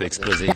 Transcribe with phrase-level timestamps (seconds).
[0.00, 0.48] peut exploser.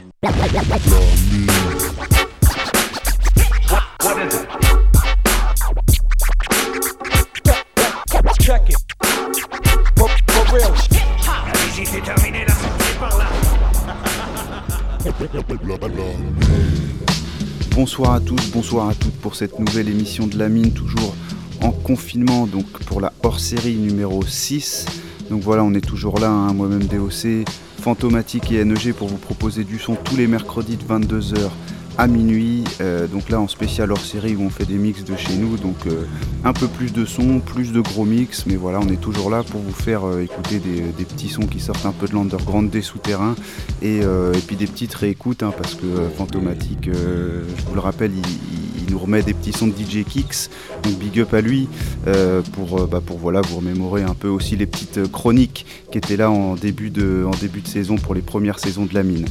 [17.75, 21.15] Bonsoir à tous, bonsoir à toutes pour cette nouvelle émission de la mine, toujours
[21.61, 24.87] en confinement, donc pour la hors-série numéro 6.
[25.31, 27.45] Donc voilà, on est toujours là, hein, moi-même DOC,
[27.85, 31.51] Fantomatique et NEG pour vous proposer du son tous les mercredis de 22h
[31.99, 32.65] à minuit.
[32.81, 35.77] Euh, donc là en spécial hors-série où on fait des mix de chez nous, donc
[35.87, 36.07] euh,
[36.45, 39.43] un peu plus de son, plus de gros mix, mais voilà, on est toujours là
[39.43, 42.81] pour vous faire euh, écouter des, petits sons qui sortent un peu de l'underground, des
[42.81, 43.35] souterrains,
[43.83, 44.01] et,
[44.47, 45.85] puis des petites réécoutes, hein, parce que
[46.17, 50.05] Fantomatique, je vous le rappelle, il, il- il nous remet des petits sons de DJ
[50.05, 50.51] Kicks,
[50.83, 51.69] donc big up à lui,
[52.07, 55.67] euh, pour, euh, bah, pour voilà, vous remémorer un peu aussi les petites euh, chroniques
[55.91, 57.25] qui étaient là en début, de,
[57.65, 59.27] saison pour les premières saisons de la mine.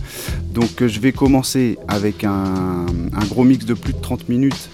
[0.53, 4.69] Donc je vais commencer avec un, un gros mix de plus de 30 minutes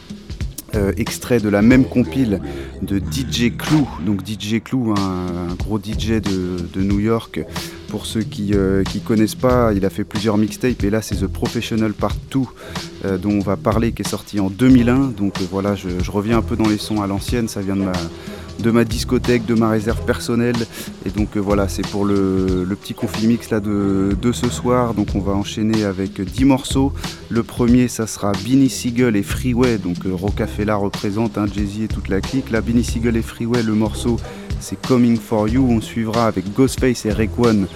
[0.75, 2.41] euh, extrait de la même compile
[2.81, 3.87] de DJ Clou.
[4.05, 7.41] Donc DJ Clou, un, gros DJ de, New York.
[7.87, 11.27] Pour ceux qui ne connaissent pas, il a fait plusieurs mixtapes et là c'est The
[11.27, 12.39] Professional Part 2
[13.05, 15.13] euh, dont on va parler qui est sorti en 2001.
[15.17, 17.75] Donc euh, voilà, je, je reviens un peu dans les sons à l'ancienne, ça vient
[17.75, 17.93] de ma,
[18.59, 20.55] de ma discothèque, de ma réserve personnelle.
[21.05, 24.93] Et donc euh, voilà, c'est pour le, petit conflit mix là de, ce soir.
[24.93, 26.93] Donc on va enchaîner avec 10 morceaux.
[27.29, 29.77] Le premier, ça sera Beanie Siegel et Freeway.
[29.77, 32.51] Donc euh, Rocafella représente hein, Jay-Z et toute la clique.
[32.51, 34.17] Là, Beanie Siegel et Freeway, le morceau,
[34.59, 35.67] c'est Coming For You.
[35.69, 37.67] On suivra avec Ghostface et Raekwon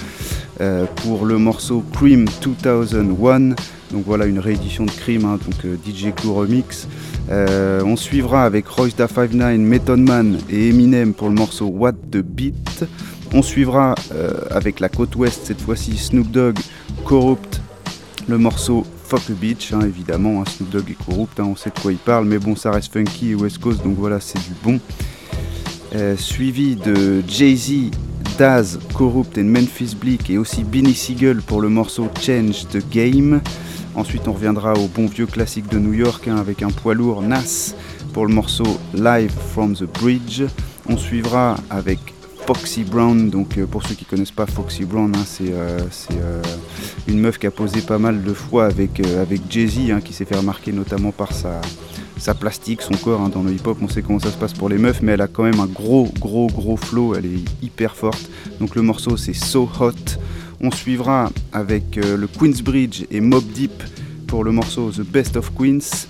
[0.62, 3.56] euh, pour le morceau Cream 2001.
[3.94, 6.88] Donc voilà, une réédition de Cream, hein, donc euh, DJ Clue Remix.
[7.30, 11.94] Euh, on suivra avec Royce da 59, Method Man et Eminem pour le morceau What
[12.12, 12.86] the Beat.
[13.34, 16.58] On suivra euh, avec la côte ouest, cette fois-ci Snoop Dogg,
[17.06, 17.62] Corrupt,
[18.28, 20.42] le morceau Fuck a Bitch, hein, évidemment.
[20.42, 22.92] hein, Snoop Dogg est corrupt, on sait de quoi il parle, mais bon, ça reste
[22.94, 24.80] funky et West Coast, donc voilà, c'est du bon.
[26.18, 27.92] Suivi de Jay-Z,
[28.40, 33.42] Daz, Corrupt et Memphis Bleak et aussi Beanie Siegel pour le morceau Change the Game.
[33.96, 37.22] Ensuite, on reviendra au bon vieux classique de New York hein, avec un poids lourd
[37.22, 37.76] Nas
[38.12, 40.44] pour le morceau Live from the Bridge.
[40.90, 42.00] On suivra avec
[42.46, 43.30] Foxy Brown.
[43.30, 45.80] Donc, euh, pour ceux qui connaissent pas Foxy Brown, hein, c'est euh,
[46.12, 46.42] euh,
[47.08, 50.26] une meuf qui a posé pas mal de fois avec, avec Jay-Z, hein, qui s'est
[50.26, 51.62] fait remarquer notamment par sa,
[52.18, 53.78] sa plastique, son corps dans le hip-hop.
[53.82, 55.68] On sait comment ça se passe pour les meufs, mais elle a quand même un
[55.68, 57.16] gros, gros, gros flow.
[57.16, 58.30] Elle est hyper forte.
[58.60, 60.18] Donc, le morceau, c'est So Hot.
[60.66, 63.84] On suivra avec euh, le Queensbridge et Mob Deep
[64.28, 66.08] pour le morceau The Best of Queens.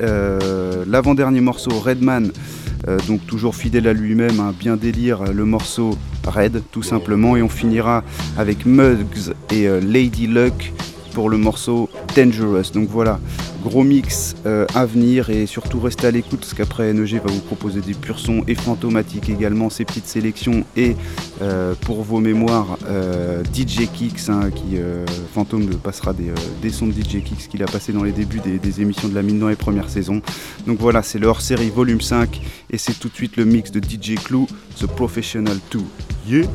[0.00, 2.30] Euh, L'avant-dernier morceau, Redman,
[2.86, 7.36] euh, donc toujours fidèle à lui-même, un bien délire, le morceau Red, tout simplement.
[7.36, 8.04] Et on finira
[8.38, 10.72] avec Muggs et Lady Luck
[11.12, 12.72] pour le morceau Dangerous.
[12.74, 13.20] Donc voilà,
[13.62, 17.40] gros mix euh, à venir et surtout restez à l'écoute parce qu'après NEG va vous
[17.40, 20.96] proposer des purs sons et fantomatiques également, ces petites sélections et
[21.40, 24.76] euh, pour vos mémoires, euh, DJ Kicks hein, qui
[25.34, 28.80] Fantôme passera des, des sons de DJ Kicks qu'il a passé dans les débuts des,
[28.80, 30.22] émissions de la mine dans les premières saisons.
[30.66, 32.40] Donc voilà, c'est le hors-série volume 5
[32.70, 34.46] et c'est tout de suite le mix de DJ Clou,
[34.80, 35.80] The Professional 2.
[36.26, 36.46] Yeah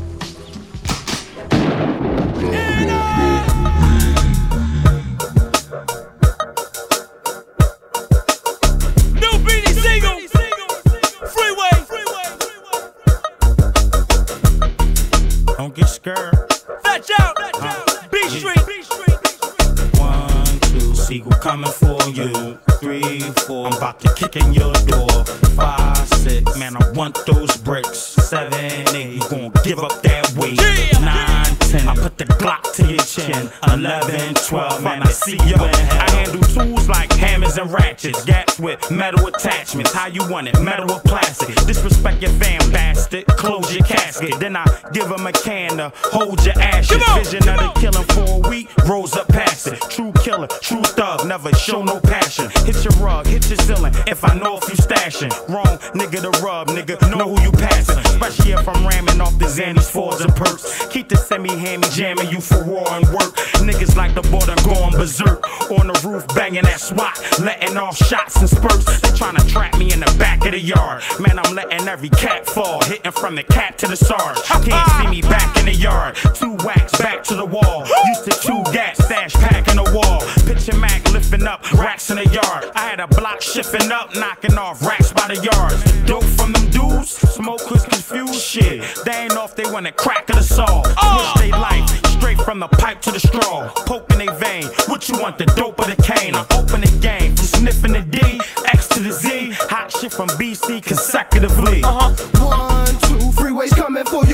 [21.63, 22.66] coming for you.
[22.79, 25.25] Three, four, I'm about to kick in your door.
[25.55, 27.97] Five, six, man, I want those bricks.
[27.97, 28.53] Seven,
[28.95, 30.61] eight, you gon' give up that weight.
[30.61, 30.99] Yeah.
[30.99, 33.49] Nine, ten, I put the Glock to your chin.
[33.73, 36.01] Eleven, twelve, man, I see you in hell.
[36.01, 38.23] I handle tools like hammers and ratchets.
[38.25, 39.91] Gaps with metal attachments.
[39.93, 41.55] How you want it, metal or plastic?
[41.65, 43.25] Disrespect your fam, bastard.
[43.27, 44.39] Close your casket.
[44.39, 46.97] Then I give him a can to hold your ashes.
[46.97, 47.73] Come on, Vision of the on.
[47.75, 49.81] killing for a week, rolls up past it.
[49.89, 52.49] True killer, true thug, never show no passion.
[52.67, 53.93] Hit your rug, hit your ceiling.
[54.07, 57.97] If I know if you stashing, wrong nigga to rub, nigga, know who you passing.
[57.99, 60.85] Especially if I'm ramming off the Xannies, fours and perks.
[60.87, 63.33] Keep the semi hammy jamming you for war and work.
[63.63, 65.47] Niggas like the border going berserk.
[65.71, 68.99] On the roof banging that SWAT, letting off shots and spurts.
[68.99, 71.03] They tryna trap me in the back of the yard.
[71.21, 74.43] Man, I'm letting every cat fall, hitting from the cat to the sarge.
[74.43, 76.17] Can't see me back in the yard.
[76.35, 77.85] Two whacks back to the wall.
[78.07, 80.19] Used to two gas stash pack in the wall.
[80.45, 82.56] Picture Mac lifting up racks in the yard.
[82.75, 85.83] I had a block shifting up, knocking off racks by the yards.
[86.03, 88.83] Dope from them dudes, smoke was confused shit.
[89.05, 90.83] They ain't off, they want to crack of the saw.
[90.83, 91.87] Push they life
[92.17, 93.69] straight from the pipe to the straw.
[93.85, 94.65] Poking they vein.
[94.87, 96.35] What you want, the dope or the cane?
[96.35, 98.19] I open the game from sniffing the D,
[98.65, 99.51] X to the Z.
[99.71, 101.83] Hot shit from BC consecutively.
[101.83, 102.11] Uh-huh.
[102.43, 104.26] One, two, freeways coming for your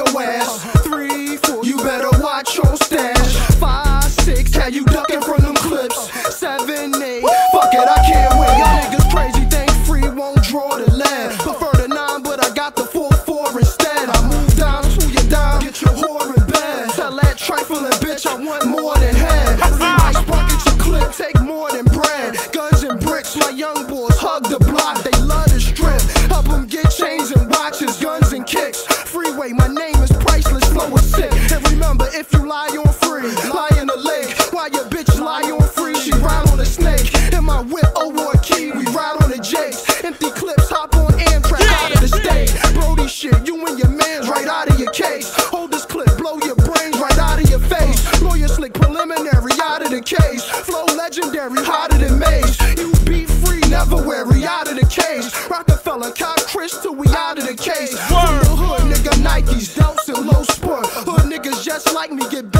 [7.93, 8.49] I can't wait.
[8.57, 11.37] Y'all niggas crazy, think free won't draw the land.
[11.39, 14.09] Prefer the nine, but I got the four four instead.
[14.09, 16.89] I move down to your dime, get your whore in bed.
[16.97, 19.59] Tell that trifling bitch I want more than head.
[19.77, 22.35] Freeway spark, your clip, take more than bread.
[22.51, 26.01] Guns and bricks, my young boys hug the block, they love the strip.
[26.33, 28.81] Help them get chains and watches, guns and kicks.
[29.05, 31.31] Freeway, my name is priceless, flow is sick.
[31.51, 34.42] And remember, if you lie on free, lie in the lake.
[34.53, 37.11] While your bitch lie on free, she ride on a snake.
[37.33, 39.81] In my whip, oh, over a key, we ride on the Jakes.
[40.03, 42.53] Empty clips, hop on Amtrak, out of the state.
[42.75, 45.33] Brody shit, you and your man's right out of your case.
[45.49, 48.21] Hold this clip, blow your brains right out of your face.
[48.21, 50.43] Lawyer slick, preliminary, out of the case.
[50.45, 52.61] Flow legendary, hotter than Maze.
[52.77, 55.33] You be free, never weary, out of the case.
[55.49, 57.97] Rockefeller, cock Chris till we out of the case.
[58.05, 60.85] From the hood, nigga, Nikes, Delts, and low sport.
[61.09, 62.52] Hood niggas just like me, get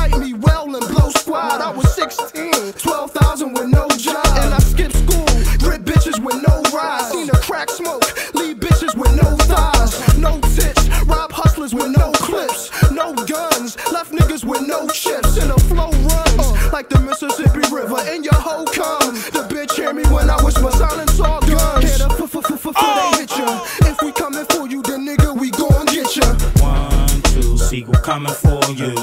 [0.00, 1.60] bite me well and blow squad.
[1.60, 4.24] I was 16, 12,000 with no job.
[4.40, 5.26] And I skipped school,
[5.58, 7.10] grip bitches with no rise.
[7.10, 8.04] Seen a crack smoke,
[8.34, 9.92] leave bitches with no thighs.
[10.16, 12.70] No tits, rob hustlers with no clips.
[12.90, 15.36] No guns, left niggas with no chips.
[15.36, 18.00] And the flow runs like the Mississippi River.
[18.12, 19.14] And your hoe come.
[19.36, 21.84] The bitch hear me when I whisper silence all guns.
[21.84, 23.16] Hear the f f f f they oh.
[23.18, 23.90] hit ya.
[23.90, 26.26] If we coming for you, then nigga, we gon' get ya.
[26.62, 28.99] One, two, Sigel coming for you.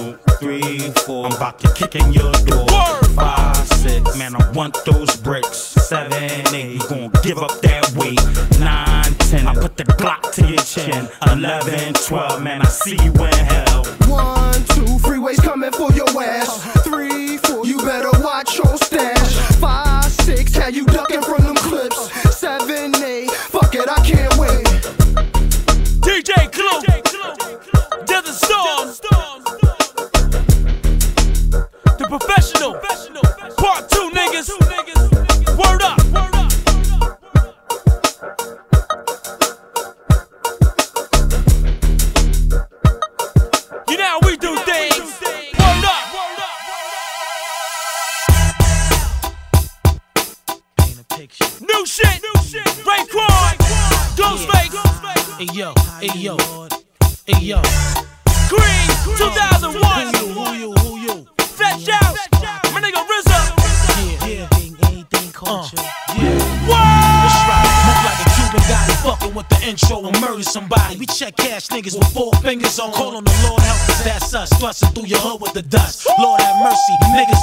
[1.07, 2.67] Four, I'm about to kick in your door.
[3.15, 5.55] Five, six, man, I want those bricks.
[5.57, 8.19] Seven, eight, you gon' give up that weight.
[8.59, 11.07] Nine, ten, I put the Glock to your chin.
[11.31, 13.85] Eleven, twelve, man, I see you in hell.
[14.09, 16.61] One, two, freeways coming for your ass.
[16.83, 19.35] Three, four, you better watch your stash.
[19.61, 21.06] Five, six, how you ducking
[71.77, 72.91] niggas with four fingers on.
[72.91, 74.49] Call on the Lord help us, that's us.
[74.57, 76.07] Thrusting through your hood with the dust.
[76.17, 77.36] Lord have mercy, niggas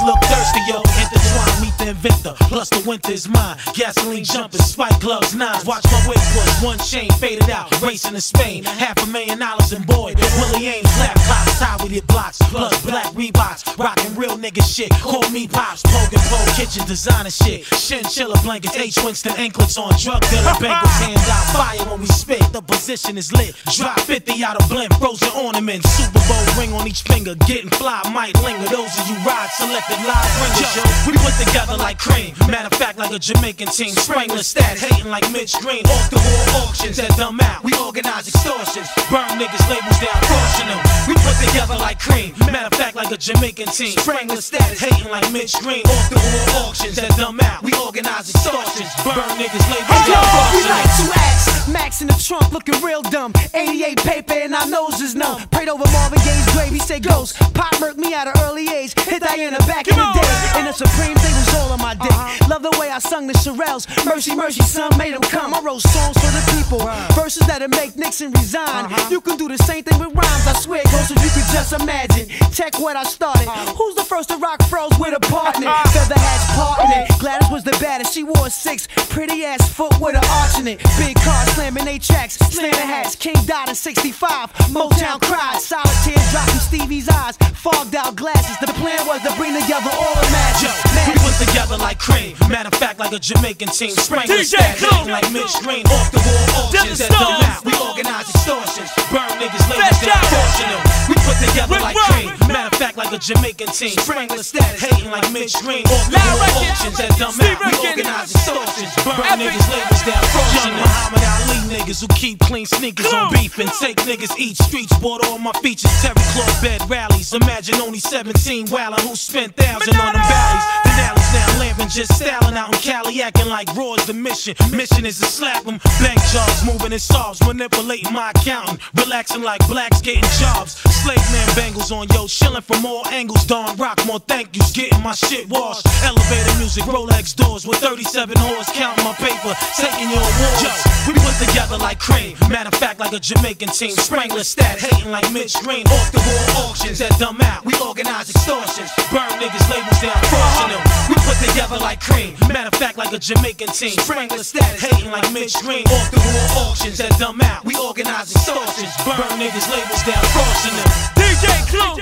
[2.65, 3.57] Plus the winter is mine.
[3.73, 5.65] Gasoline jumping, spike gloves, nines.
[5.65, 6.63] Watch my weight push.
[6.63, 7.69] One chain faded out.
[7.81, 8.63] Racing in Spain.
[8.63, 10.13] Half a million dollars in boy.
[10.39, 12.39] Willie Ames, black clocks, tied with your blocks.
[12.49, 13.77] Plus black Reeboks.
[13.77, 14.89] Rocking real nigga shit.
[15.01, 15.83] Call me Pops.
[15.83, 17.65] Poking pole, kitchen designer shit.
[17.65, 20.97] Chinchilla blankets, H Winston anklets on drug dealer banquets.
[21.05, 22.41] Hand out fire when we spit.
[22.51, 23.53] The position is lit.
[23.75, 24.93] Drop 50 out of blimp.
[24.95, 25.87] Frozen ornaments.
[25.89, 27.35] Super Bowl ring on each finger.
[27.45, 28.65] Getting fly might linger.
[28.69, 30.75] Those of you ride selected live ringers.
[30.75, 32.33] Yo, we put together like cream.
[32.55, 33.91] Matter of fact, like a Jamaican team.
[33.91, 34.79] Sprangler stats.
[34.79, 35.83] Hating like Mitch Green.
[35.91, 37.65] Off the wall auctions that dumb out.
[37.67, 38.87] We organize extortions.
[39.11, 40.15] Burn niggas labels down.
[40.23, 40.79] Caution them.
[41.03, 42.31] We put together like cream.
[42.47, 43.91] Matter of fact, like a Jamaican team.
[43.99, 44.79] Sprangler stats.
[44.79, 45.83] Hating like Mitch Green.
[45.83, 47.59] Off the wall auctions that dumb out.
[47.61, 48.87] We organize extortions.
[49.03, 50.23] Burn niggas labels down.
[50.55, 51.11] we Caution like them.
[51.11, 51.35] to act.
[51.67, 53.33] Max in the trunk looking real dumb.
[53.53, 55.43] 88 paper and our nose is numb.
[55.51, 57.35] Prayed over Marvin Gaye's grave, he said ghost.
[57.53, 58.95] Pop murked me at an early age.
[59.03, 60.31] Hit Diana back in the day.
[60.55, 62.11] And the Supreme they was all on my dick.
[62.15, 62.44] Uh-huh.
[62.49, 63.87] Love the way I sung the Shirelles.
[64.05, 65.53] Mercy, mercy, son, made them come.
[65.53, 66.81] I wrote songs for the people.
[66.81, 67.21] Uh-huh.
[67.21, 68.85] Verses that'll make Nixon resign.
[68.85, 69.09] Uh-huh.
[69.09, 71.73] You can do the same thing with rhymes, I swear, ghost, if you could just
[71.73, 72.29] imagine.
[72.51, 73.47] Check what I started.
[73.47, 73.73] Uh-huh.
[73.75, 75.73] Who's the first to rock froze with a partner?
[75.89, 77.05] Feather hats partner.
[77.19, 78.87] Gladys was the baddest, she wore a six.
[79.09, 80.79] Pretty ass foot with an arch in it.
[80.97, 82.37] Big car slamming they tracks.
[82.37, 84.53] Slammer hats, King died in 65.
[84.69, 87.37] Motown cried, solitaire dropped from Stevie's eyes.
[87.57, 90.73] Fogged out glasses, the plan was to bring together all the magic.
[91.07, 91.99] We put together like
[92.33, 92.49] cream.
[92.49, 93.91] Matter of fact, like a Jamaican team.
[93.91, 95.85] Sprangler DJ stat, like Mitch Green.
[95.87, 97.61] Off the wall auctions that don't out.
[97.65, 98.89] We organize extortions.
[99.11, 100.33] Burn niggas, labels Fresh down out.
[100.33, 100.81] fortunate.
[101.09, 102.29] We put together like cream.
[102.49, 103.95] Matter of fact, like a Jamaican team.
[103.97, 105.85] Sprangler stat, hating like Mitch Green.
[105.85, 107.59] Off the wall auctions that dumb Steve.
[107.61, 108.93] We organize extortions.
[109.05, 110.81] Burn niggas, labels down fortunate.
[110.81, 114.93] Muhammad Ali niggas who keep clean sneakers on beef and take niggas eat streets.
[114.99, 115.91] Bought all my features.
[116.01, 117.33] Terry Claw bed rallies.
[117.33, 120.65] Imagine only 17 wildin' who spent thousand on them valleys.
[120.83, 124.55] Finales now lamping, just styling out in Cali, acting like Raw's the mission.
[124.71, 125.79] Mission is to slap them.
[125.99, 128.79] Bank jobs, moving in solves, manipulating my accountant.
[128.95, 130.79] Relaxing like blacks getting jobs.
[131.03, 133.45] Slave man bangles on yo, chilling from all angles.
[133.45, 135.85] Don Rock, more thank yous, getting my shit washed.
[136.03, 140.63] Elevator music, Rolex doors with 37 whores, counting my paper, taking your awards.
[140.63, 140.71] Yo,
[141.07, 142.37] we put together like cream.
[142.49, 143.95] Matter of fact, like a Jamaican team.
[143.95, 145.85] Sprangler stat, hating like Mitch Green.
[145.87, 147.65] Off the wall auctions that dumb out.
[147.65, 148.89] We organize extortions.
[149.11, 150.83] Burn niggas, labels down, fortune them.
[151.09, 152.37] We put together like cream.
[152.47, 153.97] Matter of fact, like a Jamaican team.
[153.97, 155.83] Sprangler stat, hating like Mitch Green.
[155.89, 157.65] Off the wall auctions that dumb out.
[157.65, 158.93] We organize extortions.
[159.03, 160.89] Burn niggas, labels down, fortune them.
[161.17, 161.95] DJ Clue.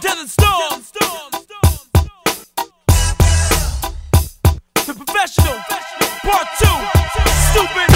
[0.00, 0.82] Desert Storm.
[4.86, 5.56] The Professional.
[6.28, 6.68] Part 2.
[7.50, 7.88] Stupid.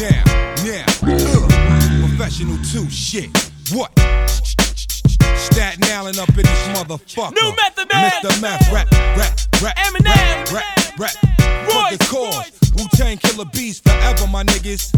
[0.00, 0.22] Now,
[0.64, 3.30] now, uh, professional two shit.
[3.72, 3.90] What?
[5.60, 7.34] Staten Island up in this motherfucker.
[7.34, 8.10] New Method Man.
[8.10, 8.40] Mr.
[8.40, 10.06] Meth, rap, rap, rap, Eminem.
[10.06, 11.29] rap, rap, rap.
[11.66, 12.72] Royce, Fuck the cause.
[12.76, 14.92] Wu Tang Killer Bees forever, my niggas.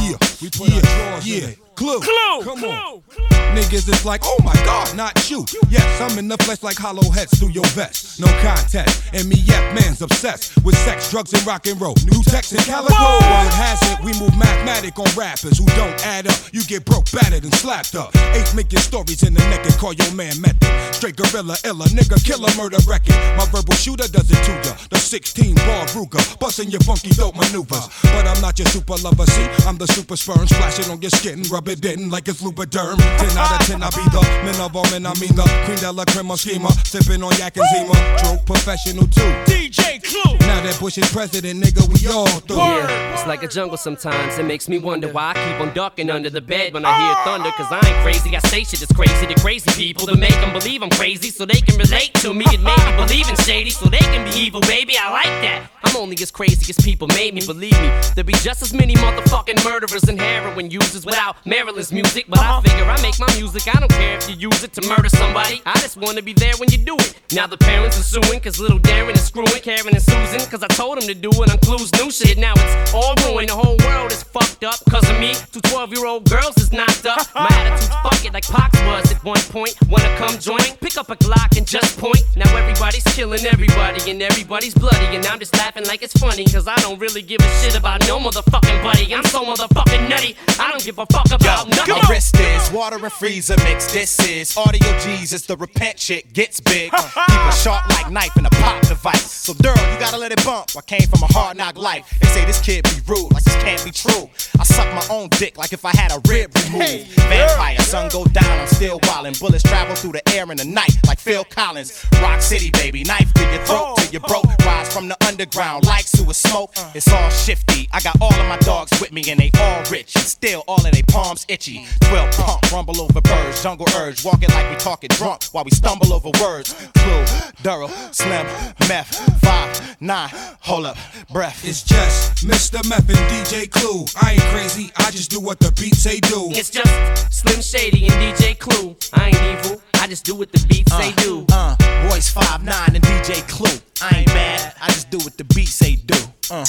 [0.00, 1.54] Yeah, we put yeah, yeah.
[1.80, 2.44] Clue, Clue.
[2.44, 3.00] come on.
[3.08, 3.26] Clue.
[3.56, 5.46] Niggas is like, oh my god, not you.
[5.70, 8.20] Yes, I'm in the flesh like hollow heads through your vest.
[8.20, 9.02] No contest.
[9.12, 11.94] And me, MEF man's obsessed with sex, drugs, and rock and roll.
[12.04, 12.94] New text and calico.
[12.94, 16.38] Word has it, we move mathematic on rappers who don't add up.
[16.52, 18.14] You get broke, battered, and slapped up.
[18.36, 20.68] Eight making stories in the neck and call your man method.
[20.94, 23.16] Straight gorilla, illa, nigga, killer, murder record.
[23.40, 24.76] My verbal shooter does it to ya.
[24.90, 27.88] The 16 ball Ruger, busting your funky dope maneuvers.
[28.02, 31.10] But I'm not your super lover, see, I'm the super sperm, splash it on your
[31.10, 32.96] skin, rub it in like it's Lubriderm.
[32.96, 35.78] 10 out of 10, I be the men of all men, I mean the queen
[35.78, 37.94] de la crema schema, sipping on yak and zima.
[38.18, 39.32] True professional too.
[39.46, 40.38] DJ Clue.
[40.40, 42.58] Now that Bush is president, nigga, we all through.
[42.58, 42.90] Word.
[43.14, 44.38] It's like a jungle sometimes.
[44.38, 47.14] It makes me wonder why I keep on ducking under the bed when I hear
[47.16, 47.24] ah.
[47.24, 47.50] thunder.
[47.52, 48.36] Cause I ain't crazy.
[48.36, 51.46] I say shit that's crazy to crazy people to make them believe I'm crazy so
[51.46, 54.60] they can relate to me and maybe believe in shady so they can be evil,
[54.62, 54.94] baby.
[54.98, 55.69] I like that.
[55.82, 57.88] I'm only as crazy as people made me believe me.
[58.14, 62.26] there'd be just as many motherfucking murderers and heroin users without Marilyn's music.
[62.28, 62.60] But I uh-huh.
[62.60, 63.74] figure I make my music.
[63.74, 65.62] I don't care if you use it to murder somebody.
[65.64, 67.14] I just wanna be there when you do it.
[67.32, 70.40] Now the parents are suing cause little Darren is screwing Karen and Susan.
[70.50, 72.38] Cause I told them to do it on Clues new shit.
[72.38, 73.48] Now it's all ruined.
[73.48, 74.78] The whole world is fucked up.
[74.90, 77.26] Cause of me, two 12 year old girls is knocked up.
[77.34, 79.74] My attitude's fuck it like Pox was at one point.
[79.88, 80.60] Wanna come join?
[80.80, 82.22] Pick up a Glock and just point.
[82.36, 85.16] Now everybody's killing everybody and everybody's bloody.
[85.16, 86.44] And I'm just laughing like it's funny.
[86.44, 89.14] Cause I don't really give a shit about no motherfucking buddy.
[89.14, 90.34] I'm so motherfucking nutty.
[90.58, 91.94] I don't give a fuck about nothing.
[91.94, 93.92] A wrist is water and freezer mix.
[93.92, 95.42] This is audio Jesus.
[95.46, 96.90] The repent shit gets big.
[96.90, 99.30] Keep a sharp like knife and a pop device.
[99.30, 100.70] So, girl, you gotta let it bump.
[100.76, 102.18] I came from a hard knock life.
[102.20, 104.28] They say this kid be rude, like this can't be true.
[104.58, 107.06] I suck my own dick like if I had a rib removed.
[107.30, 109.38] Vampire, sun go down, I'm still wildin'.
[109.38, 112.04] Bullets travel through the air in the night like Phil Collins.
[112.20, 114.46] Rock City, baby, knife to your throat oh, till you broke.
[114.46, 114.66] Oh.
[114.66, 116.72] Rise from the underground like sewer smoke.
[116.76, 116.90] Uh.
[116.94, 117.88] It's all shifty.
[117.92, 120.16] I got all of my dogs with me and they all rich.
[120.16, 121.80] And still all of their palms itchy.
[121.80, 122.08] Mm.
[122.08, 124.24] 12 pump, rumble over birds, jungle urge.
[124.24, 126.72] Walking like we talking drunk while we stumble over words.
[126.94, 127.24] Clue,
[127.62, 128.46] Duro, Slim,
[128.88, 130.96] Meth, 5, 9, hold up,
[131.30, 131.64] breath.
[131.66, 132.86] It's just Mr.
[132.88, 134.04] Meth and DJ Clue.
[134.20, 136.48] I ain't crazy, I just do what the beats say do.
[136.50, 138.96] It's just Slim Shady and DJ Clue.
[139.12, 139.82] I ain't evil.
[140.00, 141.46] I just do what the beats say uh, do.
[141.52, 141.76] Uh,
[142.10, 143.78] Royce 5, 9 and DJ Clue.
[144.00, 146.14] I ain't mad, I just do what the beats say do.
[146.50, 146.64] Uh.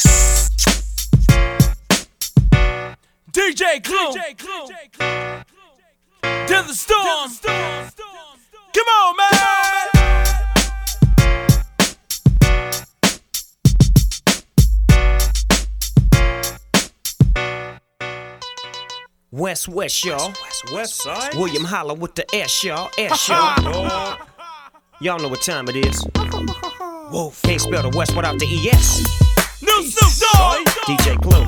[3.31, 4.13] DJ Clue.
[6.47, 7.31] Desert Storm.
[8.73, 10.01] Come on, man.
[19.31, 20.33] West West, y'all.
[20.73, 21.33] West Side.
[21.35, 22.89] William Holler with the S, y'all.
[22.97, 24.17] S, y'all.
[25.00, 26.05] y'all know what time it is.
[27.12, 27.41] Wolf.
[27.44, 29.01] Can't spell the West without the ES.
[29.62, 30.65] No Snoop Dogg.
[30.88, 31.46] DJ Clue.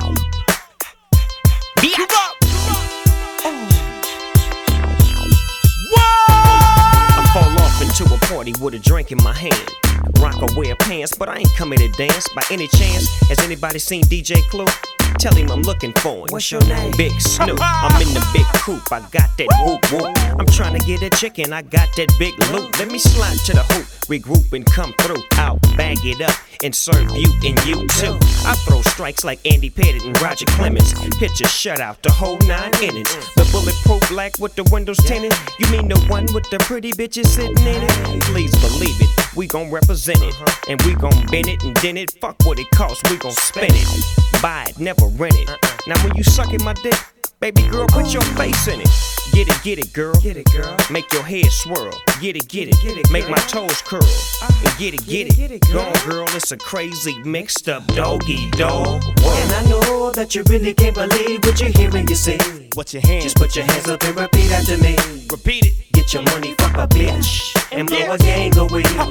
[7.16, 9.70] I fall off into a party with a drink in my hand.
[10.20, 12.28] Rock or wear pants, but I ain't coming to dance.
[12.34, 14.66] By any chance, has anybody seen DJ Clue?
[15.18, 16.26] Tell him I'm looking for him.
[16.30, 16.92] What's your name?
[16.96, 17.58] Big Snoop.
[17.62, 18.90] I'm in the big coupe.
[18.92, 20.38] I got that whoop whoop.
[20.38, 21.52] I'm trying to get a chicken.
[21.52, 22.78] I got that big loot.
[22.78, 23.86] Let me slide to the hoop.
[24.08, 25.22] Regroup and come through.
[25.32, 28.18] I'll bag it up and serve you and you too.
[28.46, 30.92] I throw strikes like Andy Pettitte and Roger Clemens.
[31.18, 33.10] Pitch a shutout the whole nine innings.
[33.34, 35.32] The bulletproof black with the windows tinted.
[35.58, 38.22] You mean the one with the pretty bitches sitting in it?
[38.24, 39.36] Please believe it.
[39.36, 40.34] We gon' represent it.
[40.34, 40.64] Uh-huh.
[40.68, 42.10] And we gon' bend it and then it.
[42.20, 43.02] Fuck what it costs.
[43.10, 44.33] We gon' spend it.
[44.44, 45.48] Buy it, never rent it.
[45.86, 46.92] Now when you sucking my dick,
[47.40, 48.90] baby girl, put your face in it.
[49.32, 50.14] Get it, get it, girl.
[50.20, 50.76] Get it, girl.
[50.90, 51.94] Make your head swirl.
[52.20, 53.10] Get it, get it, get it.
[53.10, 54.02] Make my toes curl.
[54.42, 55.62] And get it, get it.
[55.72, 56.26] Go on, girl.
[56.36, 59.02] It's a crazy mixed up doggy dog.
[59.06, 62.06] And I know that you really can't believe what you're hearing.
[62.06, 62.36] you say.
[62.74, 63.24] What's your hands?
[63.24, 64.94] Just put your hands up and repeat after me.
[65.30, 65.83] Repeat it.
[66.04, 68.82] Get your money, fuck a bitch, and blow a gang away.
[68.84, 69.08] Oh,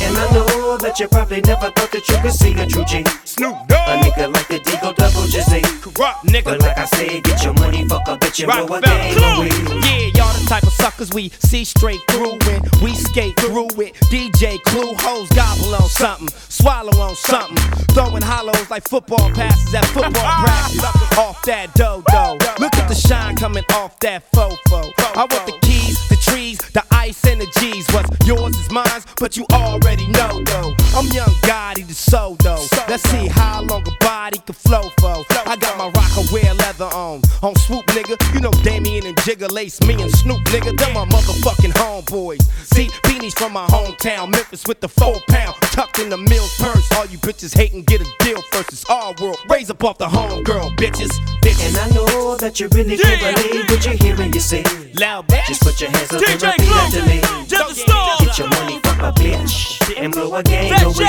[0.00, 3.04] and I know that you probably never thought that you could see a true G.
[3.24, 5.62] Snoop Dogg, A nigga like the Deagle Double Jizzy.
[5.82, 6.44] Kurupt nigga.
[6.44, 9.48] But like I said, get your money, fuck a bitch, and blow a gang away.
[9.82, 13.94] Yeah, y'all the type of suckers we see straight through when we skate through it.
[14.06, 17.56] DJ Clue hoes gobble on something, swallow on something,
[17.98, 20.12] throwing hollows like football passes at football
[20.46, 20.84] practice.
[21.18, 24.92] Off that dodo, look at the shine coming off that fofo.
[25.16, 27.86] I want the keys, the trees, the ice and the G's.
[27.92, 30.72] What's yours is mine, but you already know though.
[30.94, 32.64] I'm young Gotti the soul though.
[32.88, 35.24] Let's see how long a body can flow for.
[35.46, 38.16] I got my rocker wear leather on, on swoop nigga.
[38.34, 40.76] You know Damien and Jigga lace me and Snoop nigga.
[40.78, 42.42] Them my motherfucking homeboys.
[42.74, 46.86] See beanies from my hometown, Memphis with the four pound tucked in the mill's purse.
[46.96, 48.72] All you bitches hating, get a deal first.
[48.72, 49.38] It's our world.
[49.48, 51.10] Raise up off the homegirl, bitches.
[51.42, 51.68] bitches.
[51.68, 54.64] And I know that you really can't believe what you hear when you say.
[54.94, 55.46] Loud bitch.
[55.46, 56.78] Just put your hands up DJ repeat Clue.
[56.78, 57.20] after me.
[57.46, 58.18] Just the storm.
[58.20, 61.06] Get your money, fuck a bitch, and blow a gang Fat away.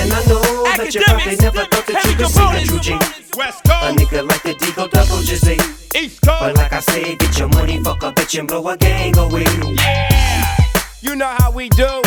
[0.00, 2.92] And I know that you probably never thought that you could see a true G.
[3.36, 5.60] West A nigga like the Deagle Double Jizzy.
[5.94, 6.40] East Coast.
[6.40, 9.44] But like I said, get your money, fuck a bitch, and blow a gang away.
[9.74, 10.56] Yeah,
[11.02, 12.02] you know how we do.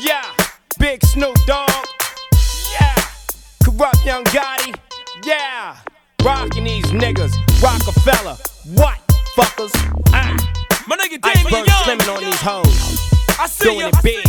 [0.00, 0.24] Yeah,
[0.80, 1.70] Big Snoop Dogg.
[2.72, 2.94] Yeah,
[3.62, 4.74] Kurupt Young Gotti.
[5.24, 5.76] Yeah,
[6.24, 7.32] rocking these niggas.
[7.62, 8.36] Rockefeller.
[8.74, 8.98] What,
[9.36, 9.72] fuckers?
[10.12, 10.36] Ah,
[10.88, 11.82] My nigga Damian Iceberg Young.
[11.84, 13.38] slimming on these hoes.
[13.38, 13.88] I see Doing ya.
[13.92, 14.26] it big.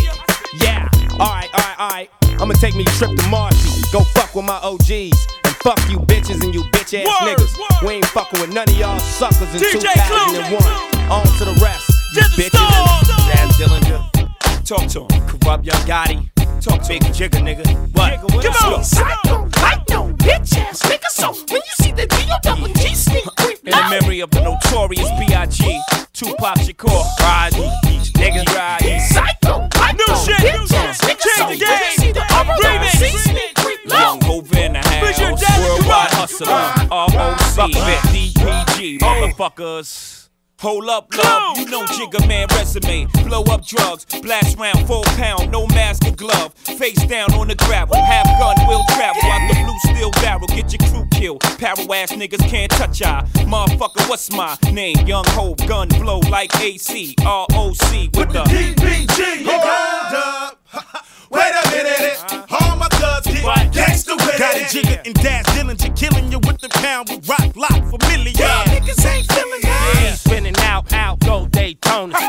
[0.61, 2.09] Yeah, alright, alright, alright.
[2.41, 3.81] I'ma take me a trip to Marcy.
[3.91, 5.15] Go fuck with my OGs.
[5.45, 7.57] And fuck you bitches and you bitch ass Word, niggas.
[7.59, 7.87] word.
[7.87, 11.11] We ain't fucking with none of y'all suckers in DJ 2001.
[11.11, 11.89] On to the rest.
[12.13, 13.03] You Just the bitches.
[13.05, 13.29] storm.
[13.31, 14.65] Daz Dillinger.
[14.65, 15.27] Talk to him.
[15.27, 16.29] Kurupt Young Gotti.
[16.61, 17.65] Talk to Big Jigger, nigga.
[17.95, 18.19] What?
[18.43, 18.83] Come on.
[18.83, 21.07] Psycho, I know, bitch ass nigga.
[21.09, 23.38] So when you see the D-O double G sneak creep,
[23.69, 25.79] In the memory of the notorious B.I.G.
[26.11, 26.89] Tupac Shakur.
[27.21, 27.69] Rodney.
[28.17, 28.43] Nigga.
[28.55, 28.99] Rodney.
[28.99, 30.97] Psycho, New shit, new shit.
[31.19, 32.47] Change the when you see the game.
[32.57, 33.91] Remix.
[33.91, 35.19] Young Hova in the house.
[35.59, 36.47] Worldwide hustler.
[36.89, 37.69] ROC.
[38.09, 38.99] DPG.
[39.01, 40.18] Motherfuckers.
[40.59, 41.57] Hold up, love.
[41.57, 43.07] You know Jigga Man resume.
[43.23, 44.03] Blow up drugs.
[44.21, 45.49] Blast round, full pound.
[45.53, 46.53] No mask or glove.
[46.53, 47.95] Face down on the gravel.
[47.95, 49.21] Half gun will travel.
[49.23, 50.47] Out the blue steel barrel.
[50.47, 51.39] Get your crew killed.
[51.59, 53.23] Paro ass niggas can't touch I.
[53.47, 54.97] Motherfucker, what's my name?
[55.07, 55.65] Young Hove.
[55.65, 57.15] Gun blow like AC.
[57.21, 58.43] ROC with the.
[58.49, 61.05] DPG, hold up.
[61.29, 62.17] Wait a minute.
[62.51, 64.75] All my thugs get gangsta with Got it.
[64.75, 68.33] it, Jigga and Daz Dillinger killing you with the pound with rock lock familiar.
[68.33, 69.99] Y'all niggas ain't feeling that.
[70.01, 72.13] Yeah, spinning out, out, go Daytona.
[72.17, 72.25] G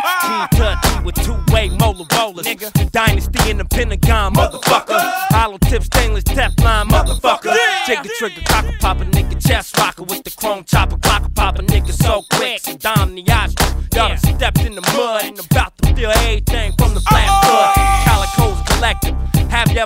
[0.61, 2.45] a T with two-way molar rollers.
[2.45, 5.01] The dynasty in the Pentagon, motherfucker.
[5.31, 7.57] Hollow tip, stainless Teflon, motherfucker.
[7.87, 12.23] Jigga trigger, cocker popper, nigga chest rocker with the chrome chopper, clocker popper, nigga so
[12.35, 12.63] quick.
[12.63, 13.55] Saddam Niash,
[13.95, 17.40] y'all stepped in the mud and about to steal everything from the black blood.
[17.40, 17.40] Calico's collective.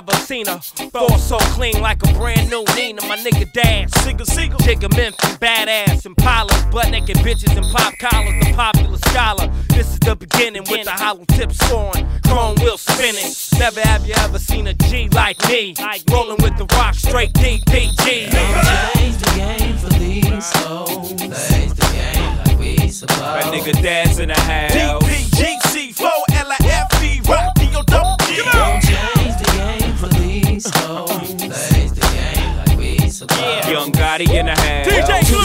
[0.05, 3.01] Have ever seen a floor so clean like a brand new Nina?
[3.07, 3.91] My nigga dance.
[4.03, 4.59] Single, single.
[4.59, 6.05] Jigga Memphis, badass.
[6.05, 8.45] Impalas, butt naked bitches and pop collars.
[8.45, 9.51] The popular scholar.
[9.69, 12.07] This is the beginning with the hollow tip scoring.
[12.23, 13.33] Chrome wheel spinning.
[13.57, 15.73] Never have you ever seen a G like me.
[16.11, 18.29] Rolling with the rock straight DPG.
[18.29, 21.13] Change the game for these hoes.
[21.13, 23.21] Plays the game like we supposed.
[23.21, 24.71] That nigga Daz in the house.
[24.71, 26.11] DPGC, 4
[30.63, 31.33] hoes.
[31.35, 33.69] Plays the game like we Yeah.
[33.69, 34.85] Young Gotti in the house.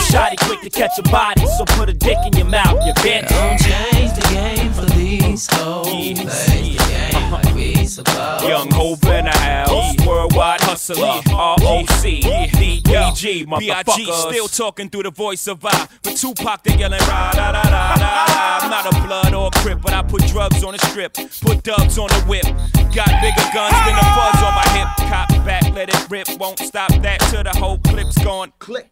[0.01, 2.93] DJ shoddy, quick to catch a body, so put a dick in your mouth, you
[2.95, 3.27] bitch.
[3.29, 5.87] Don't change the game for these hoes.
[5.87, 8.45] Plays the game like we supposed.
[8.47, 9.95] Young Hope in the house.
[10.05, 11.21] Worldwide hustler.
[11.29, 11.87] ROC.
[11.87, 13.59] DPG.
[13.59, 14.11] B.I.G.
[14.11, 15.87] Still talking through the voice of I.
[16.03, 18.59] But Tupac, they yelling rah da da da da.
[18.61, 21.13] I'm not a blood or a crip, but I put drugs on the strip.
[21.41, 22.45] Put dubs on the whip.
[22.93, 25.09] Got bigger guns than a fuzz on my hip.
[25.09, 26.27] Cop back, let it rip.
[26.39, 28.51] Won't stop that till the whole clip's gone.
[28.59, 28.89] Click.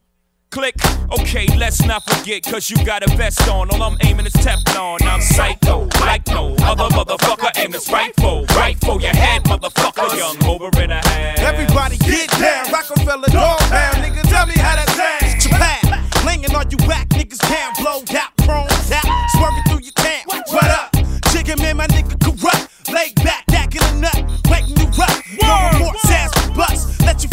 [0.51, 0.73] Click.
[1.12, 3.69] Okay, let's not forget, cause you got a vest on.
[3.69, 4.99] All I'm aiming is Teflon.
[5.03, 7.51] I'm psycho, like no other motherfucker.
[7.57, 10.17] Aim is rifle, right for your head, motherfucker.
[10.17, 11.39] Young over in a hand.
[11.39, 14.23] Everybody get down, Rockefeller dog pound, nigga.
[14.23, 15.43] Tell me how that sounds.
[15.43, 15.81] Japan,
[16.25, 20.25] blinging on you whack niggas down, blow out, prone out, swerving through your camp.
[20.27, 20.95] What up?
[21.31, 22.91] Chicken man, my nigga Kurupt.
[22.91, 25.13] Lay back, jacking a nut, waking you up.
[25.43, 27.01] No remorse, ass bust.
[27.01, 27.29] Let you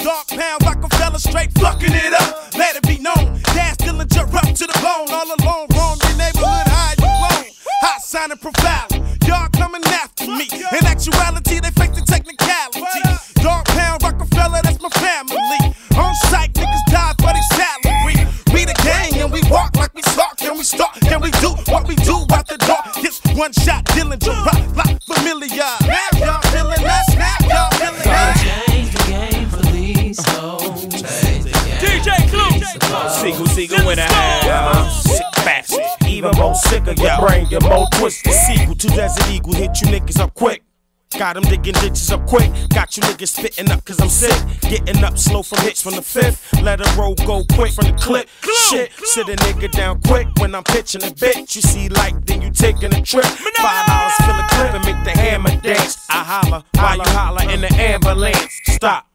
[0.00, 0.28] feel the dust.
[0.28, 2.54] Dog pound, Rockefeller straight fucking it up.
[2.56, 3.40] Let it be known.
[3.54, 5.08] Daz Dillinger up to the bone.
[5.10, 7.46] All alone, roam your neighborhood, high you blown.
[7.82, 9.26] Hot sign and profiling.
[9.26, 10.48] Y'all coming after me.
[10.50, 13.02] In actuality, they fake the technicality.
[13.42, 15.74] Dog pound, Rockefeller, that's my family.
[15.96, 18.26] On site, niggas die for their salary.
[18.52, 20.36] We the gang and we walk like we talk.
[20.38, 20.94] Can we start?
[21.00, 22.82] Can we do what we do out the door?
[22.96, 26.29] Hits one shot, Dillinger rock like familiar.
[33.20, 35.04] Sigel, Sigel in the house.
[35.04, 35.84] Sick bastard.
[36.08, 38.32] Even more sicker, your brain get more twisted.
[38.32, 40.62] Sequel to Desert Eagle, hit you niggas up quick.
[41.18, 42.50] Got them digging ditches up quick.
[42.70, 44.32] Got you niggas spitting up cause I'm sick.
[44.62, 46.50] Getting up slow from hits from the fifth.
[46.62, 48.26] Let a roll go quick from the clip.
[48.70, 51.56] Shit, sit a nigga down quick when I'm pitching a bitch.
[51.56, 53.26] You see light, then you taking a trip.
[53.26, 56.06] Five dollars fill a clip and make the hammer dance.
[56.08, 58.60] I holler, while you holler in the ambulance.
[58.68, 59.09] Stop.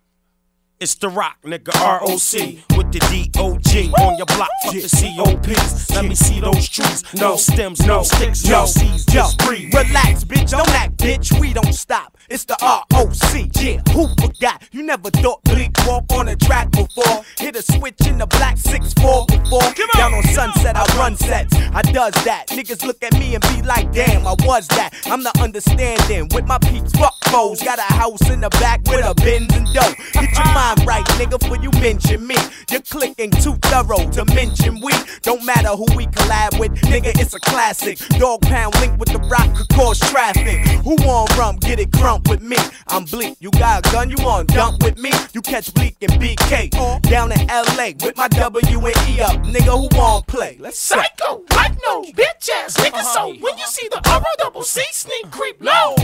[0.78, 4.50] It's the rock, nigga, ROC with the DOG on your block.
[4.66, 5.90] Fuck the COPs.
[5.92, 7.02] Let me see those trees.
[7.14, 9.74] No stems, no sticks, no seeds, just breathe.
[9.74, 11.40] Relax, bitch, don't act, bitch.
[11.40, 12.18] We don't stop.
[12.28, 13.62] It's the ROC.
[13.62, 14.64] Yeah, who forgot?
[14.72, 17.24] You never thought Bleek walk on a track before.
[17.38, 19.62] Hit a switch in the black 6-4 before.
[19.96, 21.56] Down on sunset, I run sets.
[21.74, 22.48] I does that.
[22.50, 24.92] Niggas look at me and be like, damn, I was that.
[25.06, 27.62] I'm the understanding with my peeps, fuck foes.
[27.62, 29.94] Got a house in the back with a Benz and dough.
[30.14, 32.38] Get your mind right, nigga, before you mention me.
[32.72, 34.94] You're clicking too thorough to mention we.
[35.22, 38.00] Don't matter who we collab with, nigga, it's a classic.
[38.18, 40.58] Dog pound link with the rock could cause traffic.
[40.84, 42.58] Who want rum, get it crump with me.
[42.88, 45.12] I'm Bleek, you got a gun, you want dump with me.
[45.34, 47.02] You catch Bleek and BK.
[47.02, 49.38] Down in LA with my W and E up.
[49.44, 50.58] Nigga, who want play?
[50.60, 50.96] Let's say.
[50.96, 53.02] Psycho, like no bitch ass nigga.
[53.02, 53.38] So uh-huh.
[53.42, 55.96] when you see the R double C sneak creep low,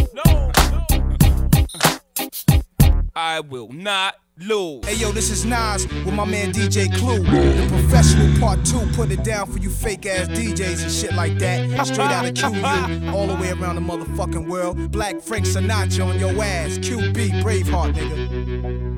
[3.16, 4.86] I will not lose.
[4.86, 7.24] Hey yo, this is Nas with my man DJ Clue.
[7.24, 11.38] The professional part two, put it down for you fake ass DJs and shit like
[11.40, 11.86] that.
[11.86, 14.92] Straight out of QU, all the way around the motherfucking world.
[14.92, 16.78] Black Frank Sinatra on your ass.
[16.78, 18.92] QB, Braveheart, nigga.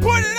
[0.00, 0.37] Put it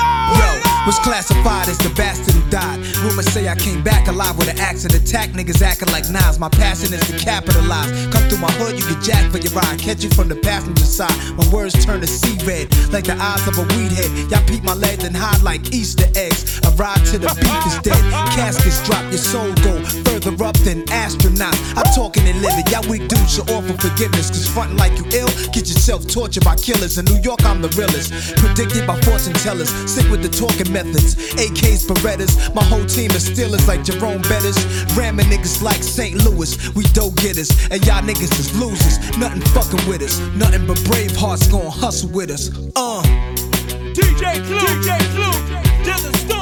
[0.85, 2.79] was classified as the bastard who died.
[3.03, 6.39] Rumors say I came back alive with an axe and attack niggas acting like Nas.
[6.39, 7.89] My passion is to capitalize.
[8.13, 9.79] Come through my hood, you get jacked for your ride.
[9.79, 11.15] Catch you from the passenger side.
[11.37, 14.11] My words turn to sea red, like the eyes of a weed head.
[14.31, 16.59] Y'all peep my legs and hide like Easter eggs.
[16.79, 17.99] Ride till the beef is dead.
[18.31, 21.59] Caskets drop, your soul go further up than astronauts.
[21.75, 22.63] I'm talking and living.
[22.71, 24.31] Y'all weak dudes should offer forgiveness.
[24.31, 26.97] Cause frontin' like you ill, get yourself tortured by killers.
[26.97, 28.15] In New York, I'm the realest.
[28.39, 29.67] Predicted by fortune tellers.
[29.91, 31.15] Sick with the talking methods.
[31.35, 32.53] AKs, Berettas.
[32.53, 34.57] My whole team is stealers like Jerome Bettis.
[34.95, 36.15] Ramming niggas like St.
[36.23, 36.51] Louis.
[36.75, 37.51] We dope getters.
[37.71, 38.97] And y'all niggas is losers.
[39.17, 40.19] Nothing fucking with us.
[40.35, 42.49] Nothing but brave hearts gonna hustle with us.
[42.75, 43.01] Uh.
[43.93, 45.39] DJ Clue, DJ Clue,
[45.85, 46.38] to the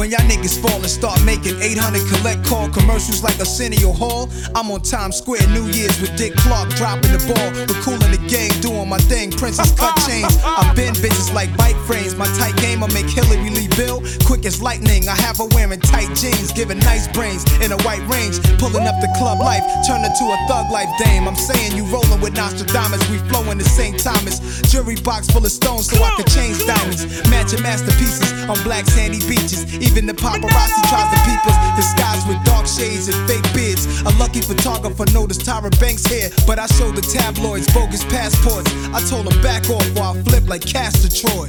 [0.00, 4.70] When y'all niggas fall and start making 800 collect call commercials like Arsenio Hall, I'm
[4.70, 7.52] on Times Square New Year's with Dick Clark dropping the ball.
[7.68, 9.30] But cool in the game, doing my thing.
[9.30, 10.40] Princess cut chains.
[10.40, 12.16] I bend bitches like bike frames.
[12.16, 15.04] My tight game, I make Hillary Lee Bill quick as lightning.
[15.04, 18.40] I have her wearing tight jeans, giving nice brains in a white range.
[18.56, 21.28] Pulling up the club life, turn to a thug life dame.
[21.28, 23.04] I'm saying you rolling with Nostradamus.
[23.12, 24.40] We flowing the same Thomas.
[24.40, 27.04] as jury box full of stones so I can change diamonds.
[27.28, 29.68] Matching masterpieces on black sandy beaches.
[29.90, 33.86] Even the paparazzi tries to peep us, disguised with dark shades and fake beards.
[34.02, 38.70] A lucky photographer noticed Tyra Banks here, but I showed the tabloids bogus passports.
[38.94, 41.48] I told them back off while I flip like Castor Troy.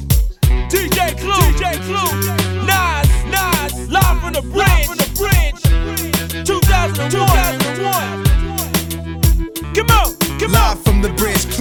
[0.73, 5.61] DJ Clue, DJ Clue, Nas, Nas, live from the bridge, from the bridge.
[6.43, 7.11] 2001.
[7.11, 8.30] 2001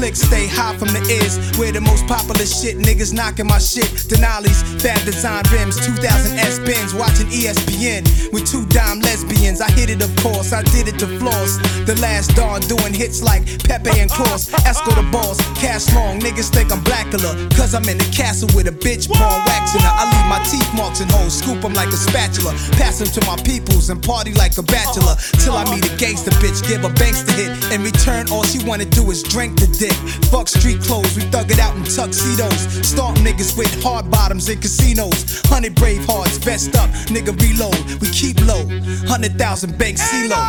[0.00, 1.36] flicks stay high from the ears.
[1.58, 3.90] Where the most popular shit, niggas knocking my shit.
[4.08, 6.00] Denali's, bad Design Rims, 2000
[6.38, 9.60] S Benz, watching ESPN with two dime lesbians.
[9.60, 11.60] I hit it, of course, I did it to floss.
[11.84, 14.48] The last dawn doing hits like Pepe and Claus.
[14.64, 16.18] Esco the balls, cash long.
[16.20, 19.94] Niggas think I'm Blackula, cause I'm in the castle with a bitch pawn waxing her.
[20.00, 22.56] I leave my teeth marks and holes, scoop them like a spatula.
[22.80, 25.16] Pass them to my peoples and party like a bachelor.
[25.44, 27.52] Till I meet a gangster bitch, give her banks to hit.
[27.68, 29.92] In return, all she wanna do is drink the dick.
[30.30, 32.86] Fuck street clothes, we thug it out in tuxedos.
[32.86, 35.42] Stomp niggas with hard bottoms in casinos.
[35.46, 37.76] Hundred brave hearts, vest up, nigga reload.
[38.00, 38.64] We keep low,
[39.06, 40.40] hundred thousand banks CeeLo.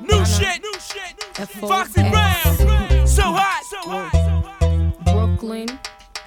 [0.00, 0.64] New shit.
[1.60, 3.06] Foxy Brown.
[3.06, 3.62] So hot.
[3.70, 5.04] So hot.
[5.04, 5.68] Brooklyn.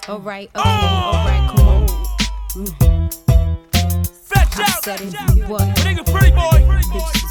[0.08, 1.56] Alright, okay, alright, oh.
[1.56, 3.10] come on.
[4.12, 4.84] Fetch out.
[4.84, 5.14] said it,
[5.48, 5.62] what?
[5.84, 6.58] Nigga, pretty boy.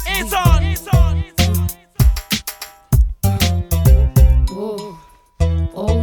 [0.07, 1.40] Anton.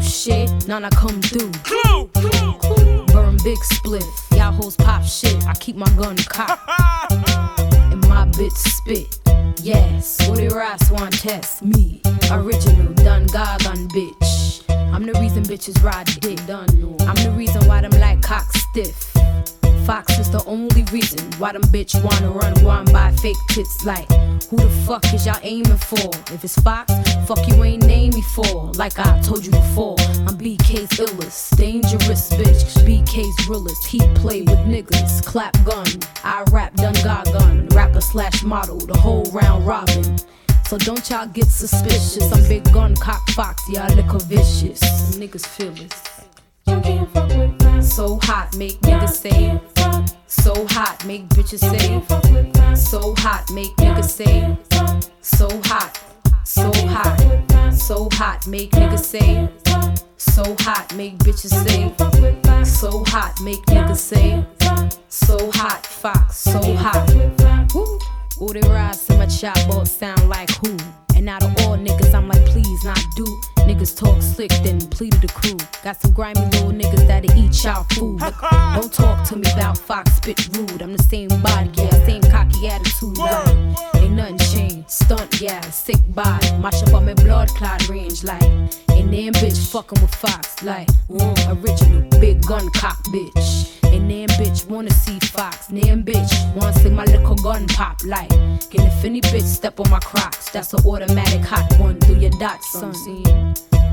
[0.02, 1.52] Shit, Nana come through.
[1.64, 2.10] Clue.
[3.08, 4.04] Burn big split.
[4.32, 5.46] Y'all hoes pop shit.
[5.46, 6.68] I keep my gun cocked.
[7.92, 9.18] and my bitch spit.
[9.62, 12.00] Yes, Woody Ross want test me.
[12.30, 14.64] Original done gargon bitch.
[14.92, 16.44] I'm the reason bitches ride dick.
[16.46, 16.68] Done.
[17.00, 19.07] I'm the reason why them like cock stiff.
[19.88, 24.06] Fox is the only reason why them bitch wanna run run by fake tits like
[24.50, 26.10] who the fuck is y'all aiming for?
[26.30, 26.92] If it's Fox,
[27.26, 28.70] fuck you ain't name me for.
[28.74, 29.96] Like I told you before,
[30.28, 32.64] I'm BK's illest, dangerous bitch.
[32.84, 35.86] BK's realest, he play with niggas, clap gun.
[36.22, 36.92] I rap done
[37.32, 40.18] gun, rapper slash model, the whole round robin.
[40.66, 42.30] So don't y'all get suspicious.
[42.30, 44.82] I'm big gun cock fox, y'all liquor vicious.
[45.16, 47.57] Niggas feel this.
[47.88, 49.60] So hot, make niggas say.
[50.26, 52.74] So hot, make bitches say.
[52.76, 54.56] So hot, make niggas say.
[55.20, 56.00] So hot,
[56.44, 59.48] so hot, so hot, make niggas say.
[60.16, 61.92] So hot, make bitches say.
[62.64, 64.44] So hot, make niggas say.
[65.08, 67.12] So hot, fox, so hot.
[67.74, 67.98] Woo.
[68.40, 70.76] Ooh, they rise in my chop sound like who?
[71.16, 73.26] And out of all niggas, I'm like, please not do.
[73.78, 75.56] Niggas talk slick, then plea to the crew.
[75.84, 78.20] Got some grimy little niggas that'll eat y'all food.
[78.20, 80.82] Look, don't talk to me about Fox spit rude.
[80.82, 83.16] I'm the same body, yeah, same cocky attitude.
[83.18, 84.90] Like, ain't nothing changed.
[84.90, 86.50] Stunt, yeah, sick body.
[86.58, 88.42] Mash up on my blood clot range, like.
[88.42, 90.88] And then bitch fucking with Fox, like.
[91.08, 93.78] Mm, original, big gun cock bitch.
[93.84, 95.68] And then bitch wanna see Fox.
[95.68, 98.32] Then bitch wanna see my little gun pop like.
[98.32, 101.96] And if any bitch step on my crocs, that's an automatic hot one.
[102.00, 102.92] Do your dots, son.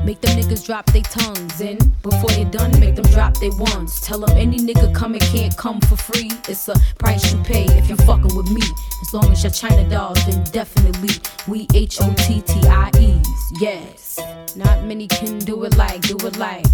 [0.06, 1.78] Make them niggas drop they tongues in.
[2.00, 4.00] Before they done, make them drop they ones.
[4.00, 6.30] Tell them any nigga coming can't come for free.
[6.48, 8.62] It's a price you pay if you're fucking with me.
[9.02, 11.10] As long as you're China dolls, then definitely
[11.48, 13.60] we H O T T I E's.
[13.60, 14.20] Yes.
[14.54, 16.64] Not many can do it like, do it like.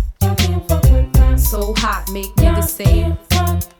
[1.37, 3.17] So hot, make niggas say.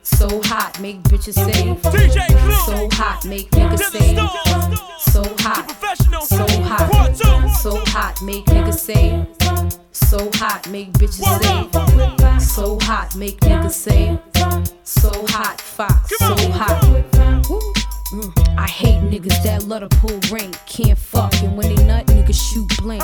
[0.03, 1.77] So hot, make bitches say.
[2.67, 4.17] So hot, make niggas say.
[4.99, 5.71] So hot,
[6.25, 7.17] so hot,
[7.57, 9.27] so hot, make niggas say.
[9.93, 12.39] So hot, make bitches say.
[12.39, 14.19] So hot, make niggas say.
[14.85, 17.82] So hot, fox, so hot.
[18.59, 22.53] I hate niggas that love to pull rank, can't fuck, and when they nut, niggas
[22.53, 23.03] shoot blank.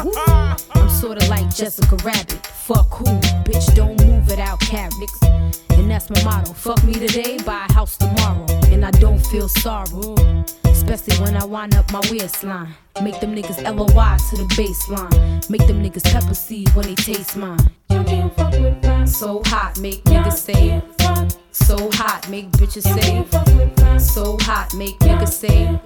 [0.75, 3.07] I'm sorta like Jessica Rabbit, fuck who,
[3.45, 5.68] bitch, don't move without carrots.
[5.89, 9.49] And that's my motto, fuck me today, buy a house tomorrow, and I don't feel
[9.49, 10.15] sorrow.
[10.67, 12.75] Especially when I wind up my waistline.
[13.03, 15.49] Make them niggas LOY to the baseline.
[15.49, 17.71] Make them niggas pepper seed when they taste mine.
[19.07, 20.83] So hot, make niggas say.
[21.53, 23.99] So hot, make bitches say.
[23.99, 25.81] So hot, make niggas say.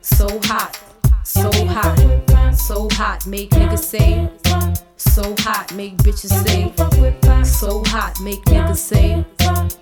[0.00, 0.80] So hot,
[1.22, 4.30] so hot, so hot, make niggas say.
[5.12, 6.72] So hot, make bitches say.
[7.44, 9.24] So hot, make niggas say.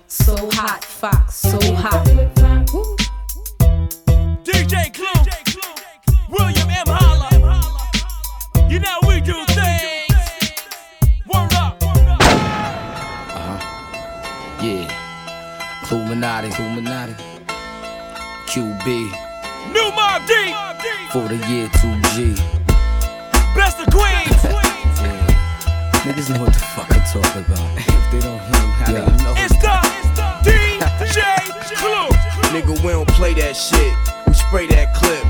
[0.07, 2.07] So hot, fox, so hot.
[2.73, 2.95] Woo.
[4.43, 5.23] DJ Clue.
[6.29, 6.85] William M.
[6.87, 7.29] Holla.
[8.69, 10.51] You know we do things.
[11.27, 11.81] Word up.
[11.81, 11.97] Uh
[13.47, 13.59] huh.
[14.63, 15.91] Yeah.
[15.91, 17.15] Illuminati, Illuminati.
[18.47, 18.85] QB.
[19.73, 20.53] New Mob D.
[21.11, 22.37] For the year 2G.
[23.55, 24.22] Best of Queens.
[26.03, 27.69] Niggas know what the fuck I'm talking about.
[28.03, 29.05] If they don't hear how Yeah.
[29.09, 29.33] they know.
[29.37, 29.75] It's the
[30.45, 31.23] DJ
[31.79, 32.09] Clue.
[32.53, 33.93] Nigga, we don't play that shit.
[34.27, 35.23] We spray that clip.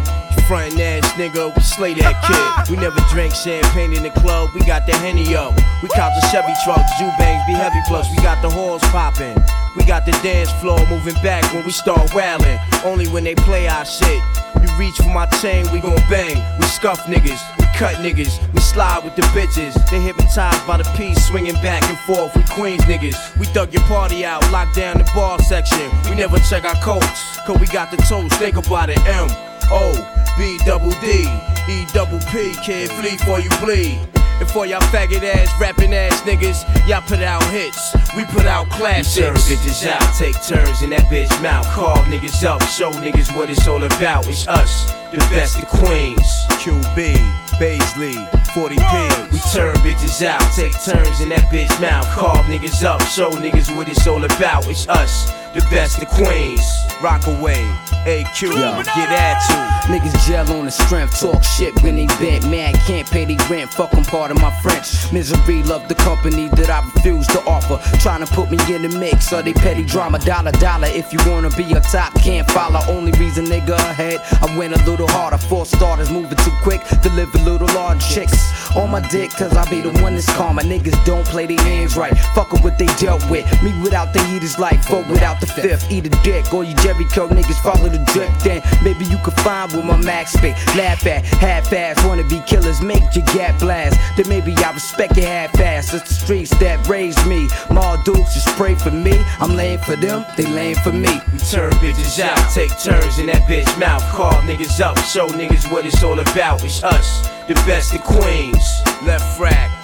[0.48, 2.70] Frontin' ass nigga, we slay that kid.
[2.70, 5.56] We never drink champagne in the club, we got the Henny up.
[5.82, 8.10] We cop the Chevy trucks, Jew bangs be heavy plus.
[8.12, 9.42] We got the halls poppin'.
[9.78, 12.60] We got the dance floor moving back when we start wailing.
[12.84, 14.22] Only when they play our shit.
[14.62, 16.36] You reach for my chain, we gon' bang.
[16.60, 17.40] We scuff niggas.
[17.76, 18.40] Cut niggas.
[18.54, 19.74] We slide with the bitches.
[19.90, 22.36] They hypnotized by the piece, swinging back and forth.
[22.36, 23.38] We Queens niggas.
[23.38, 25.90] We thug your party out, locked down the bar section.
[26.10, 28.36] We never check our coats, cause we got the toast.
[28.36, 29.00] Think about it.
[29.06, 29.28] M
[29.72, 29.92] O
[30.38, 31.28] B double D
[31.68, 32.54] E double P.
[32.64, 34.23] Kid, flee for you bleed.
[34.44, 38.70] And for y'all faggot ass, rapping ass niggas, y'all put out hits, we put out
[38.70, 39.08] classics.
[39.16, 41.66] Serve bitches out, take turns in that bitch mouth.
[41.68, 44.28] Call niggas up, show niggas what it's all about.
[44.28, 46.28] It's us, the best of Queens.
[46.60, 47.16] QB,
[47.58, 48.20] Baisley,
[48.52, 49.32] 40p.
[49.32, 52.06] We turn bitches out, take turns in that bitch mouth.
[52.08, 54.68] Call niggas up, show niggas what it's all about.
[54.68, 56.70] It's us, the best of Queens.
[57.04, 57.62] Rockaway,
[58.06, 58.82] AQ, Yo.
[58.96, 59.74] get at you.
[59.94, 62.50] Niggas gel on the strength, talk shit when they bent.
[62.50, 65.12] Mad can't pay the rent, fuck part of my French.
[65.12, 67.78] Misery love the company that I refuse to offer.
[68.00, 70.20] Trying to put me in the mix of they petty drama.
[70.20, 72.80] Dollar, dollar, if you wanna be a top, can't follow.
[72.88, 75.38] Only reason nigga ahead, I went a little harder.
[75.38, 78.54] Four starters moving too quick, deliver little large chicks.
[78.78, 80.56] On my dick, cause I be the one that's calm.
[80.56, 82.18] My niggas don't play their hands right.
[82.34, 83.46] Fuck 'em what they dealt with.
[83.62, 85.92] Me without the heat is like four without the fifth.
[85.92, 88.30] Eat a dick, or you Jericho niggas follow the drip.
[88.40, 90.56] Then maybe you could find where my max spit.
[90.76, 94.00] Laugh at half-ass wanna be killers, make your gap blast.
[94.16, 95.94] Then maybe I respect your half-ass.
[95.94, 97.48] It's the streets that raised me.
[97.72, 99.14] Mar Dukes just pray for me.
[99.40, 101.22] I'm laying for them, they laying for me.
[101.32, 104.04] We turn bitches out, take turns in that bitch mouth.
[104.12, 106.64] Call niggas up, show niggas what it's all about.
[106.64, 108.82] It's us, the best of Queens.
[109.04, 109.83] LeFrak.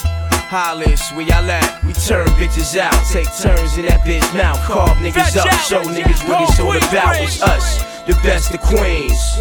[0.50, 1.84] Hollis, where y'all at?
[1.84, 4.58] We turn bitches out, take turns in that bitch mouth.
[4.66, 7.22] Call niggas up, show niggas what it's all about.
[7.22, 9.38] It's us, the best of Queens.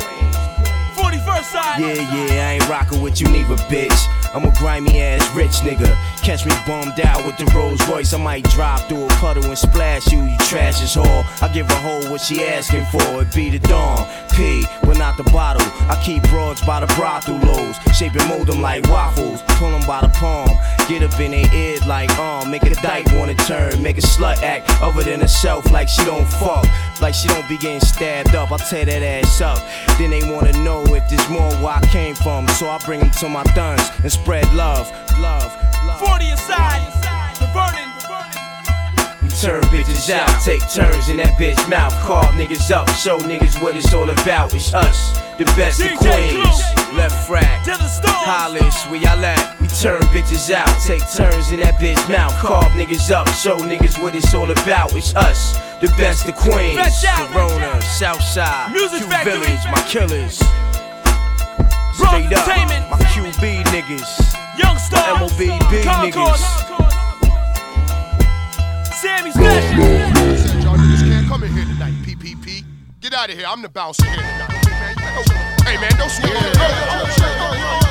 [1.01, 1.81] 41st side.
[1.81, 3.97] Yeah, yeah, I ain't rockin' with you neither, bitch.
[4.35, 5.89] I'm a grimy ass rich nigga.
[6.29, 8.13] Catch me bummed out with the Rolls Royce.
[8.13, 11.25] I might drop through a puddle and splash you, you trash as whore.
[11.43, 13.23] I give a hoe what she asking for.
[13.23, 14.07] It be the dawn.
[14.37, 15.67] P, but not the bottle.
[15.89, 17.77] I keep broads by the brothel lows.
[17.97, 19.41] Shape and mold them like waffles.
[19.57, 20.51] Pull them by the palm.
[20.87, 23.83] Get up in their ear like, um, make a dyke wanna turn.
[23.83, 26.67] Make a slut act other than herself like she don't fuck.
[27.01, 28.53] Like she don't be getting stabbed up.
[28.53, 29.67] I tear that ass up.
[29.97, 32.47] Then they wanna know if there's more where I came from.
[32.49, 36.18] So I bring them to my thuns and spread love, love, love.
[36.19, 36.83] 40 aside.
[39.23, 41.95] We turn bitches out, take turns in that bitch mouth.
[42.03, 44.53] Call niggas up, show niggas what it's all about.
[44.55, 46.63] It's us, the best of Queens.
[46.99, 48.27] LeFrak, To the stars.
[48.27, 49.61] Hollis, where y'all at?
[49.61, 52.35] We turn bitches out, take turns in that bitch mouth.
[52.41, 54.95] Call niggas up, show niggas what it's all about.
[54.97, 56.81] It's us, the best of Queens.
[57.31, 59.25] Corona, Southside, Music Q.
[59.25, 60.39] Village, my killers.
[61.95, 62.47] Straight up,
[62.91, 64.48] my QB niggas.
[64.59, 65.33] Young Stars.
[65.33, 66.13] MOBB Concord.
[66.13, 66.43] niggas.
[68.93, 69.85] Sammy Special.
[70.37, 72.65] Said y'all niggas can't come in here tonight, PPP.
[73.01, 73.47] Get out of here.
[73.49, 74.49] I'm the bouncer here tonight.
[74.67, 75.23] Man, you know-
[75.65, 77.88] Hey man, don't swing.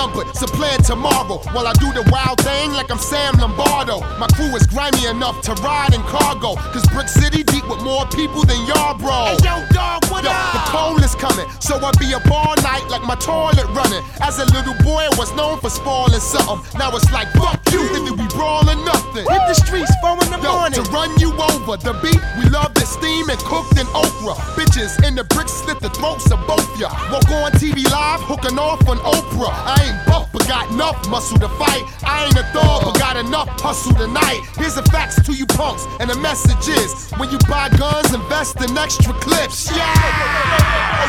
[0.00, 1.38] Outnumbered, so plan tomorrow.
[1.52, 4.00] While I do the wild thing like I'm Sam Lombardo.
[4.18, 6.54] My crew is grimy enough to ride in cargo.
[6.72, 9.36] Cause Brick City deep with more people than y'all, bro.
[9.44, 13.02] yo, dog, what yo, The cold is coming, so I be up all night like
[13.02, 14.02] my toilet running.
[14.20, 16.60] As a little boy, I was known for spoiling something.
[16.78, 19.26] Now it's like, fuck you, either we brawling nothing.
[19.28, 20.80] Hit the streets, four in the morning.
[20.80, 24.34] To run you over, the beat, we love the steam and cooked in okra.
[24.56, 26.88] Bitches in the bricks slit the throats of both ya.
[27.12, 29.50] Walk on TV live, hooking off on Oprah.
[29.50, 31.82] I ain't buff, but got enough muscle to fight.
[32.04, 34.40] I ain't a thug, but got enough hustle tonight.
[34.56, 38.60] Here's the facts to you punks, and the message is when you buy guns, invest
[38.60, 39.70] in extra clips.
[39.74, 41.00] Yeah!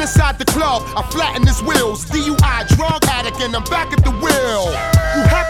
[0.00, 2.04] Inside the club, I flattened his wheels.
[2.06, 4.99] DUI drug addict, and I'm back at the wheel.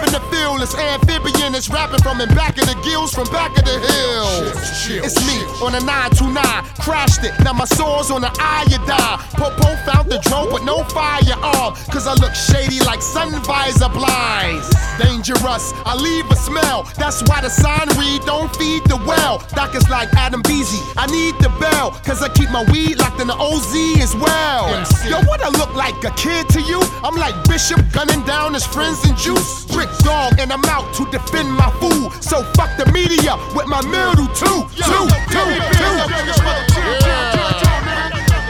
[0.00, 3.52] Happen to feel this amphibian is rapping from in back of the gills, from back
[3.58, 4.56] of the hills.
[4.88, 6.40] It's me on a 929,
[6.80, 7.36] crashed it.
[7.44, 9.20] Now my soul's on the iodine.
[9.36, 11.76] Popo found the drone, but no firearm.
[11.92, 14.72] Cause I look shady like sun visor blinds.
[14.96, 16.88] Dangerous, I leave a smell.
[16.96, 19.44] That's why the sign read, don't feed the well.
[19.52, 21.92] Doctors like Adam Beasy, I need the bell.
[22.08, 24.72] Cause I keep my weed locked in the OZ as well.
[25.04, 26.80] Yo, what I look like, a kid to you?
[27.04, 29.66] I'm like Bishop gunning down his friends and juice.
[29.66, 32.12] Trick dog, and I'm out to defend my food.
[32.22, 34.66] So fuck the media with my middle two.
[34.76, 35.90] Two, two, two.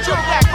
[0.07, 0.50] Now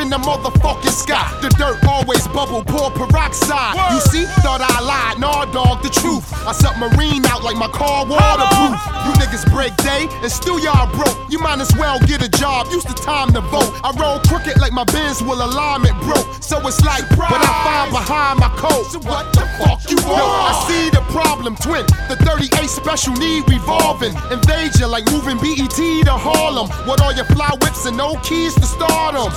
[0.00, 1.26] in the motherfucking sky.
[1.42, 3.74] The dirt always bubble, pour peroxide.
[3.92, 5.18] You see, thought I lied.
[5.18, 6.24] Nah, dog, the truth.
[6.46, 8.78] I submarine out like my car waterproof.
[9.04, 11.16] You niggas break day and still y'all broke.
[11.30, 12.68] You might as well get a job.
[12.70, 13.70] Used the time to vote.
[13.82, 16.26] I roll crooked like my Benz will alignment broke.
[16.42, 18.86] So it's like what I find behind my coat.
[18.90, 20.22] So what the fuck you want?
[20.22, 21.84] Yo, I see the problem, twin.
[22.08, 24.14] The 38 special need revolving.
[24.30, 25.74] Invade you like moving BET
[26.06, 26.68] to Harlem.
[26.88, 29.32] With all your fly whips and no keys to stardom.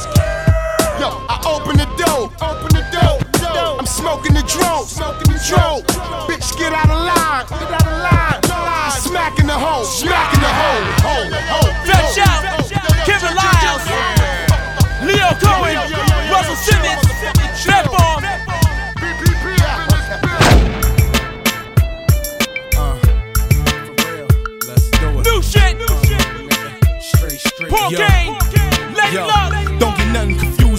[1.02, 3.18] Yo, I open the door, open the door.
[3.80, 5.82] I'm smoking the drone, smoking the drone.
[6.30, 8.38] Bitch, get out of line, get out of line.
[9.02, 11.74] Smacking the hole, smacking the hole, hole, hole.
[11.90, 12.46] Fresh out,
[13.10, 13.82] Kevin Liles,
[15.02, 15.82] Lyor Cohen,
[16.30, 17.02] Russell Simmons,
[17.66, 18.22] Fat Bomb.
[25.24, 25.82] New shit.
[27.70, 27.98] Paul Yo.
[27.98, 28.31] Kane, Lady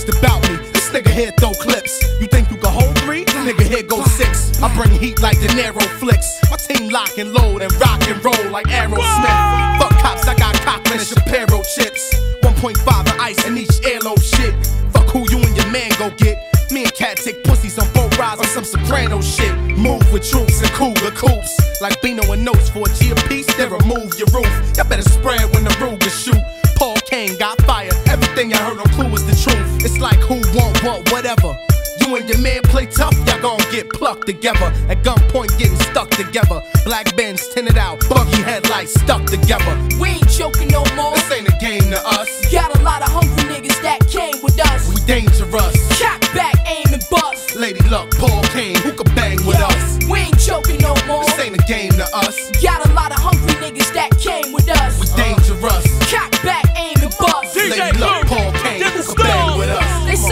[0.09, 0.57] about me.
[0.73, 2.03] This nigga here throw clips.
[2.21, 3.25] You think you can hold three?
[3.25, 4.61] Nigga here go six.
[4.63, 6.41] I bring heat like De Niro flicks.
[6.51, 9.79] My team lock and load and rock and roll like Aerosmith.
[9.79, 12.15] Fuck cops, I got Cochran and Shapiro chips.
[12.43, 14.55] 1.5 of ice in each earlobe shit.
[14.93, 16.39] Fuck who you and your man go get.
[16.71, 19.55] Me and Cat take pussies on both rides on some soprano shit.
[19.77, 21.81] Move with troops and cougar coops.
[21.81, 24.51] Like Bino and notes for a G piece, then remove your roof.
[24.77, 26.62] Y'all better spread when the Ruger shoot.
[26.83, 27.95] Paul Cain got fired.
[28.09, 29.85] Everything I heard on Clue is the truth.
[29.85, 31.57] It's like who want what, whatever.
[32.01, 34.67] You and your man play tough, y'all gon' get plucked together.
[34.91, 36.61] At gunpoint, getting stuck together.
[36.85, 39.79] Black Benz tinted out, buggy headlights stuck together.
[40.01, 41.15] We ain't joking no more.
[41.15, 42.51] This ain't a game to us.
[42.51, 44.89] Got a lot of hungry niggas that came with us.
[44.89, 46.03] We dangerous.
[46.03, 47.55] Cock back, aim and bust.
[47.55, 50.05] Lady Luck, Paul Cain, who can bang with Yo, us?
[50.11, 51.23] We ain't joking no more.
[51.27, 52.51] This ain't a game to us.
[52.61, 54.12] Got a lot of hungry niggas that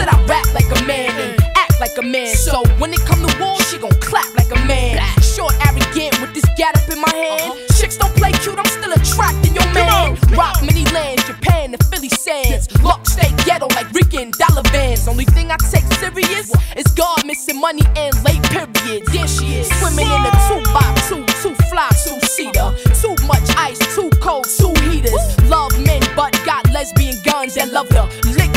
[0.01, 2.35] said I rap like a man and act like a man.
[2.35, 4.97] So when it come to war, she gon' clap like a man.
[5.21, 7.53] Short, arrogant with this gat up in my hand.
[7.77, 10.17] Chicks don't play cute, I'm still attracting your man.
[10.33, 12.65] Rock many lands, Japan and Philly sands.
[12.81, 15.07] Lock stay ghetto like Rican dollar vans.
[15.07, 19.05] Only thing I take serious is God missing money and late periods.
[19.13, 22.73] There she is, swimming in a two by two, two fly, two seater.
[23.01, 25.23] Too much ice, too cold, two heaters.
[25.45, 28.09] Love men, but got lesbian guns that love to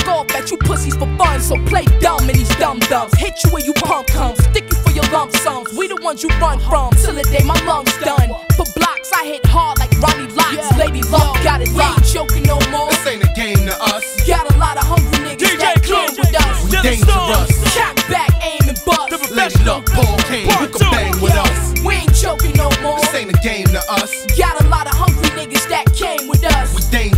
[0.04, 1.40] lick off at you pussies for fun.
[1.40, 3.14] So play dumb in these dumb dubs.
[3.18, 4.38] Hit you where you pump comes.
[4.44, 5.72] Stick you for your lump sums.
[5.76, 6.92] We the ones you run from.
[6.92, 8.28] Till the day my lungs done.
[8.56, 10.78] For blocks, I hit hard like Ronnie Locks.
[10.78, 12.04] Lady Luck got it locked.
[12.04, 12.90] Ain't joking no more.
[12.90, 14.04] This ain't a game to us.
[14.26, 16.64] Got a lot of hungry niggas that came with us.
[16.64, 17.74] We dangerous.
[17.74, 19.30] Cock back, aim and bust.
[19.32, 21.80] Lady Luck, Paul Cain, who can bang with us?
[21.82, 22.98] We ain't joking no more.
[23.00, 24.26] This ain't a game to us.
[24.36, 26.74] Got a lot of hungry niggas that came with us.
[26.74, 27.13] We dangerous.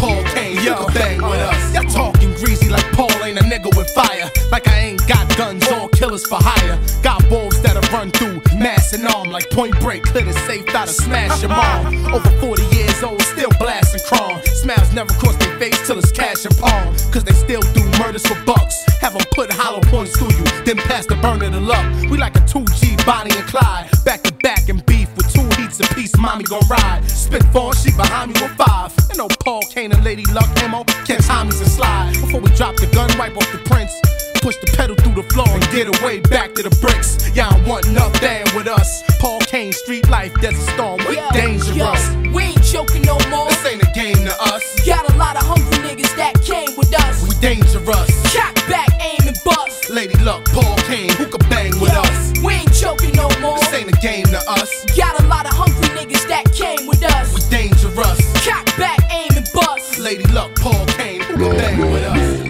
[0.00, 1.74] Paul Cain, you can bang with us.
[1.74, 4.30] Y'all talking greasy like Paul ain't a nigga with fire.
[4.50, 6.80] Like I ain't got guns or killers for hire.
[7.02, 10.02] Got wolves that'll run through mass and arm like point break.
[10.04, 12.14] Clear the safe, that'll smash your mom.
[12.14, 14.40] Over 40 years old, still blasting chrome.
[14.62, 16.94] Smiles never cross their face till it's cash and palm.
[17.12, 18.82] Cause they still do murders for bucks.
[19.02, 21.84] Have them put hollow points through you, then pass the burner to luck.
[22.08, 23.90] We like a 2G Bonnie and Clyde.
[24.06, 25.14] Back to back and beef
[25.70, 26.16] heats apiece.
[26.16, 27.08] Mommy gon' ride.
[27.08, 28.92] Spit four, she behind me with five.
[29.10, 30.84] You know Paul Cain and Lady Luck ammo.
[31.06, 32.12] Catch homies and slide.
[32.20, 33.94] Before we drop the gun, wipe off the prints.
[34.42, 37.28] Push the pedal through the floor and get away back to the bricks.
[37.36, 39.02] Y'all want nothing with us.
[39.20, 40.98] Paul Cain, street life, desert storm.
[41.08, 41.76] We dangerous.
[41.76, 43.48] Yo, we ain't joking no more.
[43.48, 44.64] This ain't a game to us.
[44.86, 47.22] Got a lot of hungry niggas that came with us.
[47.28, 48.08] We dangerous.
[48.32, 49.90] Cock back, aim and bust.
[49.90, 52.32] Lady Luck, Paul Cain, who can bang with us?
[52.42, 53.58] We ain't joking no more.
[53.58, 54.70] This ain't a game to us.
[60.10, 62.42] Lady Luck, Paul Kane, who can bang with us?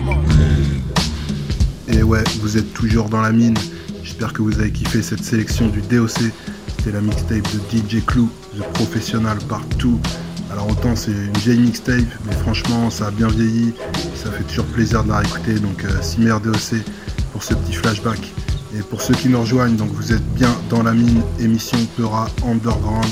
[1.94, 3.58] Et ouais, vous êtes toujours dans la mine.
[4.02, 6.32] J'espère que vous avez kiffé cette sélection du DOC.
[6.68, 10.00] C'était la mixtape de DJ Clou, The Professional Partout.
[10.50, 13.74] Alors autant c'est une vieille mixtape, mais franchement ça a bien vieilli.
[14.14, 15.58] Ça fait toujours plaisir de la réécouter.
[15.58, 16.82] Donc euh, Cimer DOC
[17.32, 18.20] pour ce petit flashback.
[18.74, 22.30] Et pour ceux qui nous rejoignent, donc vous êtes bien dans la mine, émission Peura
[22.42, 23.10] Underground,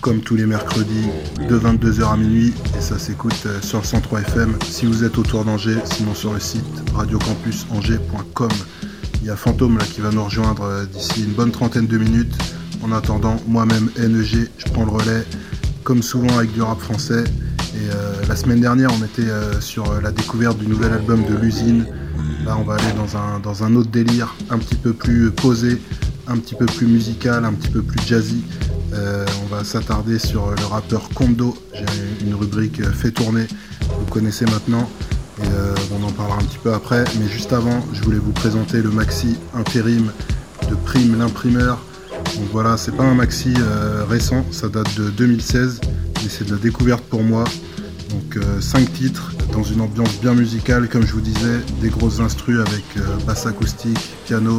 [0.00, 1.08] comme tous les mercredis,
[1.48, 5.18] de 22h à minuit, et ça s'écoute euh, sur le 103 FM si vous êtes
[5.18, 8.48] autour d'Angers, sinon sur le site radiocampusangers.com.
[9.20, 12.34] Il y a Fantôme qui va nous rejoindre euh, d'ici une bonne trentaine de minutes.
[12.82, 15.24] En attendant, moi-même NEG, je prends le relais,
[15.82, 17.24] comme souvent avec du rap français.
[17.74, 19.30] Et euh, la semaine dernière, on était
[19.60, 21.86] sur la découverte du nouvel album de l'usine.
[22.44, 25.80] Là, on va aller dans un, dans un autre délire, un petit peu plus posé,
[26.28, 28.44] un petit peu plus musical, un petit peu plus jazzy.
[28.92, 31.56] Euh, on va s'attarder sur le rappeur Kondo.
[31.74, 33.46] J'ai une rubrique euh, fait tourner,
[33.98, 34.88] vous connaissez maintenant.
[35.40, 37.04] Euh, on en parlera un petit peu après.
[37.20, 40.10] Mais juste avant, je voulais vous présenter le maxi intérim
[40.68, 41.78] de Prime l'imprimeur.
[42.36, 43.54] Donc voilà, c'est pas un maxi
[44.08, 45.80] récent, ça date de 2016,
[46.22, 47.44] mais c'est de la découverte pour moi.
[48.10, 52.60] Donc 5 titres dans une ambiance bien musicale, comme je vous disais, des grosses instrus
[52.60, 52.84] avec
[53.26, 54.58] basse acoustique, piano,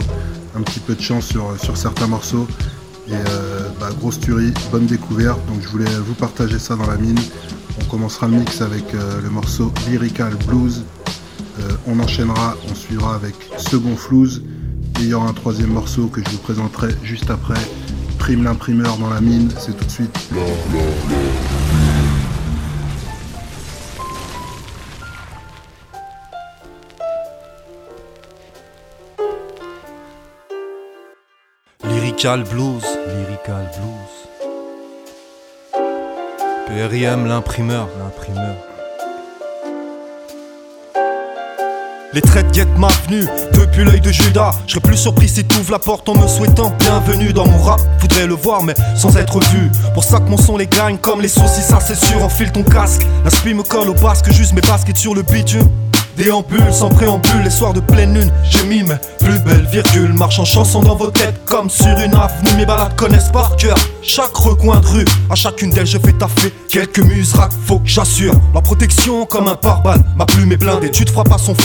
[0.55, 2.47] un petit peu de chant sur certains morceaux.
[3.11, 7.19] Et bah, grosse tuerie, bonne découverte, donc je voulais vous partager ça dans la mine.
[7.81, 10.83] On commencera le mix avec le morceau Lyrical Blues
[11.59, 14.43] euh, on enchaînera, on suivra avec Second Flouze.
[14.99, 17.59] Et il y aura un troisième morceau que je vous présenterai juste après.
[18.17, 20.29] Prime l'imprimeur dans la mine, c'est tout de suite.
[32.21, 34.27] Lyrical Blues, Lyrical Blues.
[36.65, 38.68] PRIM l'imprimeur, l'imprimeur.
[42.11, 44.51] Les traites guettent ma venue depuis l'œil de Judas.
[44.65, 47.79] Je serais plus surpris si t'ouvres la porte en me souhaitant bienvenue dans mon rap.
[47.99, 49.69] Voudrais le voir, mais sans être vu.
[49.93, 52.23] Pour ça que mon son les gagne comme les soucis, ça c'est sûr.
[52.23, 53.05] Enfile ton casque.
[53.23, 55.69] La me colle au basque, juste mes baskets sur le bitume.
[56.17, 60.11] Déambule sans préambule, les soirs de pleine lune, j'ai mis mes plus belles virgules.
[60.11, 62.57] Marche en chanson dans vos têtes comme sur une avenue.
[62.57, 65.05] Mes balades connaissent par cœur chaque recoin de rue.
[65.29, 67.33] À chacune d'elles, je fais taffer quelques muses
[67.65, 68.33] faut que j'assure.
[68.53, 70.91] La protection comme un pare-balles, ma plume est blindée.
[70.91, 71.55] Tu te frappes à son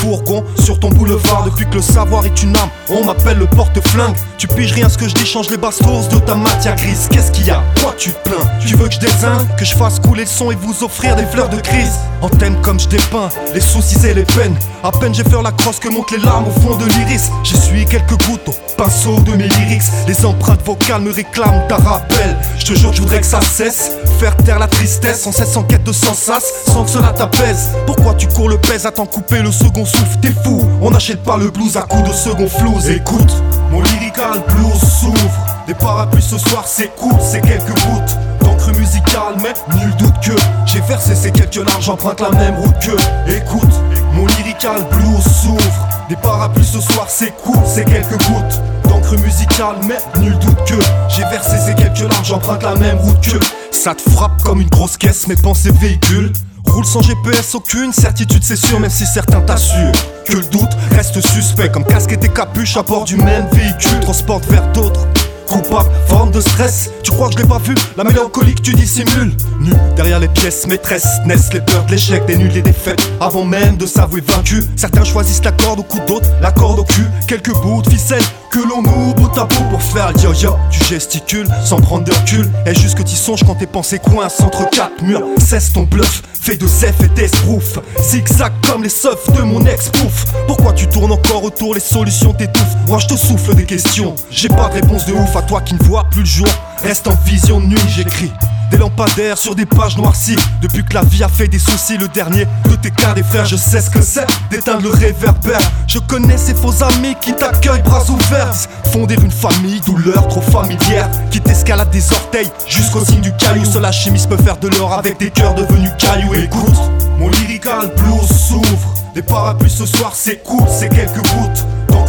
[0.62, 1.45] sur ton boulevard.
[1.45, 4.16] Depuis que le savoir est une arme, on m'appelle le porte-flingue.
[4.39, 7.09] Tu piges rien ce que je dis, change les bastos de ta matière grise.
[7.11, 7.62] Qu'est-ce qu'il y a?
[7.80, 10.51] Quoi tu te plains Tu veux que je désigne, que je fasse couler le son
[10.51, 14.24] et vous offrir des fleurs de crise Antenne comme je dépeins, les soucis et les
[14.24, 17.30] peines a peine j'ai fait la crosse que montent les larmes au fond de l'iris.
[17.43, 19.82] J'essuie quelques gouttes au pinceau de mes lyrics.
[20.07, 22.37] Les empreintes vocales me réclament ta rappel.
[22.59, 23.93] Je te jure, je voudrais que ça cesse.
[24.19, 27.71] Faire taire la tristesse sans cesse en quête de sensas, sans que cela t'apaise.
[27.87, 30.19] Pourquoi tu cours le pèse à t'en couper le second souffle?
[30.23, 32.89] T'es fou, on n'achète pas le blues à coups de second flouze.
[32.89, 35.47] Écoute, mon lyrical blues s'ouvre.
[35.67, 36.65] Des parapluies ce soir,
[36.97, 40.33] cool, c'est quelques gouttes d'encre musicale, mais nul doute que
[40.67, 43.33] j'ai versé ces quelques larmes, j'emprunte la même route que.
[43.33, 43.81] Écoute,
[44.12, 45.89] mon lyrical blues s'ouvre.
[46.09, 47.09] Des parapluies ce soir,
[47.43, 48.61] cool, c'est quelques gouttes
[48.95, 53.21] d'encre musicale, mais nul doute que j'ai versé ces quelques larmes, j'emprunte la même route
[53.21, 53.39] que.
[53.71, 56.33] Ça te frappe comme une grosse caisse, mes pensées véhiculent.
[56.67, 59.93] Roule sans GPS, aucune certitude, c'est sûr, même si certains t'assurent
[60.25, 61.71] que le doute reste suspect.
[61.71, 65.07] Comme casquette et capuche à bord du même véhicule, transporte vers d'autres
[65.47, 66.91] coupable, forme de stress.
[67.03, 67.75] Tu crois que je l'ai pas vu?
[67.97, 69.33] La mélancolique, tu dissimules.
[69.61, 73.01] Nu derrière les pièces maîtresses naissent les peurs de l'échec, des nuls, des défaites.
[73.21, 76.85] Avant même de s'avouer vaincu, certains choisissent la corde au cou d'autres, la corde au
[76.85, 77.07] cul.
[77.29, 80.57] Quelques bouts de ficelle que l'on ouvre bout à bout pour faire le yo-yo.
[80.71, 82.49] Tu gesticules sans prendre de recul.
[82.67, 85.23] Est juste que tu songes quand tes pensées coincent entre quatre murs.
[85.39, 87.79] Cesse ton bluff, fais de zef et d'esbrouf.
[88.01, 90.27] Zigzag comme les seufs de mon ex-pouf.
[90.47, 92.77] Pourquoi tu tournes encore autour, les solutions t'étouffent.
[92.87, 94.15] Moi je te souffle des questions.
[94.31, 96.49] J'ai pas de réponse de ouf à toi qui ne vois plus le jour.
[96.82, 98.32] Reste en vision de nuit, j'écris.
[98.70, 100.37] Des lampadaires sur des pages noircies.
[100.61, 103.45] Depuis que la vie a fait des soucis, le dernier de tes cas des frères,
[103.45, 105.61] je sais ce que c'est d'éteindre le réverbère.
[105.87, 108.55] Je connais ces faux amis qui t'accueillent bras ouverts.
[108.93, 111.09] Fonder une famille, douleur trop familière.
[111.30, 113.64] Qui t'escalade des orteils jusqu'au signe du caillou.
[113.64, 116.35] Seul alchimiste peut faire de l'or avec des cœurs devenus cailloux.
[116.35, 116.78] Écoute,
[117.18, 118.95] mon lyrical blues s'ouvre.
[119.14, 121.64] Des parapluies ce soir, c'est cool, c'est quelques gouttes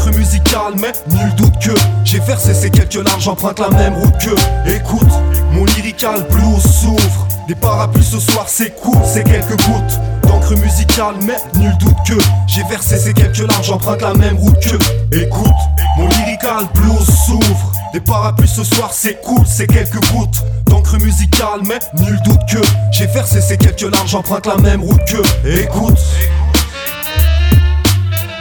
[0.06, 1.72] d'encre musicale, mais nul doute que
[2.04, 4.70] j'ai versé ces quelques larmes, j'emprunte la même route que.
[4.70, 5.12] Écoute,
[5.52, 7.28] mon lyrical blues s'ouvre.
[7.48, 12.14] Des parapluies ce soir, c'est cool, c'est quelques gouttes d'encre musicale, mais nul doute que
[12.48, 15.16] j'ai versé ces quelques larmes, j'emprunte la même route que.
[15.16, 15.50] Écoute,
[15.98, 17.72] mon lyrical blues s'ouvre.
[17.94, 22.60] Des parapluies ce soir, c'est cool, c'est quelques gouttes d'encre musicale, mais nul doute que
[22.92, 25.48] j'ai versé ces quelques larmes, j'emprunte la même route que.
[25.48, 26.00] Écoute.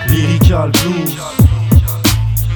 [0.09, 1.44] Lyrical blues.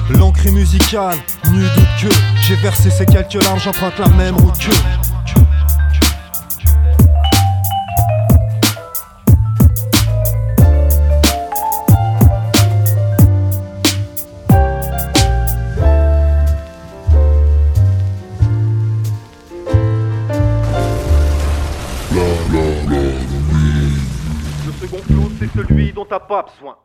[0.09, 1.17] L'encre musicale,
[1.51, 2.09] nul doute que
[2.41, 4.71] j'ai versé ces quelques larmes, j'emprunte la même route que.
[24.65, 26.75] Le second flou, c'est celui dont t'as pas besoin.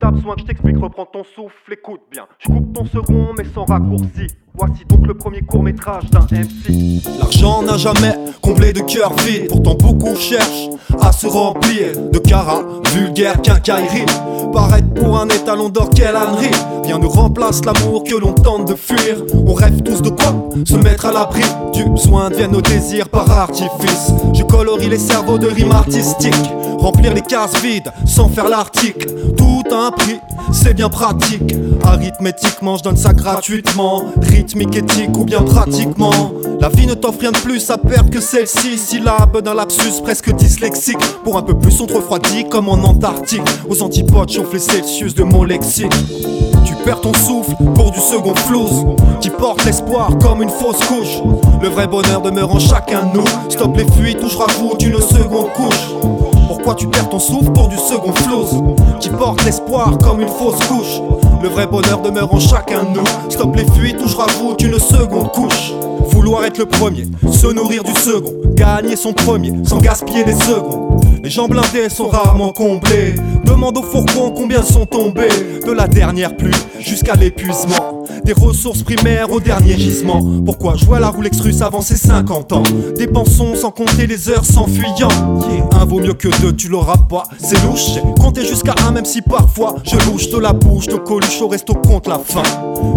[0.00, 2.28] T'as besoin que je t'explique, reprends ton souffle, écoute bien.
[2.38, 4.28] Je coupe ton second, mais sans raccourci.
[4.58, 7.00] Voici donc le premier court métrage d'un MC.
[7.20, 10.68] L'argent n'a jamais comblé de cœur vide, pourtant beaucoup cherchent
[11.00, 14.06] à se remplir de cara vulgaire quincaillerie.
[14.52, 16.50] Paraître pour un étalon d'or, quelle ânerie
[16.84, 19.22] Rien ne remplace l'amour que l'on tente de fuir.
[19.46, 20.34] On rêve tous de quoi
[20.66, 21.42] Se mettre à l'abri
[21.72, 24.10] du besoin deviennent nos désirs par artifice.
[24.34, 26.34] Je colorie les cerveaux de rimes artistiques,
[26.78, 29.06] remplir les cases vides sans faire l'article.
[29.36, 30.18] Tout un prix,
[30.52, 31.54] c'est bien pratique.
[31.84, 34.04] Arithmétiquement, je donne ça gratuitement.
[34.54, 36.32] Ou bien pratiquement.
[36.58, 38.78] La vie ne t'offre rien de plus à perdre que celle-ci.
[38.78, 40.98] Syllabe d'un lapsus presque dyslexique.
[41.22, 43.42] Pour un peu plus, on te refroidit comme en Antarctique.
[43.68, 45.92] Aux antipodes, chauffe les Celsius de mon lexique.
[46.64, 48.86] Tu perds ton souffle pour du second flouze
[49.20, 51.22] Qui porte l'espoir comme une fausse couche
[51.62, 55.00] Le vrai bonheur demeure en chacun de nous Stop les fuites ou je rajoute une
[55.00, 56.17] seconde couche
[56.76, 58.62] Tu perds ton souffle pour du second flouze
[59.00, 61.00] Qui porte l'espoir comme une fausse couche
[61.42, 64.78] Le vrai bonheur demeure en chacun de nous Stop les fuites ou je rajoute une
[64.78, 65.72] seconde couche
[66.10, 70.88] Vouloir être le premier, se nourrir du second Gagner son premier sans gaspiller les secondes
[71.22, 73.14] les gens blindés sont rarement comblés.
[73.44, 75.28] Demande au fourgon combien sont tombés.
[75.66, 77.87] De la dernière pluie jusqu'à l'épuisement.
[78.24, 80.24] Des ressources primaires au dernier gisement.
[80.44, 82.62] Pourquoi jouer à la roue russe avant ses 50 ans?
[82.96, 85.08] Dépensons sans compter les heures s'enfuyant.
[85.72, 87.24] Un vaut mieux que deux, tu l'auras pas.
[87.38, 87.98] C'est louche.
[88.20, 91.74] Compter jusqu'à un, même si parfois je louche de la bouche, de coluche au resto
[91.74, 92.42] compte la fin.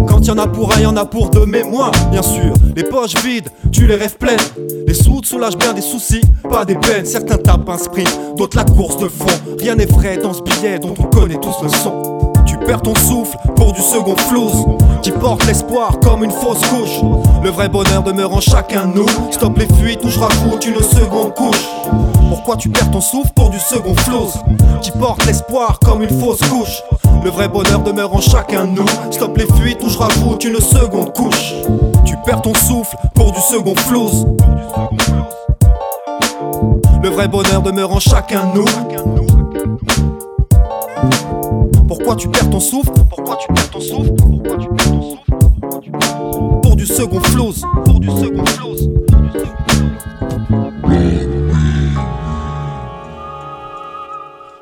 [0.08, 2.52] Quand y a pour un, y a pour deux, mais moi, bien sûr.
[2.76, 4.38] Les poches vides, tu les rêves pleines.
[4.86, 7.06] Les sous soulagent bien des soucis, pas des peines.
[7.06, 9.26] Certains tapent un sprint, d'autres la course de fond.
[9.58, 12.31] Rien n'est vrai dans ce billet dont on connaît tous le son.
[12.72, 14.64] Perds ton souffle pour du second flouze
[15.02, 17.02] Qui porte l'espoir comme une fausse couche.
[17.44, 19.06] Le vrai bonheur demeure en chacun de nous.
[19.30, 21.68] Stop les fuites ou je rajoute une seconde couche.
[22.30, 24.38] Pourquoi tu perds ton souffle pour du second flouze
[24.80, 26.82] Qui porte l'espoir comme une fausse couche.
[27.22, 28.86] Le vrai bonheur demeure en chacun de nous.
[29.10, 31.52] Stop les fuites ou je rajoute une seconde couche.
[32.06, 34.26] Tu perds ton souffle pour du second flouze
[37.02, 39.31] Le vrai bonheur demeure en chacun de nous
[41.94, 46.60] pourquoi tu perds ton souffle Pourquoi tu perds ton souffle Pourquoi tu perds ton souffle
[46.62, 47.52] Pour du second flows,
[47.84, 48.76] pour du second flows.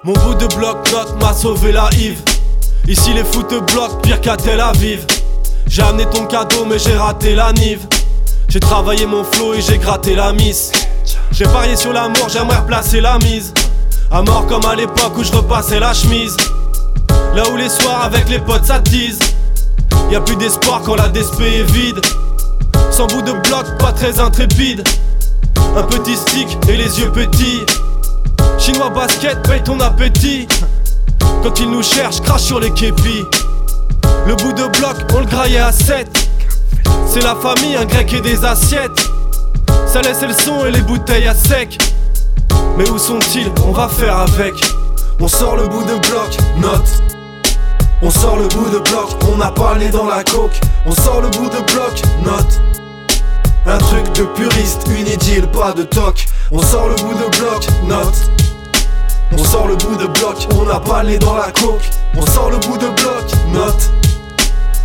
[0.03, 2.21] Mon bout de bloc note m'a sauvé la Yves.
[2.89, 5.07] Ici les foot bloquent pire qu'à Tel Aviv.
[5.69, 7.87] J'ai amené ton cadeau mais j'ai raté la nive.
[8.49, 10.73] J'ai travaillé mon flow et j'ai gratté la miss.
[11.31, 13.55] J'ai parié sur l'amour, j'aimerais replacer la mise.
[14.11, 16.37] À mort comme à l'époque où je repassais la chemise.
[17.35, 19.19] Là où les soirs avec les potes ça tease
[20.11, 22.01] Y a plus d'espoir quand la DSP est vide.
[22.91, 24.83] Sans bout de bloc, pas très intrépide.
[25.77, 27.61] Un petit stick et les yeux petits.
[28.59, 30.49] Chinois basket, paye ton appétit.
[31.43, 33.25] Quand ils nous cherchent, crache sur les képis.
[34.27, 36.09] Le bout de bloc, on le graillait à 7
[37.07, 39.09] C'est la famille, un grec et des assiettes.
[39.87, 41.79] Ça laisse le son et les bouteilles à sec.
[42.77, 43.51] Mais où sont-ils?
[43.67, 44.55] On va faire avec.
[45.21, 47.10] On sort le bout de bloc, note
[48.03, 50.61] on sort le bout de bloc, on n'a pas les dans la coque.
[50.87, 52.61] On sort le bout de bloc, note.
[53.67, 56.27] Un truc de puriste, une idylle, pas de toc.
[56.51, 58.31] On sort le bout de bloc, note.
[59.33, 61.91] On sort le bout de bloc, on n'a pas les dans la coque.
[62.17, 63.91] On sort le bout de bloc, note.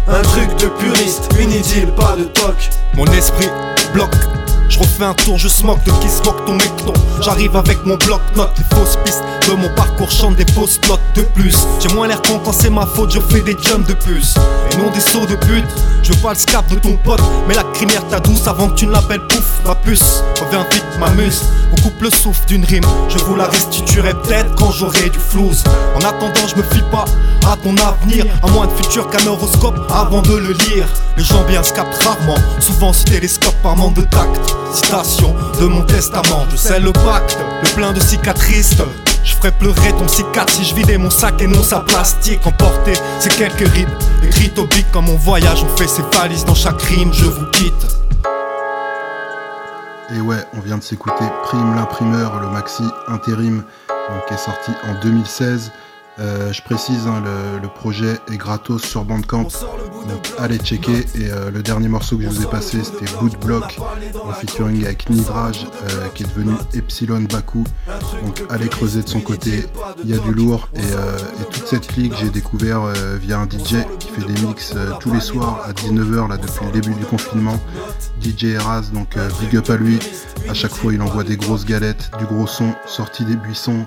[0.08, 2.70] Un truc de puriste, une idylle, pas de toc.
[2.96, 3.50] Mon esprit
[3.94, 4.35] bloque
[4.70, 6.94] je refais un tour, je smoke de qui smoke ton mecton.
[7.22, 11.22] J'arrive avec mon bloc-notes, les fausses pistes de mon parcours chantent des fausses notes de
[11.22, 11.56] plus.
[11.80, 14.36] J'ai moins l'air con quand c'est ma faute, je fais des jumps de puce.
[14.72, 15.66] Et non des sauts de pute,
[16.04, 18.76] je veux pas le scap de ton pote, mais la crinière ta douce avant que
[18.76, 20.24] tu ne l'appelles pouf, ma puce.
[20.42, 22.86] Reviens vite, m'amuse, on coupe le souffle d'une rime.
[23.10, 25.64] Je vous la restituerai peut-être quand j'aurai du flouze.
[25.96, 27.06] En attendant, je me fie pas
[27.48, 30.88] à ton avenir, à moins de futur qu'un horoscope avant de le lire.
[31.18, 34.55] Les gens bien se rarement, souvent ce télescope par manque de tact.
[34.74, 38.76] Citation de mon testament, je sais le pacte, le plein de cicatrices.
[39.24, 42.46] Je ferais pleurer ton cicatrice si je vidais mon sac et non sa plastique.
[42.46, 43.90] Emporter ces quelques rides,
[44.24, 45.64] écrites au bic comme mon voyage.
[45.64, 47.74] On fait ses valises dans chaque rime, je vous quitte.
[50.16, 53.64] Et ouais, on vient de s'écouter Prime l'imprimeur, le maxi intérim,
[54.28, 55.72] qui est sorti en 2016.
[56.18, 57.22] Euh, je précise, hein,
[57.62, 59.50] le, projet est gratos sur Bandcamp,
[60.08, 61.00] donc allez checker.
[61.16, 63.78] Et euh, le dernier morceau que je vous ai passé, c'était Boot Block
[64.24, 67.66] en featuring avec Nidraj, euh, qui est devenu Epsilon Baku.
[68.24, 69.66] Donc allez creuser de son côté,
[70.04, 70.70] il y a du lourd.
[70.76, 70.82] Et,
[71.52, 72.86] toute cette clique, j'ai découvert
[73.22, 76.72] via un DJ qui fait des mix tous les soirs à 19h là depuis le
[76.72, 77.60] début du confinement.
[78.22, 80.00] DJ Eras, donc big up à lui.
[80.50, 83.86] À chaque fois, il envoie des grosses galettes, du gros son, sorti des buissons.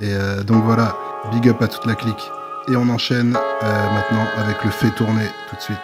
[0.00, 0.14] Et
[0.46, 0.96] donc voilà,
[1.30, 2.30] Big up à toute la clique.
[2.68, 5.78] Et on enchaîne euh, maintenant avec le fait tourner tout de suite.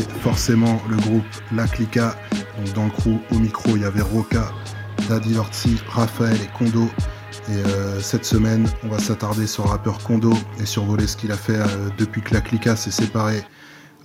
[0.00, 1.24] Forcément le groupe
[1.54, 2.16] La Clica.
[2.56, 4.50] Donc dans le crew, au micro, il y avait Roca,
[5.08, 6.88] Daddy Lortzi, Raphaël et Kondo.
[7.48, 11.32] Et euh, cette semaine, on va s'attarder sur le rappeur Kondo et survoler ce qu'il
[11.32, 13.42] a fait euh, depuis que La Clica s'est séparée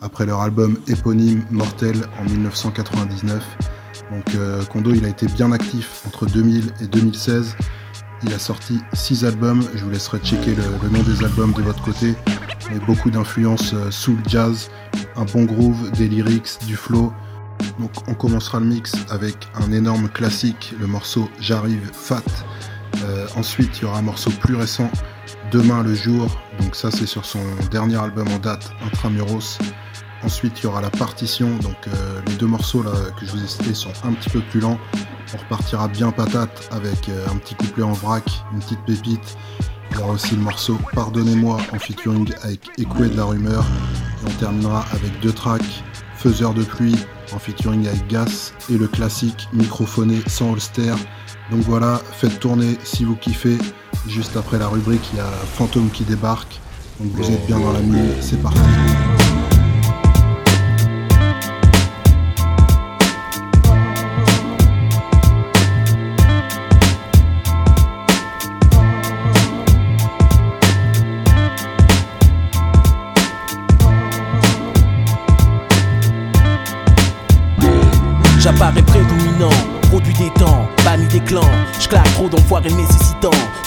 [0.01, 3.43] après leur album éponyme Mortel en 1999.
[4.11, 7.55] Donc euh, Kondo, il a été bien actif entre 2000 et 2016.
[8.23, 11.83] Il a sorti 6 albums, je vous laisserai checker le nom des albums de votre
[11.83, 12.15] côté,
[12.71, 14.69] mais beaucoup d'influences euh, soul jazz,
[15.15, 17.13] un bon groove, des lyrics, du flow.
[17.79, 22.23] Donc on commencera le mix avec un énorme classique, le morceau J'arrive Fat.
[23.03, 24.89] Euh, ensuite il y aura un morceau plus récent,
[25.51, 26.27] Demain le jour,
[26.59, 27.39] donc ça c'est sur son
[27.71, 29.59] dernier album en date, Intramuros.
[30.23, 33.43] Ensuite il y aura la partition, donc euh, les deux morceaux là que je vous
[33.43, 34.77] ai cités sont un petit peu plus lents.
[35.33, 38.23] On repartira bien patate avec un petit couplet en vrac,
[38.53, 39.37] une petite pépite.
[39.97, 43.65] Il y aura aussi le morceau Pardonnez-moi en featuring avec Écoué de la rumeur.
[44.27, 45.83] On terminera avec deux tracks,
[46.17, 46.95] Faiseur de pluie
[47.33, 50.93] en featuring avec Gas et le classique microphoné sans holster.
[51.49, 53.57] Donc voilà, faites tourner si vous kiffez.
[54.07, 56.61] Juste après la rubrique, il y a Fantôme qui débarque.
[56.99, 58.59] Donc vous êtes bien dans la nuit, c'est parti.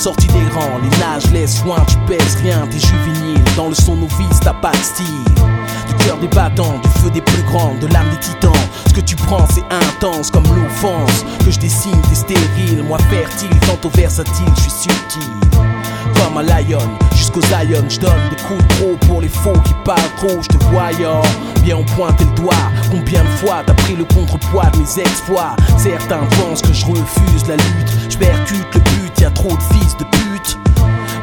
[0.01, 3.45] Sorti des rangs, les nages laissent loin, tu pèses rien, t'es juvénile.
[3.55, 5.25] Dans le son novice, t'as pas de style.
[5.35, 8.51] Du cœur des battants, du feu des plus grands, de l'âme des titans.
[8.89, 11.27] Ce que tu prends, c'est intense comme l'offense.
[11.45, 15.70] Que je dessine, t'es stérile, moi fertile, tantôt versatile, je suis subtil.
[16.15, 16.79] Comme un lion,
[17.15, 20.49] jusqu'aux Zion, je donne des coups de trop pour les faux qui parlent trop, je
[20.49, 21.23] te voyant.
[21.63, 22.55] Bien on pointe le doigt,
[22.91, 25.57] combien de fois t'as pris le contrepoids de mes exploits?
[25.77, 29.63] Certains pensent que je refuse la lutte, je percute le but, y a trop de
[29.75, 30.59] fils de pute.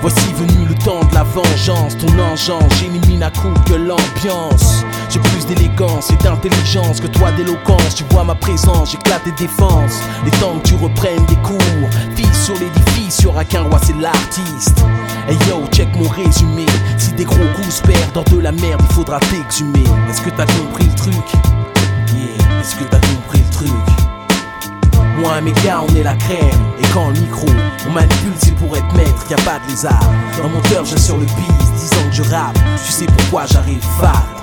[0.02, 4.84] Voici venu le temps de la vengeance, ton engeance, j'élimine à coup que l'ambiance.
[5.10, 7.96] J'ai plus d'élégance et d'intelligence que toi d'éloquence.
[7.96, 10.00] Tu vois ma présence, j'éclate tes défenses.
[10.26, 11.58] Les temps que tu reprennes des cours,
[12.16, 14.84] fils sur l'édifice, y'aura qu'un roi, c'est l'artiste.
[15.28, 16.66] Hey yo, check mon résumé.
[16.98, 19.84] Si des gros coups se perdent dans de la merde, il faudra t'exhumer.
[20.10, 21.16] Est-ce que t'as compris le truc?
[22.14, 23.72] Yeah, est-ce que t'as compris le truc?
[25.20, 26.40] Moi mes gars, on est la crème.
[26.80, 27.48] Et quand le micro,
[27.88, 30.00] on manipule, c'est pour être maître, y a pas de lézard.
[30.42, 32.60] Dans mon cœur, j'ai sur le bise, disant que je rappe.
[32.86, 34.37] Tu sais pourquoi j'arrive fat.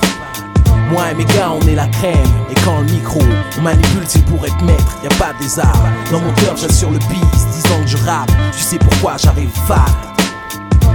[0.90, 2.14] Moi et mes gars, on est la crème.
[2.50, 3.20] Et quand le micro,
[3.58, 5.84] on manipule, c'est pour être maître, y a pas de lézard.
[6.10, 8.30] Dans mon cœur, j'assure le bise, disant que je rappe.
[8.52, 9.86] Tu sais pourquoi j'arrive fat.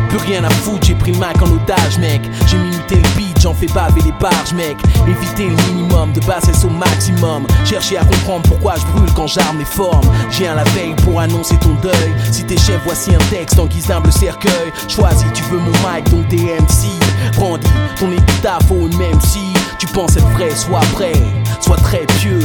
[0.09, 2.21] Plus rien à foutre, j'ai pris Mac en otage, mec.
[2.47, 4.75] J'ai minuté le beat, j'en fais baver les barges, mec.
[5.07, 7.45] Éviter le minimum, de bassesse au maximum.
[7.63, 10.09] Chercher à comprendre pourquoi je brûle quand j'arme les formes.
[10.31, 12.13] J'ai un la veille pour annoncer ton deuil.
[12.31, 14.71] Si t'es chef, voici un texte en guise d'humble cercueil.
[14.87, 16.89] Choisis, tu veux mon mic, donc t'es MC.
[17.35, 17.67] Brandis
[17.99, 21.13] ton épitaphe au même si tu penses être vrai, sois prêt,
[21.61, 22.39] sois très pieux.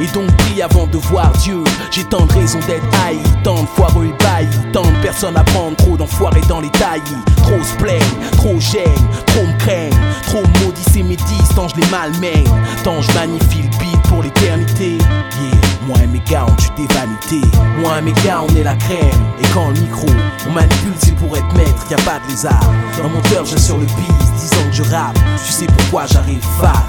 [0.00, 1.62] Et donc prie avant de voir Dieu.
[1.92, 5.76] J'ai tant de raisons d'être haï, tant de foireux ébahis, tant de personnes à prendre,
[5.76, 7.22] trop d'enfoirés dans les taillis.
[7.36, 8.00] Trop se plaignent,
[8.32, 12.48] trop gênent, trop me craignent, trop maudissent et médisent, tant je les malmène,
[12.82, 14.98] tant je magnifie le beat pour l'éternité.
[14.98, 17.46] Yeah, moi et mes gars on tue des vanités.
[17.80, 19.00] Moi et mes gars on est la crème.
[19.40, 20.06] Et quand le micro,
[20.48, 22.70] on manipule c'est pour être maître, y a pas de lézard.
[23.02, 25.18] Dans mon cœur j'assure le beat, disant que je rappe.
[25.44, 26.82] Tu sais pourquoi j'arrive fat.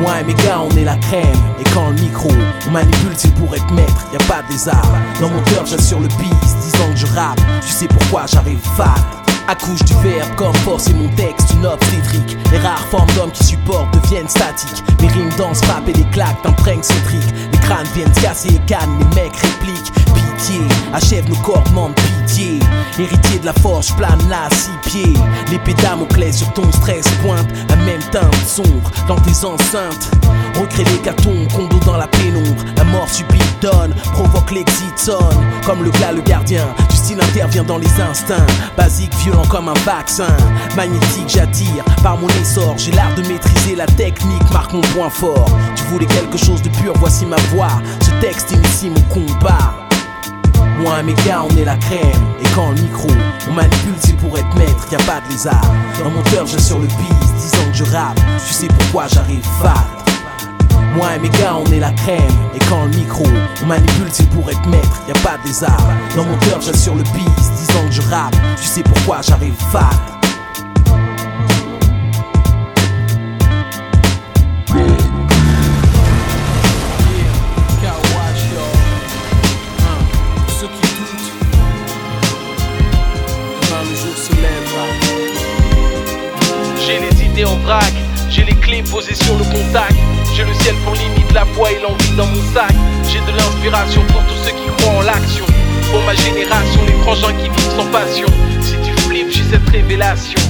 [0.00, 1.24] Moi et mes gars, on est la crème.
[1.58, 2.28] Et quand le micro,
[2.68, 4.92] on manipule, c'est pour être maître, y a pas de lézard.
[5.20, 7.40] Dans mon cœur, j'assure le bise, disant que je rappe.
[7.62, 9.17] Tu sais pourquoi j'arrive fat.
[9.50, 12.36] Accouche du verbe comme force et mon texte, une obstétrique.
[12.52, 14.84] Les rares formes d'hommes qui supportent deviennent statiques.
[15.00, 17.34] Mes rimes dansent, frappent et les claques t'imprègnent cétriques.
[17.50, 19.92] Les crânes viennent se casser et cannes, les mecs répliquent.
[20.94, 22.60] Achève nos corps, demande pitié.
[22.98, 25.14] Héritier de la force, plane là six pieds.
[25.50, 30.10] L'épée Damoclès sur ton stress pointe la même teinte sombre dans tes enceintes.
[30.58, 32.64] Recrée l'hécatombe, condo dans la pénombre.
[32.76, 35.44] La mort subite donne, provoque l'exit sonne.
[35.66, 38.46] Comme le gars, le gardien du il intervient dans les instincts.
[38.76, 40.36] Basique, violent comme un vaccin.
[40.76, 41.84] Magnétique, j'attire.
[42.02, 45.50] Par mon essor, j'ai l'art de maîtriser la technique, marque mon point fort.
[45.76, 47.82] Tu voulais quelque chose de pur, voici ma voix.
[48.00, 49.87] Ce texte initie mon combat.
[50.78, 52.00] Moi mes gars, on est la crème.
[52.40, 53.08] Et quand le micro,
[53.50, 55.72] on manipule, c'est pour être maître, y a pas de lézard.
[56.02, 58.20] Dans mon cœur, j'ai sur le bise, disant que je rappe.
[58.46, 59.84] Tu sais pourquoi j'arrive fat.
[60.94, 62.18] Moi et mes gars, on est la crème.
[62.54, 63.24] Et quand le micro,
[63.62, 65.88] on manipule, c'est pour être maître, y a pas de lézard.
[66.16, 68.36] Dans mon cœur, j'assure le bise, disant que je rappe.
[68.60, 70.17] Tu sais pourquoi j'arrive fat.
[88.30, 89.94] J'ai les clés posées sur le contact.
[90.34, 92.72] J'ai le ciel pour limite, la foi et l'envie dans mon sac.
[93.10, 95.44] J'ai de l'inspiration pour tous ceux qui croient en l'action.
[95.90, 98.26] Pour ma génération, les frangins qui vivent sans passion.
[98.62, 100.40] Si tu flippes, j'ai cette révélation.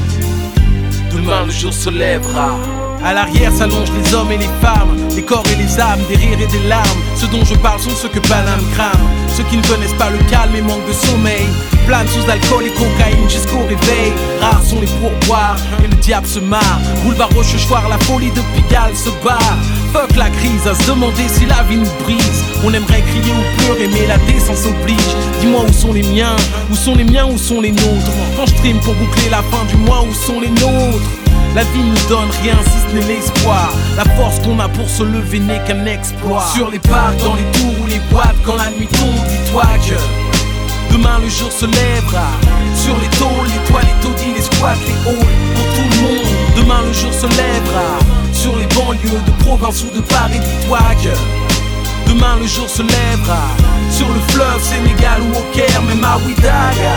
[1.13, 2.57] Demain le jour se lèvera.
[3.05, 6.41] À l'arrière s'allongent les hommes et les femmes, les corps et les âmes, des rires
[6.41, 7.01] et des larmes.
[7.17, 9.18] Ce dont je parle sont ceux que Paname crame.
[9.39, 11.47] Ceux qui ne connaissent pas le calme et manquent de sommeil.
[11.87, 14.13] Planent sous alcool et cocaïne jusqu'au réveil.
[14.41, 16.81] Rares sont les pourboires et le diable se marre.
[17.05, 19.57] Boulevard Rochechouart, la folie de Pigalle se barre.
[19.93, 22.43] Fuck la crise, à se demander si la vie nous brise.
[22.65, 24.99] On aimerait crier ou pleurer, mais la décence oblige.
[25.41, 26.35] Dis-moi où sont les miens,
[26.73, 28.11] où sont les miens, où sont les nôtres?
[28.37, 31.28] Quand je trime pour boucler la fin du mois, où sont les nôtres?
[31.55, 33.73] La vie nous donne rien si ce n'est l'espoir.
[33.97, 36.45] La force qu'on a pour se lever n'est qu'un exploit.
[36.55, 40.93] Sur les parcs, dans les tours ou les boîtes, quand la nuit tombe, dis-toi que
[40.93, 42.29] demain le jour se lèvera.
[42.75, 46.27] Sur les tôles, les toiles, les taudis, les squats, les halls, pour tout le monde.
[46.57, 47.89] Demain le jour se lèvera.
[48.33, 53.43] Sur les banlieues de province ou de Paris, dis-toi que demain le jour se lèvera.
[53.91, 56.97] Sur le fleuve Sénégal ou au Caire, même à Ouidaga.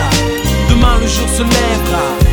[0.68, 2.31] Demain le jour se lèvera.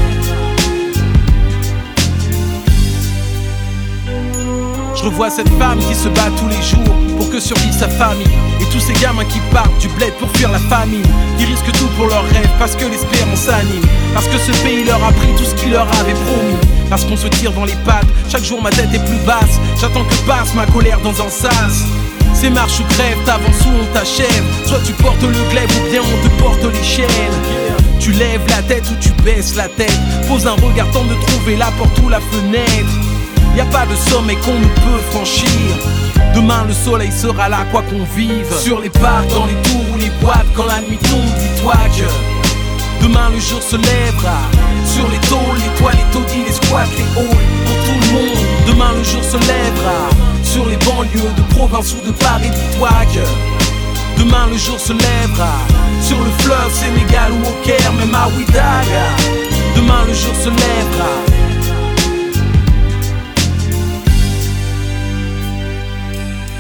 [5.00, 8.28] Je revois cette femme qui se bat tous les jours pour que survive sa famille.
[8.60, 11.06] Et tous ces gamins qui partent du bled pour fuir la famine.
[11.38, 13.86] Qui risquent tout pour leurs rêves parce que l'espérance s'anime.
[14.14, 16.58] Parce que ce pays leur a pris tout ce qu'il leur avait promis.
[16.89, 19.58] Parce qu'on se tire dans les pattes, chaque jour ma tête est plus basse.
[19.80, 21.86] J'attends que passe ma colère dans un sas.
[22.34, 24.43] C'est marche ou crève, t'avances ou on t'achève.
[24.66, 27.08] Soit tu portes le glaive ou bien on te porte les chaînes.
[28.02, 29.97] Tu lèves la tête ou tu baisses la tête.
[30.28, 33.09] Pose un regard, tente de trouver la porte ou la fenêtre.
[33.60, 35.76] Y a pas de sommet qu'on ne peut franchir.
[36.34, 38.47] Demain le soleil sera là quoi qu'on vive.
[38.57, 43.03] Sur les parcs, dans les tours ou les boîtes, quand la nuit tombe, dis-toi que
[43.03, 44.39] demain le jour se lèvera.
[44.86, 48.45] Sur les tôles, les toiles, les taudis, les squats, les halls, pour tout le monde.
[48.66, 49.99] Demain le jour se lèvera.
[50.41, 55.51] Sur les banlieues de province ou de Paris, dis-toi que demain le jour se lèvera.
[56.01, 59.07] Sur le fleuve Sénégal ou au Caire, même à Ouidaga.
[59.76, 61.12] Demain le jour se lèvera.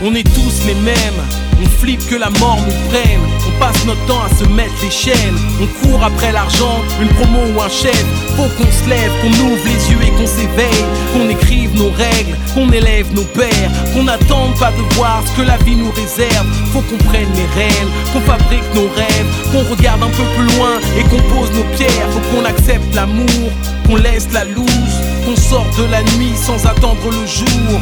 [0.01, 1.21] On est tous les mêmes,
[1.61, 3.19] on flippe que la mort nous prenne.
[3.45, 5.37] On passe notre temps à se mettre les chaînes.
[5.61, 8.05] On court après l'argent, une promo ou un chèque.
[8.37, 10.85] Faut qu'on se lève, qu'on ouvre les yeux et qu'on s'éveille.
[11.11, 13.71] Qu'on écrive nos règles, qu'on élève nos pères.
[13.93, 16.47] Qu'on n'attende pas de voir ce que la vie nous réserve.
[16.71, 19.27] Faut qu'on prenne les rênes, qu'on fabrique nos rêves.
[19.51, 22.07] Qu'on regarde un peu plus loin et qu'on pose nos pierres.
[22.11, 23.51] Faut qu'on accepte l'amour,
[23.85, 24.95] qu'on laisse la loose.
[25.25, 27.81] Qu'on sorte de la nuit sans attendre le jour.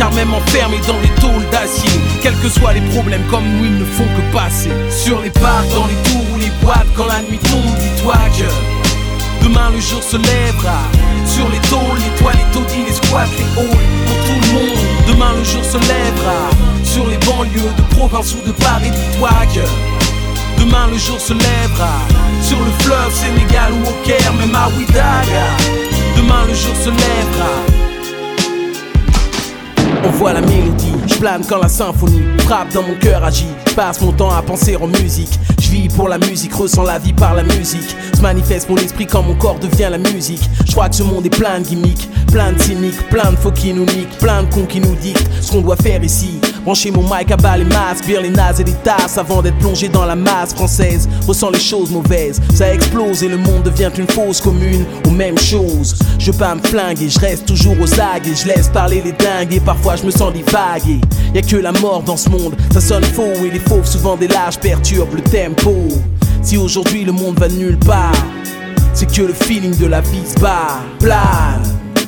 [0.00, 3.78] Car même enfermés dans les tôles d'acier, quels que soient les problèmes comme nous, ils
[3.80, 4.70] ne font que passer.
[4.88, 9.44] Sur les parcs, dans les tours ou les boîtes, quand la nuit tombe, dis-toi que
[9.44, 10.80] demain le jour se lèvera.
[11.26, 14.78] Sur les tôles, les toiles, les taudis, les squats, les halls, pour tout le monde.
[15.06, 16.48] Demain le jour se lèvera.
[16.82, 21.92] Sur les banlieues de province ou de Paris, dis-toi que demain le jour se lèvera.
[22.40, 25.44] Sur le fleuve Sénégal ou au Caire, même à Ouidaga.
[26.16, 27.69] Demain le jour se lèvera.
[30.02, 33.48] On voit la mélodie, je plane quand la symphonie frappe dans mon cœur agit.
[33.68, 35.38] Je passe mon temps à penser en musique.
[35.60, 37.94] Je vis pour la musique, ressens la vie par la musique.
[38.14, 40.42] Se manifeste mon esprit quand mon corps devient la musique.
[40.66, 43.52] Je crois que ce monde est plein de gimmicks, plein de cyniques, plein de faux
[43.52, 46.40] qui nous niquent, plein de cons qui nous dictent ce qu'on doit faire ici.
[46.64, 49.58] Brancher mon mic à bas les masques, vire les nazes et les tasses avant d'être
[49.58, 51.08] plongé dans la masse française.
[51.26, 55.38] Ressens les choses mauvaises, ça explose et le monde devient une fausse commune aux mêmes
[55.38, 55.98] choses.
[56.18, 59.12] Je veux pas me flinguer, je reste toujours aux agues et je laisse parler les
[59.12, 61.00] dingues et parfois je me sens divaguer.
[61.34, 64.16] Y a que la mort dans ce monde, ça sonne faux et les fauves souvent
[64.16, 65.74] des lâches perturbent le tempo.
[66.42, 68.12] Si aujourd'hui le monde va nulle part,
[68.92, 70.80] c'est que le feeling de la vie se bat.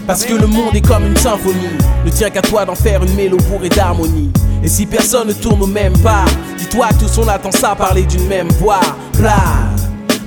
[0.06, 1.78] Parce que le monde est comme une symphonie.
[2.04, 4.30] Ne tient qu'à toi d'en faire une mélodie bourrée d'harmonie.
[4.64, 6.24] Et si personne ne tourne au même pas,
[6.58, 8.80] dis-toi tous on attend ça parler d'une même voix.
[9.12, 9.76] Plane.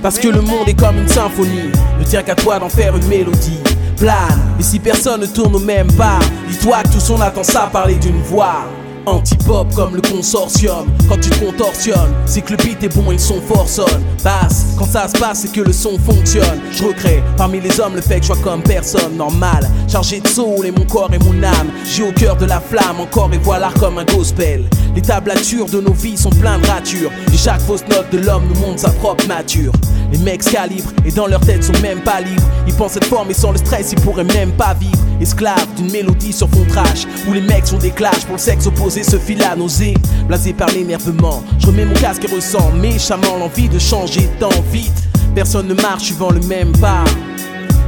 [0.01, 3.07] Parce que le monde est comme une symphonie, ne tient qu'à toi d'en faire une
[3.07, 3.59] mélodie.
[3.97, 7.69] Plane, et si personne ne tourne au même pas, dis-toi que tout son attend ça
[7.71, 8.65] parler d'une voix.
[9.05, 10.87] Anti-pop comme le consortium.
[11.07, 14.03] Quand tu te contorsionnes, c'est que le beat est bon et le son sonne.
[14.23, 16.59] Basse, quand ça se passe, c'est que le son fonctionne.
[16.71, 19.69] Je recrée parmi les hommes le fait que je vois comme personne normal.
[19.87, 21.69] Chargé de soul et mon corps et mon âme.
[21.85, 24.63] J'ai au cœur de la flamme, encore et voilà comme un gospel.
[24.95, 27.11] Les tablatures de nos vies sont pleines de ratures.
[27.31, 29.73] Et chaque fausse note de l'homme nous montre sa propre nature.
[30.11, 32.43] Les mecs calibrent et dans leur tête sont même pas libres.
[32.67, 34.97] Ils pensent être forts mais sans le stress ils pourraient même pas vivre.
[35.21, 37.05] Esclaves d'une mélodie sur fond trash.
[37.27, 39.93] Où les mecs sont des clashs pour le sexe opposé ce fil à nausée.
[40.27, 45.03] Blasé par l'énervement, je remets mon casque et ressens méchamment l'envie de changer tant vite.
[45.33, 47.03] Personne ne marche suivant le même pas.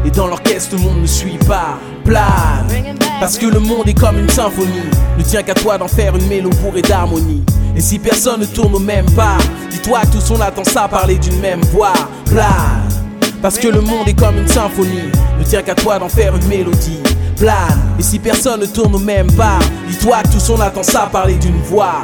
[0.05, 1.77] Et dans l'orchestre, le monde ne suit pas.
[2.03, 4.89] Plane, parce que le monde est comme une symphonie.
[5.17, 7.43] Ne tient qu'à toi d'en faire une mélodie bourrée d'harmonie.
[7.75, 9.37] Et si personne ne tourne au même pas,
[9.69, 11.93] dis-toi que tout son attend ça parler d'une même voix.
[12.25, 12.87] Plane,
[13.41, 15.11] parce que le monde est comme une symphonie.
[15.39, 17.01] Ne tient qu'à toi d'en faire une mélodie.
[17.99, 21.35] Et si personne ne tourne au même pas, dis-toi que tout son attend ça parler
[21.35, 22.03] d'une voix.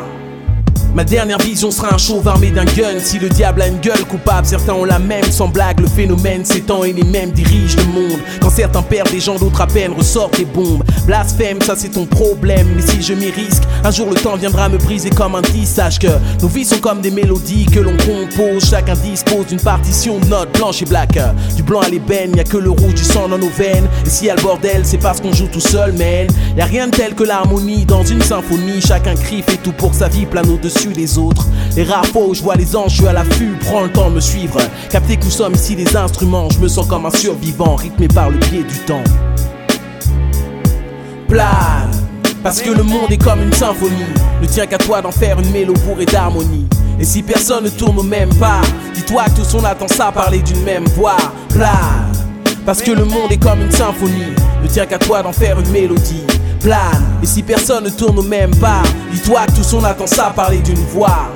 [0.94, 3.00] Ma dernière vision sera un chauve armé d'un gun.
[3.00, 5.24] Si le diable a une gueule coupable, certains ont la même.
[5.32, 8.20] Sans blague, le phénomène s'étend et les mêmes dirigent le monde.
[8.40, 10.84] Quand certains perdent des gens, d'autres à peine ressortent les bombes.
[11.08, 12.68] Blasphème, ça c'est ton problème.
[12.76, 15.74] Mais si je m'y risque, un jour le temps viendra me briser comme un disque.
[15.74, 16.08] Sache que
[16.42, 18.70] nos vies sont comme des mélodies que l'on compose.
[18.70, 21.18] Chacun dispose d'une partition de notes blanche et black.
[21.56, 23.88] Du blanc à l'ébène, y a que le rouge du sang dans nos veines.
[24.06, 26.28] Et si y le bordel, c'est parce qu'on joue tout seul, man.
[26.56, 28.80] Y a rien de tel que l'harmonie dans une symphonie.
[28.80, 31.48] Chacun crie, fait tout pour sa vie, plane au-dessus les autres.
[31.76, 34.20] Les rares je vois les anges, je suis à l'affût, prends le temps de me
[34.20, 34.60] suivre.
[34.90, 38.30] Captez que nous sommes ici des instruments, je me sens comme un survivant, rythmé par
[38.30, 39.04] le pied du temps.
[41.28, 41.92] Plane,
[42.44, 44.14] parce que le monde est comme une symphonie.
[44.42, 46.68] Ne tient qu'à toi d'en faire une mélodie bourrée d'harmonie.
[47.00, 48.62] Et si personne ne tourne au même pas,
[48.94, 51.18] dis-toi que tout son attend ça parler d'une même voix.
[51.50, 52.12] Plane,
[52.66, 54.34] parce que le monde est comme une symphonie.
[54.62, 56.24] Ne tient qu'à toi d'en faire une mélodie.
[57.22, 60.60] Et si personne ne tourne au même pas, dis-toi que tout son attend ça parler
[60.60, 61.30] d'une voix.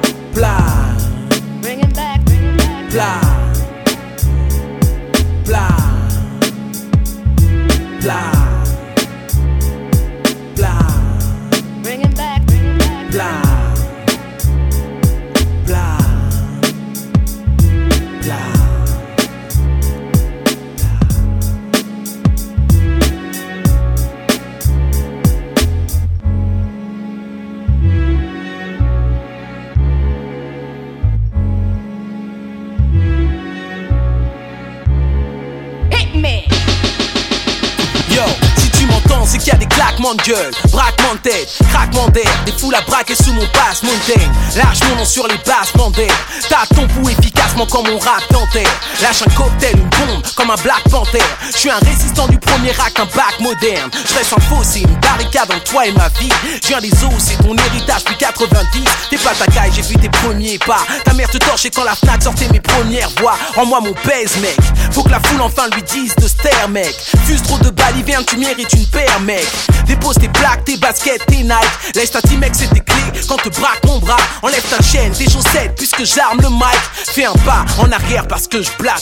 [40.16, 44.32] De gueule, braquement de tête, craquement d'air, des foules à braquer sous mon passe montagne.
[44.56, 46.14] Lâche mon nom sur les basses d'air.
[46.50, 48.70] T'as ton pouls efficacement comme mon rap dentaire.
[49.02, 51.24] Lâche un cocktail, une bombe, comme un Black Panther.
[51.52, 53.90] Je suis un résistant du premier rack, un bac moderne.
[53.94, 56.30] Je reste un fossé, une barricade entre toi et ma vie.
[56.62, 58.84] Je viens des os, c'est ton héritage, puis 90.
[59.10, 60.86] T'es pas ta caille, j'ai vu tes premiers pas.
[61.06, 63.38] Ta mère te torchait quand la Fnac sortait mes premières voix.
[63.56, 64.58] En moi mon pèse, mec.
[64.92, 66.96] Faut que la foule enfin lui dise de ster, mec.
[67.26, 67.72] Fuse trop de
[68.06, 69.46] vient, tu mérites une paire, mec.
[69.86, 71.96] Dépose tes plaques, tes baskets, tes Nike.
[71.96, 73.22] Laisse ta mec, c'est tes clés.
[73.28, 76.80] Quand te braque mon bras, enlève ta chaîne, tes chaussettes, puisque j'arme le mic.
[76.94, 79.02] Fais un pas en arrière parce que je blague.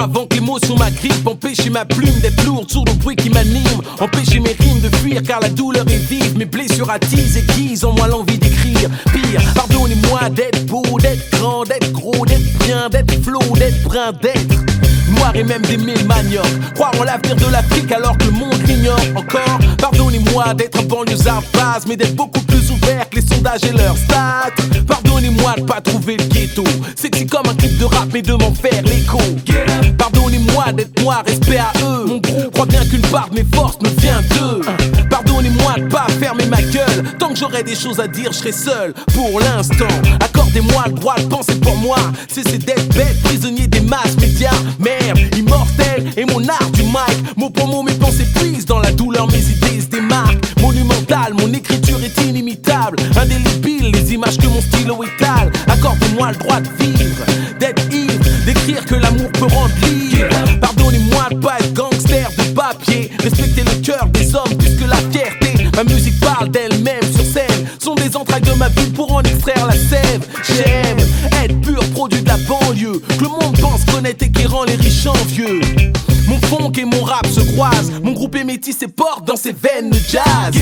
[0.00, 3.16] Avant que les mots sur ma grippe Empêchez ma plume d'être lourde sur le bruit
[3.16, 6.38] qui m'anime Empêchez mes rimes de fuir car la douleur est vive.
[6.38, 8.88] Mes blessures attisent et guisent en moi l'envie d'écrire.
[9.12, 14.87] Pire, pardonnez-moi d'être beau, d'être grand, d'être gros, d'être bien, d'être flot, d'être brun, d'être
[15.34, 16.46] et même d'aimer le manioc.
[16.74, 19.58] Croire en l'avenir de l'Afrique alors que le monde l'ignore encore.
[19.78, 23.96] Pardonnez-moi d'être un banlieusard base, mais d'être beaucoup plus ouvert que les sondages et leurs
[23.96, 24.52] stats.
[24.86, 26.64] Pardonnez-moi de pas trouver le ghetto.
[26.96, 29.18] Sexy comme un clip de rap, mais de m'en faire l'écho.
[29.98, 32.06] Pardonnez-moi d'être noir, respect à eux.
[32.06, 34.60] Mon groupe croit bien qu'une part de mes forces me vient d'eux.
[35.10, 37.04] Pardonnez-moi de pas fermer ma gueule.
[37.18, 39.86] Tant que j'aurai des choses à dire, je serai seul pour l'instant.
[40.20, 41.98] Accordez-moi le droit de penser pour moi.
[42.28, 44.50] Cessez d'être bête, prisonnier des masses médias.
[45.36, 47.36] Immortel et mon art du mic.
[47.36, 50.44] Mot pour mot, mes pensées puissent dans la douleur, mes idées se démarquent.
[50.60, 52.98] Monumental, mon écriture est inimitable.
[53.20, 55.52] Indélébile, les images que mon stylo étale.
[55.68, 57.24] Accordez-moi le droit de vivre,
[57.58, 60.26] d'être ivre, d'écrire que l'amour peut rendre libre.
[60.60, 63.10] Pardonnez-moi de pas être gangster de papier.
[63.22, 65.68] Respectez le cœur des hommes plus que la fierté.
[65.76, 67.68] Ma musique parle d'elle-même sur scène.
[67.78, 70.26] Sont des entrailles de ma vie pour en extraire la sève.
[70.44, 70.98] J'aime
[71.42, 71.82] être pur,
[72.88, 73.57] veux que le monde
[74.08, 75.60] et qui rend les riches envieux.
[76.26, 77.92] Mon funk et mon rap se croisent.
[78.02, 80.54] Mon groupe est métis et porte dans ses veines le jazz.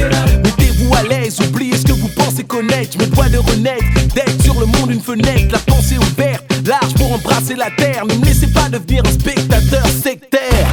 [0.45, 2.99] Mettez-vous à l'aise, oubliez ce que vous pensez connaître.
[2.99, 3.85] Je me dois de renaître,
[4.15, 8.05] d'être sur le monde une fenêtre, la pensée ouverte, large pour embrasser la terre.
[8.07, 10.69] Ne me laissez pas devenir un spectateur sectaire.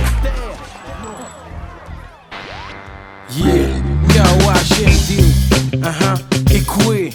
[3.37, 5.23] Yeah, K-O-H-M-D.
[5.77, 7.09] Uh-huh, Écoué.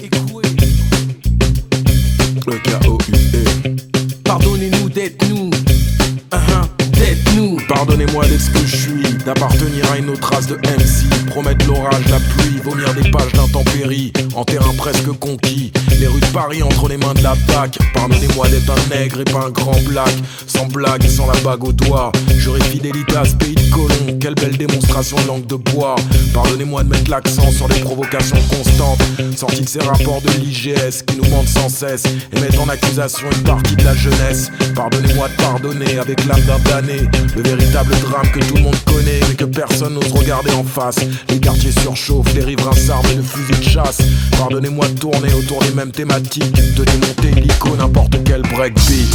[2.46, 3.76] Le K-O-U-E.
[4.24, 5.38] Pardonnez-nous d'être nous.
[7.89, 12.20] Pardonnez-moi d'être que je suis, d'appartenir à une autre race de MC, promettre l'orage, la
[12.20, 16.96] pluie, vomir des pages d'intempéries, en terrain presque conquis, les rues de Paris entre les
[16.96, 17.78] mains de la PAC.
[17.94, 20.12] Pardonnez-moi d'être un nègre et pas un grand black,
[20.46, 22.12] sans blague et sans la bague au doigt.
[22.36, 25.96] J'aurais fidélité à ce pays de colons, quelle belle démonstration de langue de bois.
[26.32, 29.01] Pardonnez-moi de mettre l'accent sur les provocations constantes,
[29.36, 33.28] sorties de ces rapports de l'IGS qui nous mentent sans cesse et mettent en accusation
[33.36, 34.51] une partie de la jeunesse.
[34.74, 37.01] Pardonnez-moi de pardonner avec l'âme d'un damné,
[37.36, 40.99] le véritable drame que tout le monde connaît mais que personne n'ose regarder en face.
[41.28, 43.99] Les quartiers surchauffent, les riverains s'arment de fusils de chasse.
[44.38, 49.09] Pardonnez-moi de tourner autour des mêmes de démonter illico n'importe quel breakbeat.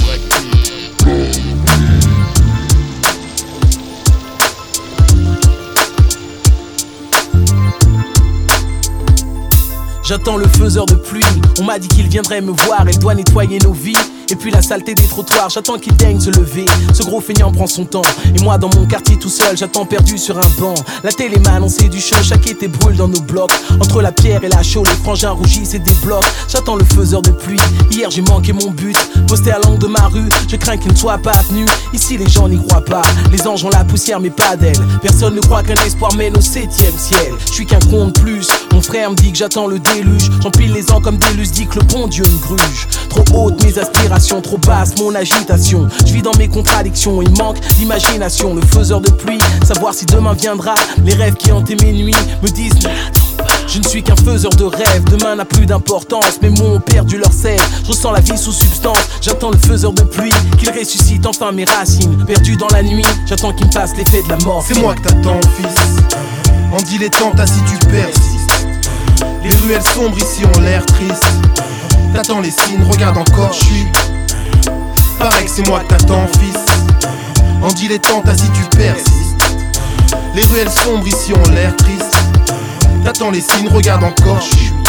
[10.03, 11.23] J'attends le faiseur de pluie.
[11.59, 13.93] On m'a dit qu'il viendrait me voir, il doit nettoyer nos vies.
[14.29, 16.65] Et puis la saleté des trottoirs, j'attends qu'il daigne se lever.
[16.93, 18.03] Ce gros feignant prend son temps.
[18.35, 20.73] Et moi dans mon quartier tout seul, j'attends perdu sur un banc.
[21.03, 23.51] La télé m'a annoncé du chaud, chaque été brûle dans nos blocs.
[23.79, 26.25] Entre la pierre et la chaux, les frangins rougissent et débloquent.
[26.47, 27.59] J'attends le faiseur de pluie.
[27.91, 28.97] Hier j'ai manqué mon but.
[29.27, 31.65] Posté à l'angle de ma rue, je crains qu'il ne soit pas venu.
[31.93, 33.03] Ici les gens n'y croient pas.
[33.31, 34.79] Les anges ont la poussière mais pas d'elle.
[35.01, 37.33] Personne ne croit qu'un espoir mène au septième ciel.
[37.47, 38.47] Je suis qu'un con de plus.
[38.71, 40.29] Mon frère me dit que j'attends le déluge.
[40.41, 42.87] J'empile les ans comme des dit que le bon Dieu me gruge.
[43.09, 45.87] Trop haute mes aspirations, trop basse mon agitation.
[46.05, 48.55] Je vis dans mes contradictions, il manque d'imagination.
[48.55, 50.75] Le faiseur de pluie, savoir si demain viendra.
[51.03, 52.73] Les rêves qui hantaient mes nuits me disent.
[53.67, 56.41] Je ne suis qu'un faiseur de rêves, demain n'a plus d'importance.
[56.41, 58.97] Mes mots ont perdu leur sel, je ressens la vie sous substance.
[59.21, 62.23] J'attends le faiseur de pluie, qu'il ressuscite enfin mes racines.
[62.25, 64.63] Perdu dans la nuit, j'attends qu'il me passe l'effet de la mort.
[64.67, 65.75] C'est moi que t'attends, fils.
[66.71, 68.42] En dilettante, assis tu persistes.
[69.43, 71.25] Les ruelles sombres ici ont l'air tristes.
[72.13, 73.87] T'attends les signes, regarde encore, je suis.
[75.19, 76.65] Pareil que c'est moi t'attends, fils.
[77.61, 79.55] En dilettante, assis tu persistes.
[80.33, 82.15] Les ruelles sombres ici ont l'air tristes.
[83.03, 84.82] T'attends les signes, regarde encore, je suis.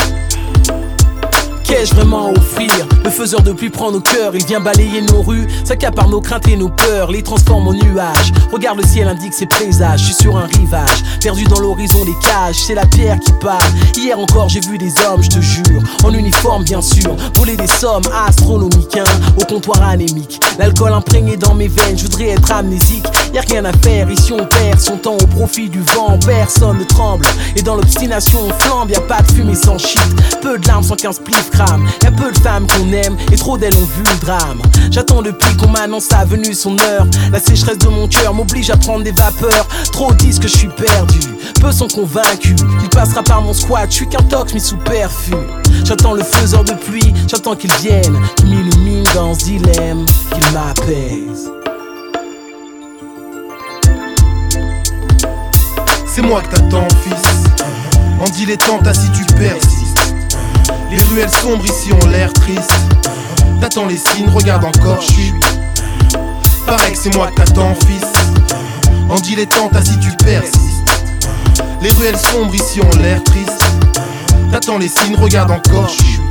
[1.74, 2.70] Qu'ai-je vraiment à offrir
[3.02, 6.46] Le faiseur de pluie prend nos cœurs, il vient balayer nos rues, s'accapare nos craintes
[6.46, 8.32] et nos peurs, les transforme en nuages.
[8.52, 12.14] Regarde le ciel indique ses présages, je suis sur un rivage, perdu dans l'horizon des
[12.22, 13.64] cages, c'est la pierre qui parle.
[13.96, 17.66] Hier encore j'ai vu des hommes, je te jure, en uniforme bien sûr, voler des
[17.66, 20.40] sommes astronomiques, hein, au comptoir anémique.
[20.60, 23.04] L'alcool imprégné dans mes veines, je voudrais être amnésique.
[23.34, 26.78] Y a rien à faire, ici on perd son temps au profit du vent, personne
[26.78, 27.26] ne tremble.
[27.56, 30.00] Et dans l'obstination on flambe, y a pas de fumée sans shit,
[30.40, 31.12] peu de larmes sans qu'un
[31.64, 31.86] spliff crame.
[32.02, 34.62] Y a peu de femmes qu'on aime et trop d'elles ont vu le drame.
[34.90, 37.06] J'attends depuis qu'on m'annonce sa venue son heure.
[37.32, 39.66] La sécheresse de mon cœur m'oblige à prendre des vapeurs.
[39.92, 41.20] Trop disent que je suis perdu,
[41.60, 43.86] peu sont convaincus qu'il passera par mon squat.
[43.90, 45.34] Je suis qu'un tox mis sous perfus.
[45.84, 51.50] J'attends le faiseur de pluie, j'attends qu'il vienne, qu'il m'illumine dans ce dilemme, qu'il m'apaise.
[56.06, 57.64] C'est moi que t'attends, fils.
[58.20, 60.03] En dilettante, assis tu persistes.
[60.94, 62.70] Les ruelles sombres ici ont l'air tristes.
[63.60, 65.34] T'attends les signes, regarde encore, je suis.
[66.68, 68.12] Pareil que c'est moi t'attends, fils.
[69.08, 70.88] En dilettante, assis tu persistes.
[71.82, 73.64] Les ruelles sombres ici ont l'air tristes.
[74.52, 76.23] T'attends les signes, regarde encore, je suis.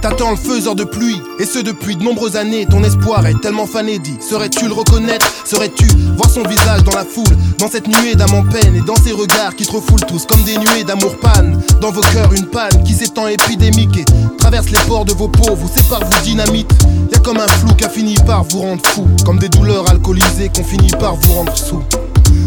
[0.00, 2.64] T'attends le faiseur de pluie, et ce depuis de nombreuses années.
[2.64, 4.16] Ton espoir est tellement fané, dit.
[4.18, 5.26] Serais-tu le reconnaître?
[5.44, 5.86] Serais-tu
[6.16, 9.12] voir son visage dans la foule Dans cette nuée d'âme en peine, et dans ces
[9.12, 11.60] regards qui te refoulent tous comme des nuées d'amour panne?
[11.82, 14.04] Dans vos cœurs, une panne qui s'étend épidémique et
[14.38, 16.72] traverse les pores de vos peaux, vous sépare, vous dynamite.
[17.12, 19.88] Y a comme un flou qui a fini par vous rendre fou, comme des douleurs
[19.90, 21.82] alcoolisées qu'on finit par vous rendre sous.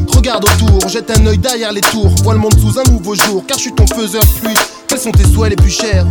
[0.08, 3.44] Regarde autour, jette un œil derrière les tours, vois le monde sous un nouveau jour,
[3.48, 4.56] car je suis ton faiseur pluie.
[4.88, 6.06] Quels sont tes souhaits les plus chers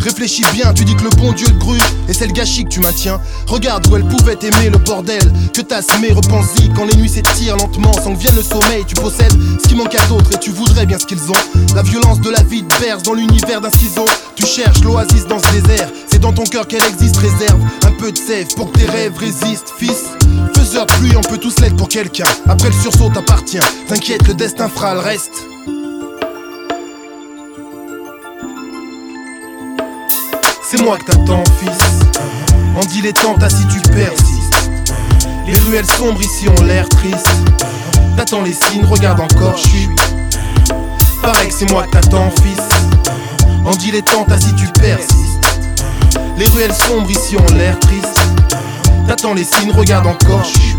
[0.00, 2.70] Réfléchis bien, tu dis que le bon Dieu te gruge Et c'est le gâchis que
[2.70, 3.20] tu maintiens.
[3.46, 5.20] Regarde où elle pouvait t'aimer le bordel
[5.52, 8.94] Que t'as semé, repense-y Quand les nuits s'étirent lentement sans que vienne le sommeil Tu
[8.94, 11.74] possèdes ce qui manque à d'autres et tu voudrais bien ce qu'ils ont.
[11.74, 14.06] La violence de la vie te berce dans l'univers d'un ciseau.
[14.36, 18.10] Tu cherches l'oasis dans ce désert C'est dans ton cœur qu'elle existe, réserve Un peu
[18.12, 20.04] de sève pour que tes rêves résistent, fils.
[20.56, 22.24] Faiseur de pluie, on peut tous l'être pour quelqu'un.
[22.48, 25.46] Après le sursaut t'appartient T'inquiète, le destin fera le reste
[30.70, 31.78] c'est moi que t'attends, fils.
[32.76, 34.70] En dilettante, si tu persistes.
[35.46, 37.26] Les ruelles sombres ici ont l'air triste.
[38.18, 39.88] T'attends les signes, regarde encore, je suis.
[41.22, 42.68] Pareil que c'est moi que t'attends, fils.
[43.64, 45.58] En dilettante, si tu persistes.
[46.36, 48.20] Les ruelles sombres ici ont l'air triste.
[49.06, 50.76] T'attends les signes, regarde encore, je suis.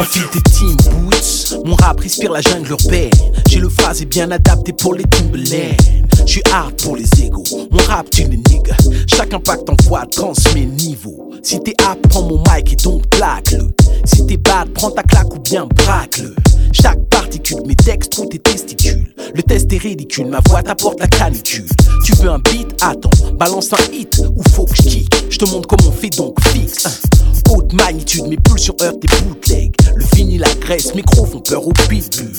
[0.00, 3.10] Enfile tes team boots, mon rap respire la jungle urbaine.
[3.50, 5.76] J'ai le phrasé bien adapté pour les Timberland.
[6.24, 8.78] Je suis hard pour les égaux, mon rap tu les niggas.
[9.14, 11.32] Chaque impact envoie transmet niveau.
[11.42, 13.68] Si t'es hard, prends mon mic et donc plaque-le.
[14.06, 16.34] Si t'es bad, prends ta claque ou bien braque-le.
[16.72, 19.12] Chaque particule, mes textes ou tes testicules.
[19.34, 21.66] Le test est ridicule, ma voix t'apporte la canicule.
[22.06, 22.68] Tu veux un beat?
[22.80, 25.14] Attends, balance un hit ou faut que je kick.
[25.28, 27.02] Je te montre comment on fait donc fixe.
[27.50, 29.74] Haute magnitude, mes pulsions heurtent tes bootlegs.
[29.96, 32.32] Le vinyle, la graisse, micro font peur au pitbull.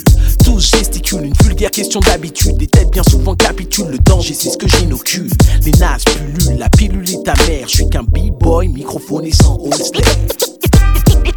[0.45, 2.55] Tous gesticulent, une vulgaire question d'habitude.
[2.55, 5.29] Des têtes bien souvent capitulent, le danger c'est ce que j'inocule.
[5.65, 7.67] Les nazes pullulent, la pilule est ta mère.
[7.67, 10.01] Je suis qu'un b-boy, microphone et sans holster.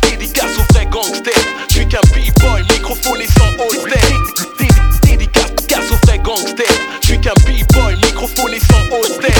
[0.02, 1.32] Dédicace au vrai gangster.
[1.68, 4.06] Je suis qu'un b-boy, microphone et sans holster.
[5.02, 6.64] Dédicace au vrai gangster.
[7.02, 9.34] Je suis qu'un b-boy, microphone et sans holster.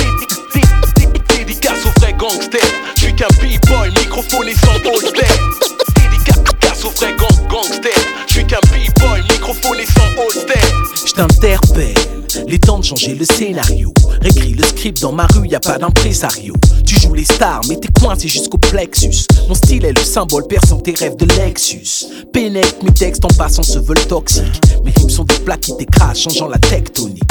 [1.28, 2.61] Dédicace au vrai gangster.
[2.97, 3.59] Je suis qu'un b-boy,
[4.15, 5.27] microphone et sans holster.
[5.97, 7.91] Dédicace au vrai gang gangster.
[8.28, 10.61] Je suis qu'un b-boy, microphone sans holster.
[11.05, 11.95] Je t'interpelle,
[12.47, 13.93] les temps de changer le scénario.
[14.20, 16.55] Récris le script dans ma rue, y a pas d'impresario.
[16.86, 19.27] Tu joues les stars, mais t'es coincé jusqu'au plexus.
[19.49, 22.07] Mon style est le symbole perçant tes rêves de Lexus.
[22.32, 24.61] Pénètre mes textes en passant se veulent toxiques.
[24.85, 27.23] Mes rimes sont des plaques qui t'écrasent, changeant la tectonique.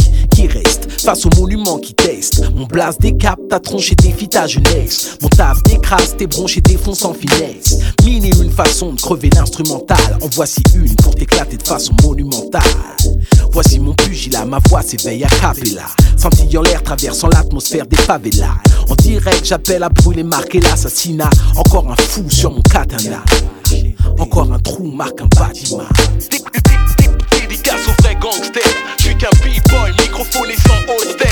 [0.48, 2.44] Reste face au monument qui teste.
[2.56, 5.18] Mon blast décape ta tronche et défie ta jeunesse.
[5.22, 7.80] Mon taf décrase tes bronches et défonce en finesse.
[8.04, 10.18] Mille et une façon de crever l'instrumental.
[10.22, 12.62] En voici une pour t'éclater de façon monumentale.
[13.52, 15.86] Voici mon pugilat, ma voix s'éveille à capella.
[16.18, 18.58] Scintillant l'air traversant l'atmosphère des favelas.
[18.90, 21.30] En direct, j'appelle à brûler, marquer l'assassinat.
[21.56, 23.24] Encore un fou sur mon katana.
[24.20, 25.84] Encore un trou marque un bâtiment.
[27.32, 28.93] Dédicace au vrai gangster
[29.24, 31.30] qu'un b-boy, microphoné sans holster.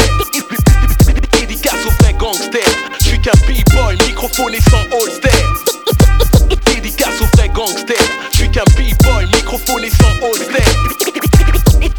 [1.33, 2.61] Dédicace aux vrais gangsters.
[2.99, 5.29] Je suis qu'un b-boy, microphoné sans holster.
[6.67, 7.95] Dédicace aux vrais gangsters.
[8.31, 10.63] Je suis qu'un b-boy, microphoné sans holster.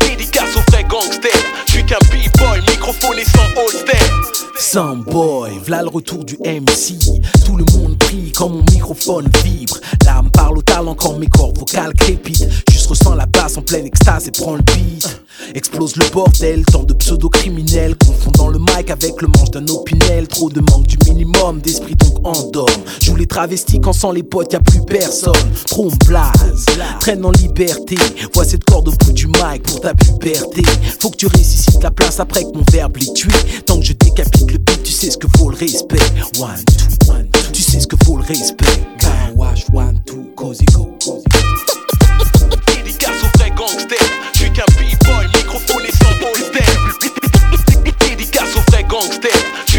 [0.00, 1.44] Dédicace aux vrais gangsters.
[1.66, 3.98] Je suis qu'un b-boy, microphoné sans holster.
[4.56, 5.41] Sans boy
[5.72, 6.98] v'là le retour du MC.
[7.46, 9.78] Tout le monde prie quand mon microphone vibre.
[10.04, 12.46] L'âme parle au talent quand mes cordes vocales crépitent.
[12.70, 15.22] Juste ressens la basse en pleine extase et prends le beat.
[15.54, 20.28] Explose le bordel, tant de pseudo-criminels confondant le mic avec le manche d'un opinel.
[20.28, 22.82] Trop de manque du minimum d'esprit donc endorme.
[23.00, 25.32] Joue les travestis quand sans les potes y a plus personne.
[25.66, 26.66] Trop blase,
[27.00, 27.96] traîne en liberté.
[28.34, 30.62] Vois cette corde au bout du mic pour ta puberté.
[31.00, 33.32] Faut que tu ressuscites la place après que mon verbe l'ait tué.
[33.66, 34.58] Tant que je décapite le
[34.92, 35.96] tu sais ce que vaut le respect.
[36.38, 37.26] One, two, one.
[37.54, 38.66] Tu sais ce que vaut le respect.
[39.72, 40.98] One, two, cozy go.
[42.66, 43.96] Dédicace au vrai gangster.
[44.52, 46.68] Qu'un b-boy, microphone et sans holster.
[48.00, 49.30] Dédicace au vrai gangster.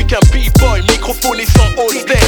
[0.08, 2.23] Qu'un b-boy, microphone et sans holster.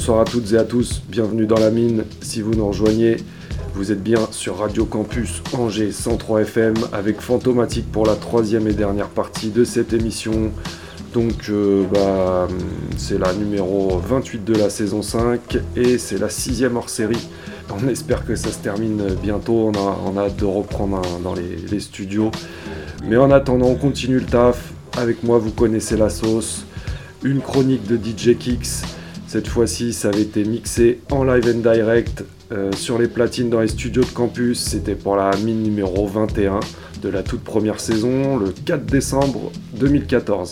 [0.00, 2.04] Bonsoir à toutes et à tous, bienvenue dans la mine.
[2.22, 3.18] Si vous nous rejoignez,
[3.74, 8.72] vous êtes bien sur Radio Campus Angers 103 FM avec Fantomatique pour la troisième et
[8.72, 10.52] dernière partie de cette émission.
[11.12, 12.48] Donc euh, bah,
[12.96, 17.28] c'est la numéro 28 de la saison 5 et c'est la sixième hors série.
[17.68, 21.80] On espère que ça se termine bientôt, on a, hâte de reprendre dans les, les
[21.80, 22.30] studios.
[23.04, 24.72] Mais en attendant, on continue le taf.
[24.96, 26.64] Avec moi, vous connaissez la sauce.
[27.22, 28.82] Une chronique de DJ Kicks.
[29.30, 33.60] Cette fois-ci, ça avait été mixé en live and direct euh, sur les platines dans
[33.60, 34.58] les studios de campus.
[34.58, 36.58] C'était pour la mine numéro 21
[37.00, 40.50] de la toute première saison, le 4 décembre 2014.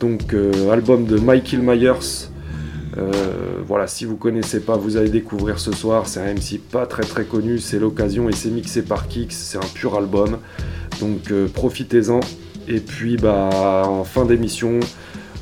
[0.00, 2.26] Donc, euh, album de Michael Myers.
[2.98, 3.12] Euh,
[3.64, 6.08] voilà, si vous connaissez pas, vous allez découvrir ce soir.
[6.08, 9.28] C'est un MC pas très très connu, c'est l'occasion et c'est mixé par Kix.
[9.30, 10.38] C'est un pur album,
[10.98, 12.18] donc profitez-en.
[12.66, 14.80] Et puis, bah, en fin d'émission,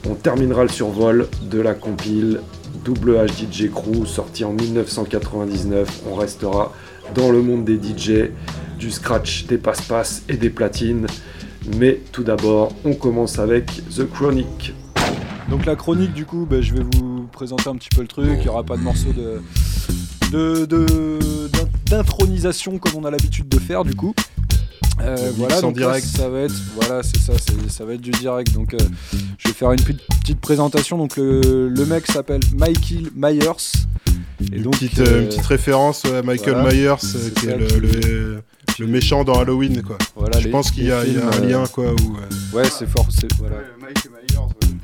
[0.09, 2.41] on terminera le survol de la compile
[2.85, 6.03] Double DJ Crew sorti en 1999.
[6.11, 6.73] On restera
[7.15, 8.31] dans le monde des DJ
[8.79, 11.07] du scratch, des passe-passe et des platines.
[11.79, 14.73] Mais tout d'abord, on commence avec The Chronic.
[15.51, 18.31] Donc la chronique du coup, ben, je vais vous présenter un petit peu le truc,
[18.37, 19.41] il n'y aura pas de morceau de
[20.31, 24.15] de- de- d'in- d'intronisation comme on a l'habitude de faire du coup.
[25.03, 26.07] Euh, voilà, en donc là, direct.
[26.07, 27.33] ça va être, voilà, c'est ça,
[27.69, 28.53] ça va être du direct.
[28.53, 28.79] Donc, euh,
[29.39, 30.99] je vais faire une petite, petite présentation.
[30.99, 33.41] Donc, le, le mec s'appelle Michael Myers.
[34.53, 37.31] Et Une donc, petite, euh, euh, une petite référence ouais, à Michael voilà, Myers, euh,
[37.37, 38.43] qui ça est le, qui- le-
[38.79, 39.83] le méchant dans Halloween.
[39.83, 39.99] Quoi.
[40.17, 41.63] Voilà, je les- pense qu'il y, y a un lien.
[41.63, 43.07] euh, Quoi, où, euh, Ouais, c'est fort.
[43.11, 43.57] C'est voilà.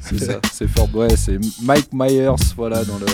[0.01, 0.89] C'est ça, c'est fort.
[0.95, 3.07] Ouais, c'est Mike Myers, voilà, dans le.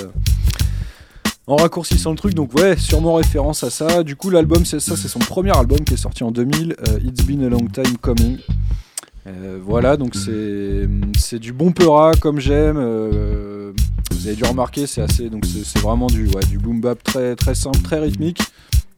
[1.48, 4.04] En raccourcissant le truc, donc ouais, sûrement référence à ça.
[4.04, 6.98] Du coup, l'album, c'est ça, c'est son premier album qui est sorti en 2000, euh,
[7.04, 8.38] It's Been a Long Time Coming.
[9.26, 12.76] Euh, voilà, donc c'est du bon peura comme j'aime.
[12.78, 13.72] euh,
[14.12, 17.54] vous avez dû remarquer, c'est assez, donc c'est vraiment du du boom bap très très
[17.56, 18.40] simple, très rythmique,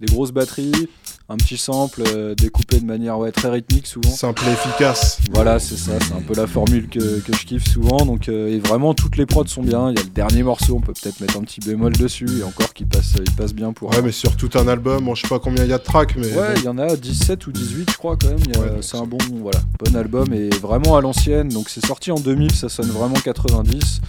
[0.00, 0.88] des grosses batteries,
[1.28, 4.10] un petit sample euh, découpé de manière ouais très rythmique souvent.
[4.10, 5.18] Simple et efficace.
[5.32, 8.04] Voilà, c'est ça, c'est un peu la formule que, que je kiffe souvent.
[8.04, 9.90] Donc, euh, et vraiment, toutes les prods sont bien.
[9.90, 12.42] Il y a le dernier morceau, on peut peut-être mettre un petit bémol dessus, et
[12.42, 13.90] encore qui passe, il passe bien pour.
[13.90, 15.82] Ouais, mais sur tout un album, bon, je sais pas combien il y a de
[15.82, 16.26] tracks, mais.
[16.26, 16.60] Ouais, bon.
[16.60, 18.82] il y en a 17 ou 18, je crois, quand même.
[18.82, 21.48] C'est un bon, voilà, bon album et vraiment à l'ancienne.
[21.48, 24.00] Donc, c'est sorti en 2000, ça sonne vraiment 90.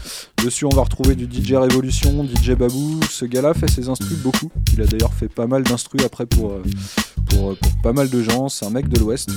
[0.44, 3.00] Dessus, on va retrouver du DJ Révolution, DJ Babou.
[3.10, 4.52] Ce gars-là fait ses instrus beaucoup.
[4.74, 5.75] Il a d'ailleurs fait pas mal d'instrus
[6.06, 6.64] après pour, euh,
[7.30, 8.50] pour, euh, pour pas mal de gens.
[8.50, 9.30] C'est un mec de l'Ouest.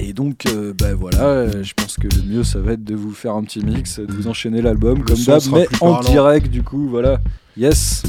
[0.00, 2.94] Et donc, euh, bah voilà, euh, je pense que le mieux, ça va être de
[2.94, 6.10] vous faire un petit mix, de vous enchaîner l'album comme d'hab, mais en parlant.
[6.10, 7.20] direct du coup, voilà.
[7.56, 8.04] Yes.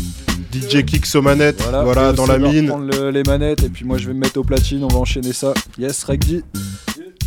[0.53, 2.69] DJ Kicks aux manettes, voilà, Et dans la mine.
[2.69, 4.97] reprendre le- les manettes et puis moi je vais me mettre au platine, on va
[4.99, 5.53] enchaîner ça.
[5.79, 6.43] Yes, Regdi.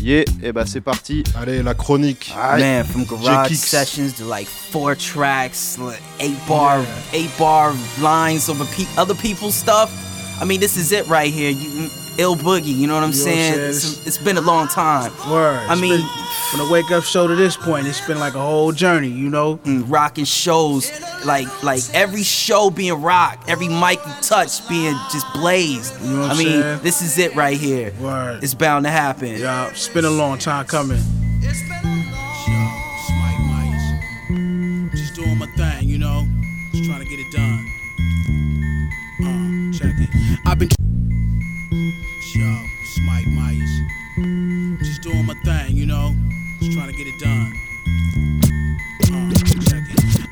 [0.03, 1.23] Yeah, et bah c'est parti.
[1.41, 2.33] Allez, la chronique.
[2.59, 8.65] Man, from garage sessions to like four tracks, like eight bar, eight bar lines over
[8.65, 9.91] pe- other people's stuff.
[10.41, 11.51] I mean, this is it right here.
[11.51, 11.89] You,
[12.19, 13.55] ill boogie, you know what I'm You know what I'm saying?
[13.55, 13.71] saying?
[13.71, 15.11] It's, it's been a long time.
[15.31, 15.57] Word.
[15.69, 16.09] I It's mean, been-
[16.51, 19.31] from the wake up show to this point, it's been like a whole journey, you
[19.31, 19.57] know.
[19.59, 20.91] mm, rocking shows,
[21.25, 25.95] like like every show being rocked, every mic you touch being just blazed.
[26.03, 26.81] You know what I I'm mean, saying?
[26.83, 27.93] this is it right here.
[28.01, 28.45] Word.
[28.45, 29.29] It's bound to happen.
[29.37, 30.99] Yeah, it's been a long time coming.
[31.41, 32.03] It's been a long
[34.91, 36.27] Yo, Just doing my thing, you know.
[36.73, 37.65] Just trying to get it done.
[39.23, 40.39] Uh, check it.
[40.45, 40.69] I've been.
[45.44, 46.14] Thing, you know.
[46.60, 47.41] Just trying to get it done.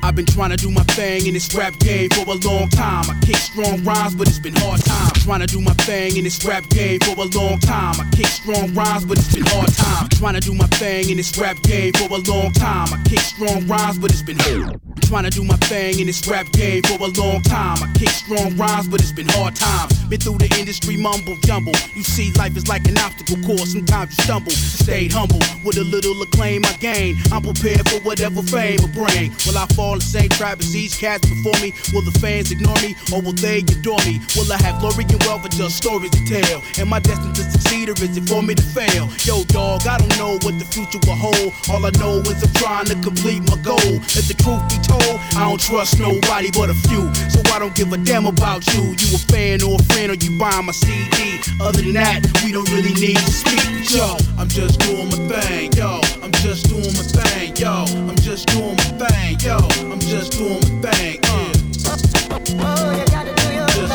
[0.03, 3.05] I've been trying to do my thing in this rap game for a long time.
[3.09, 5.23] I kick strong rhymes, but it's been hard times.
[5.23, 7.95] Trying to do my thing in this rap game for a long time.
[7.99, 10.19] I kick strong rhymes, but it's been hard times.
[10.19, 12.87] Trying to do my thing in this rap game for a long time.
[12.91, 14.81] I kick strong rhymes, but it's been hard.
[15.03, 17.77] Trying to do my thing in this rap game for a long time.
[17.83, 19.93] I kick strong rhymes, but it's been hard times.
[20.05, 21.73] Been through the industry mumble jumble.
[21.95, 23.73] You see, life is like an obstacle course.
[23.73, 24.51] Sometimes you stumble.
[24.51, 27.17] Stayed humble with a little acclaim I gain.
[27.31, 29.31] I'm prepared for whatever fame will bring.
[29.45, 31.73] Will I fall the same trap as these cats before me?
[31.93, 34.21] Will the fans ignore me or will they adore me?
[34.35, 36.61] Will I have glory and wealth or just stories to tell?
[36.79, 39.09] Am I destined to succeed or is it for me to fail?
[39.25, 41.53] Yo, dog, I don't know what the future will hold.
[41.69, 43.91] All I know is I'm trying to complete my goal.
[44.15, 47.11] Let the truth be told, I don't trust nobody but a few.
[47.29, 48.95] So I don't give a damn about you.
[48.97, 51.41] You a fan or a friend or you buying my CD.
[51.59, 53.89] Other than that, we don't really need to speak.
[53.91, 55.73] Yo, I'm just doing my thing.
[55.73, 57.55] Yo, I'm just doing my thing.
[57.55, 59.39] Yo, I'm just doing my thing.
[59.39, 59.57] Yo,
[59.89, 61.19] I'm just doing my thing.
[61.23, 61.53] Uh.
[61.71, 62.13] Just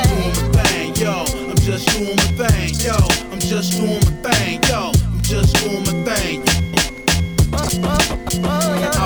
[0.09, 1.25] doing my thing, yo.
[1.49, 2.97] I'm just doing my thing, yo.
[3.31, 4.93] I'm just doing my thing, yo.
[5.13, 6.43] I'm just doing my thing.
[8.99, 9.06] I've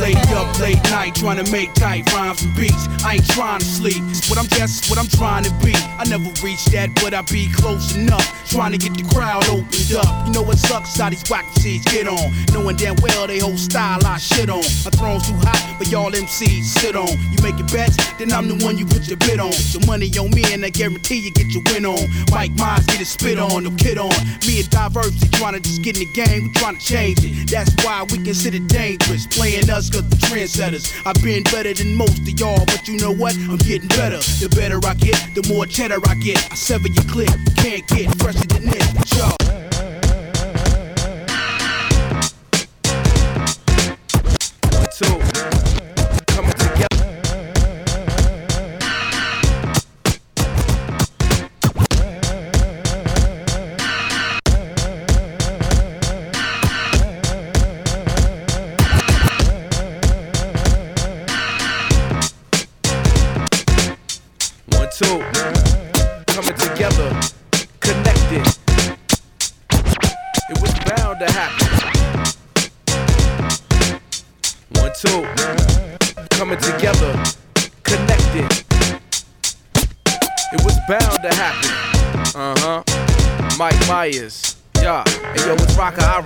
[0.00, 2.86] late up late night trying to make tight rhymes and beats.
[3.04, 4.02] I ain't trying to sleep.
[4.28, 5.74] What I'm just what I'm trying to be.
[5.98, 8.26] I never reach that, but I be close enough.
[8.50, 10.26] Trying to get the crowd opened up.
[10.26, 10.98] You know what sucks?
[10.98, 12.32] How these whack MCs get on.
[12.52, 14.64] Knowing damn well they whole style I shit on.
[14.84, 17.08] My throne's too hot, but y'all MCs sit on.
[17.32, 19.52] You making bets, then I'm the one you put your bid on.
[19.52, 22.08] So money on me, and I guarantee you get your win on.
[22.30, 24.14] Mike Myers get his spit on, no kid on.
[24.46, 27.50] Me and Diversity trying to just get in the game, we trying to change it.
[27.50, 29.26] That's why we consider dangerous.
[29.26, 30.92] Playing us cause the trendsetters.
[31.06, 33.34] I've been better than most of y'all, but you know what?
[33.36, 34.18] I'm getting better.
[34.18, 36.38] The better I get, the more cheddar I get.
[36.50, 39.18] I sever your clip, can't get fresher than this.
[39.18, 39.65] Yo.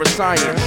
[0.07, 0.60] Science.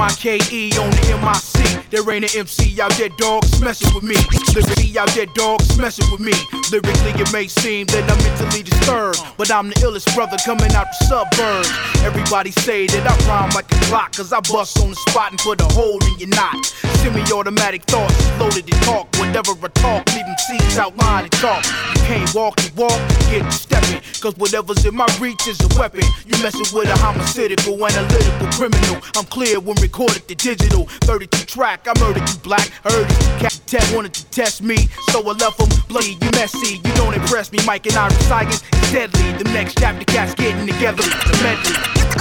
[0.00, 1.60] M-I-K-E on the M-I-C.
[1.90, 4.16] There ain't an MC out there, dogs, messing with me.
[4.56, 6.32] Lyrically out there, dogs, messing with me.
[6.72, 10.86] Lyrically, it may seem that I'm mentally disturbed, but I'm the illest brother coming out
[10.88, 11.68] the suburbs.
[12.00, 15.38] Everybody say that I rhyme like a clock, cause I bust on the spot and
[15.38, 16.64] put a hole in your knot.
[17.04, 19.04] Semi-automatic thoughts, loaded to talk.
[19.20, 21.60] Whatever I talk, them seeds outline and talk.
[21.92, 22.96] You can't walk the walk,
[23.28, 24.00] get to stepping.
[24.20, 26.04] Cause whatever's in my reach is a weapon.
[26.24, 28.96] You messing with a homicidal, analytical criminal.
[29.16, 30.86] I'm clear when recorded the digital.
[31.10, 32.70] 32 track, I murdered you black.
[32.86, 34.86] Heard you cat tat wanted to test me.
[35.10, 36.78] So I left them bloody, you messy.
[36.78, 39.32] You don't impress me, Mike and Irish science is deadly.
[39.42, 41.02] The next chapter cats getting together.
[41.02, 41.74] The medley.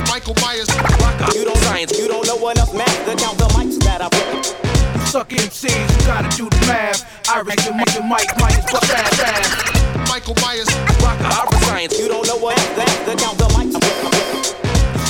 [0.09, 0.69] Michael Myers,
[1.35, 4.49] You don't science, you don't know enough math to count the mics that I put.
[4.95, 7.05] You suck MCs, you gotta do the math.
[7.29, 10.09] Irish and Mike and Mike, Mike is but fast, fast.
[10.09, 10.69] Michael Myers,
[11.05, 14.18] Ira science, you don't know enough math to count the mics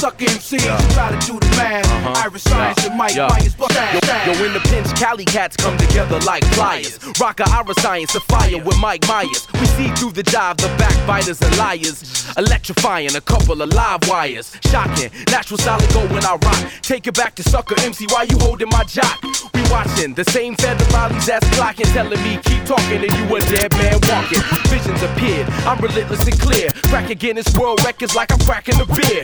[0.04, 0.22] I put.
[0.22, 2.26] You suck MCs, you gotta do the math.
[2.26, 3.28] Irish science and Mike, Yeah.
[3.30, 7.00] Mike is but Yo, yo, in the pinch, Cali cats come together like flyers.
[7.20, 9.48] Rocker Ira Science, a fire with Mike Myers.
[9.60, 12.26] We see through the jive, the backbiters and liars.
[12.38, 14.56] Electrifying a couple of live wires.
[14.66, 16.72] Shocking, natural solid gold when I rock.
[16.82, 19.22] Take it back to sucker MC, why you holding my jock?
[19.54, 23.72] We watching the same federales as clocking, telling me keep talking and you a dead
[23.74, 24.42] man walking.
[24.70, 26.72] Visions appeared, I'm relentless and clear.
[26.90, 29.24] Crack again, Guinness World Records like I'm cracking a beer.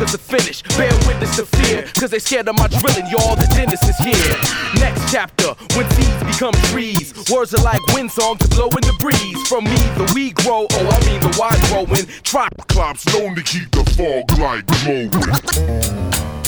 [0.00, 1.82] Suckers are finished, bear witness to fear.
[1.98, 4.34] Cause they scared of my drilling, y'all, the dentist is here.
[4.80, 7.12] Next chapter, when seeds become trees.
[7.30, 9.46] Words are like wind songs that blow in the breeze.
[9.46, 12.06] From me, the we grow, oh, I mean the wide growing.
[12.22, 16.39] Try Clops known to keep the fog light glowing.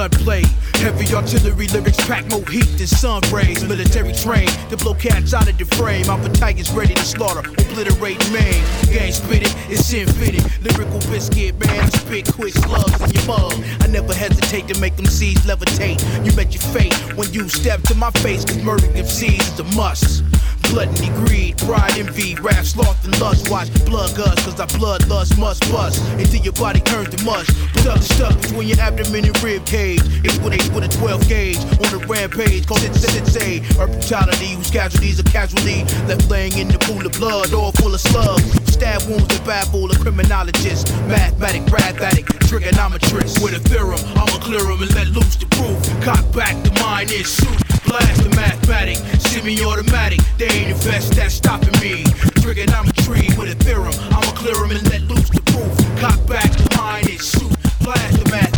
[0.00, 0.42] Gunplay.
[0.80, 3.62] Heavy artillery lyrics pack more heat than sun rays.
[3.62, 6.08] Military train to blow cats out of the frame.
[6.08, 8.64] Our tigers ready to slaughter, obliterate main.
[8.88, 10.42] Gang spitting, it's infinite.
[10.62, 11.90] Lyrical biscuit, man.
[11.90, 13.52] Spit quick slugs in your mug.
[13.80, 16.00] I never hesitate to make them seeds levitate.
[16.24, 19.64] You met your fate when you step to my face, cause murdering MCs is a
[19.76, 20.24] must.
[20.70, 23.50] Gluttony, greed, pride, envy, rap, sloth, and lust.
[23.50, 27.48] Watch blood guts, cause our bloodlust must bust until your body turns to mush.
[27.82, 30.00] Stuck to stuck between your abdomen and rib cage.
[30.22, 32.66] It's with a with a 12 gauge on the rampage.
[32.68, 35.82] Cause it's it's a brutality, whose casualties are casualty.
[36.06, 38.46] Left laying in the pool of blood, all full of slugs.
[38.72, 40.86] Stab wounds that baffle a criminologist.
[41.08, 43.42] Mathematic, wrath addict, trigonometrist.
[43.42, 45.82] With a theorem, I'ma clear 'em and let loose the proof.
[46.04, 47.69] Cock back, the mind is shoot.
[47.90, 50.20] Blast the mathematic, semi-automatic.
[50.38, 52.04] They ain't invest that's stopping me.
[52.40, 55.74] Triggered, I'm a tree with a theorem, I'ma clear 'em and let loose the proof.
[55.98, 57.50] Cock back, the mind is shoot.
[57.80, 58.54] Blast the math.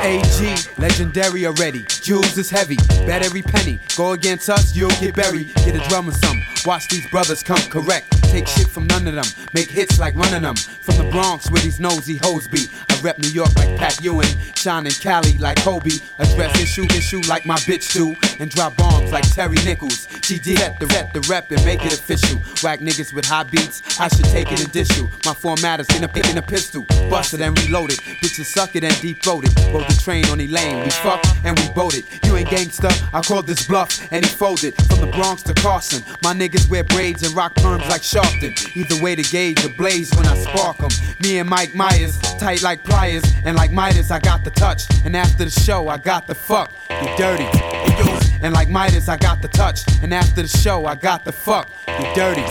[0.00, 1.84] AG, legendary already.
[1.88, 2.74] Jules is heavy,
[3.06, 3.78] bet every penny.
[3.96, 5.54] Go against us, you'll get buried.
[5.54, 6.42] Get a drum or some.
[6.66, 8.12] Watch these brothers come correct.
[8.32, 9.26] Take shit from none of them.
[9.52, 10.56] Make hits like running them.
[10.56, 12.66] From the Bronx where these nosy hoes be.
[12.88, 14.26] I rep New York like Pat Ewing.
[14.54, 15.90] Shine in Cali like Kobe.
[16.18, 18.16] Address issue, issue like my bitch do.
[18.40, 20.08] And drop bombs like Terry Nichols.
[20.22, 22.38] She did rep the rep the rep and make it official.
[22.62, 25.10] Whack niggas with high beats, I should take it and dish you.
[25.26, 26.84] My format is in a in a pistol.
[27.10, 27.98] Busted and reloaded.
[28.20, 29.24] Bitches suck it and deep.
[29.26, 30.82] Rode the train on Elaine.
[30.84, 32.04] We fucked and we boated.
[32.24, 34.74] You ain't gangsta, I called this bluff and he folded.
[34.86, 36.02] From the Bronx to Carson.
[36.22, 38.52] My niggas wear braids and rock perms like Sharpton.
[38.76, 40.90] Either way to gauge the blaze when I spark 'em.
[41.20, 43.24] Me and Mike Myers, tight like pliers.
[43.44, 44.84] And like Midas, I got the touch.
[45.04, 46.72] And after the show, I got the fuck.
[46.90, 48.11] You dirty.
[48.42, 49.84] And like Midas, I got the touch.
[50.02, 51.70] And after the show, I got the fuck.
[51.86, 52.42] You dirty.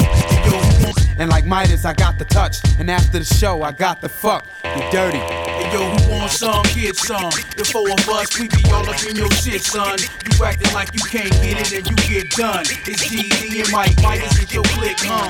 [1.18, 2.62] And like Midas, I got the touch.
[2.80, 4.48] And after the show, I got the fuck.
[4.64, 5.20] You dirty.
[5.20, 7.30] Hey yo, who want some, get some.
[7.58, 10.00] The four of us, we be all up in your shit, son.
[10.00, 12.66] You acting like you can't get it and you get done.
[12.88, 15.30] It's GD and Mike, Mike is your click, huh?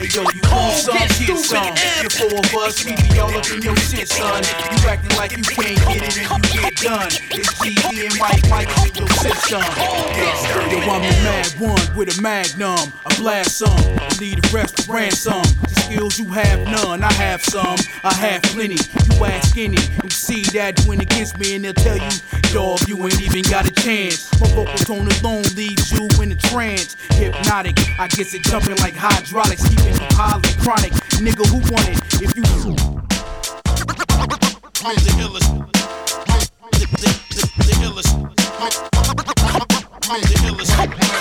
[0.00, 1.74] Hey yo, you want some, get some.
[2.02, 4.42] The four of us, we be all up in your shit, son.
[4.44, 7.08] You acting like you can't get it and you get done.
[7.30, 9.59] It's GD and Mike, Mike is your shit, son.
[9.60, 12.92] Yo, I'm the mad one with a magnum.
[13.04, 13.76] I blast some,
[14.18, 15.42] leave the rest to ransom.
[15.42, 18.76] The skills you have none, I have some, I have plenty.
[18.76, 22.08] You ask any, you see that win against me, and they'll tell you,
[22.52, 24.30] dog, you ain't even got a chance.
[24.40, 26.96] My vocal tone alone leaves you in a trance.
[27.10, 30.92] Hypnotic, I guess it jumping like hydraulics, keeping you highly chronic.
[31.20, 31.98] Nigga, who want it?
[32.22, 32.44] If you.
[34.82, 35.48] I'm the illest.
[36.72, 38.89] The, the, the, the illest.
[40.12, 41.19] I'm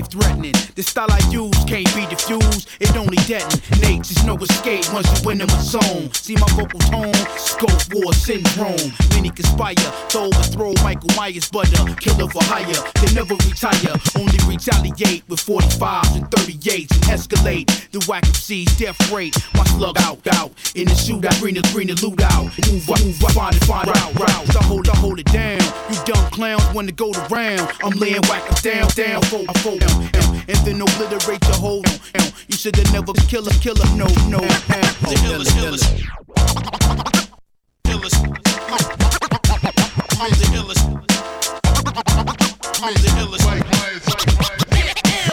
[0.00, 0.54] life threatening.
[0.74, 4.08] The style I use can't be diffused, it only detonates.
[4.08, 6.12] There's no escape once you enter my zone.
[6.12, 7.12] See my vocal tone,
[8.30, 8.92] syndrome.
[9.10, 13.94] Many conspire to overthrow Michael Myers, but a killer for hire can never retire.
[14.14, 19.34] Only retaliate with 45s and 38s and escalate the whack MC's death rate.
[19.54, 22.46] My slug out, out in the shootout, green the green the loot out.
[22.70, 24.56] Move up, move up, find it, find out, route.
[24.56, 25.62] I hold, I hold it down.
[25.90, 27.66] You dumb clowns wanna go to round.
[27.82, 31.56] I'm laying whack 'em down, down, fold, I fold down, down, and then obliterate your
[31.56, 31.82] whole.
[31.82, 32.30] down.
[32.46, 34.38] You should have never killer, killer, no, no.
[34.38, 37.39] The illest, illest.
[38.00, 38.16] Illest.
[40.20, 40.84] I'm the illest.
[42.82, 43.44] I'm the illest.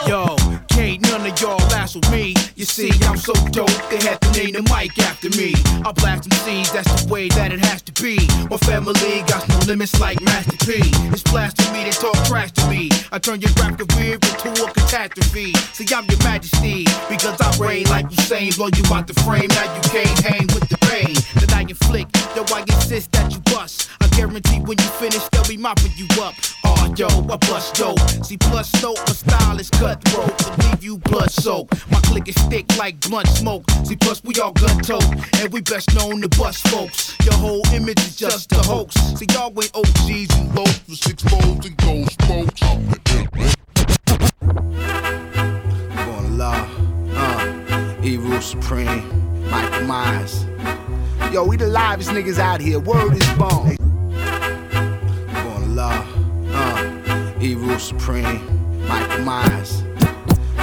[0.07, 0.35] Yo,
[0.67, 1.56] can't none of y'all
[1.95, 2.33] with me.
[2.55, 5.53] You see, I'm so dope, they had to name the mic after me.
[5.85, 8.17] I blast them seeds, that's the way that it has to be.
[8.49, 10.79] My family got no limits like Master P.
[11.13, 12.89] It's blasphemy, they talk trash to me.
[13.11, 15.53] I turn your rap career into a catastrophe.
[15.73, 19.49] See, I'm your majesty, because I reign like Usain, blow you out the frame.
[19.49, 22.15] Now you can't hang with the pain that I inflict.
[22.35, 23.89] Yo, I insist that you bust.
[24.17, 26.33] Guarantee when you finish, they'll be mopping you up.
[26.65, 27.99] Oh, yo, I bust dope.
[28.25, 31.89] See, plus dope, my style is cutthroat to leave you blood soaked.
[31.91, 33.63] My click is thick like blunt smoke.
[33.85, 35.05] See, plus we all gun tote,
[35.39, 37.15] and we best known to bust folks.
[37.23, 38.95] Your whole image is just a hoax.
[38.95, 41.77] See, y'all ain't OGs and lows with six folds and
[46.37, 46.69] law,
[47.13, 50.45] uh, Evil Supreme, Michael Myers.
[51.33, 52.79] Yo, we the livest niggas out here.
[52.79, 53.75] Word is born.
[55.77, 56.03] Law,
[56.53, 59.83] uh, Evil Supreme, Michael Myers.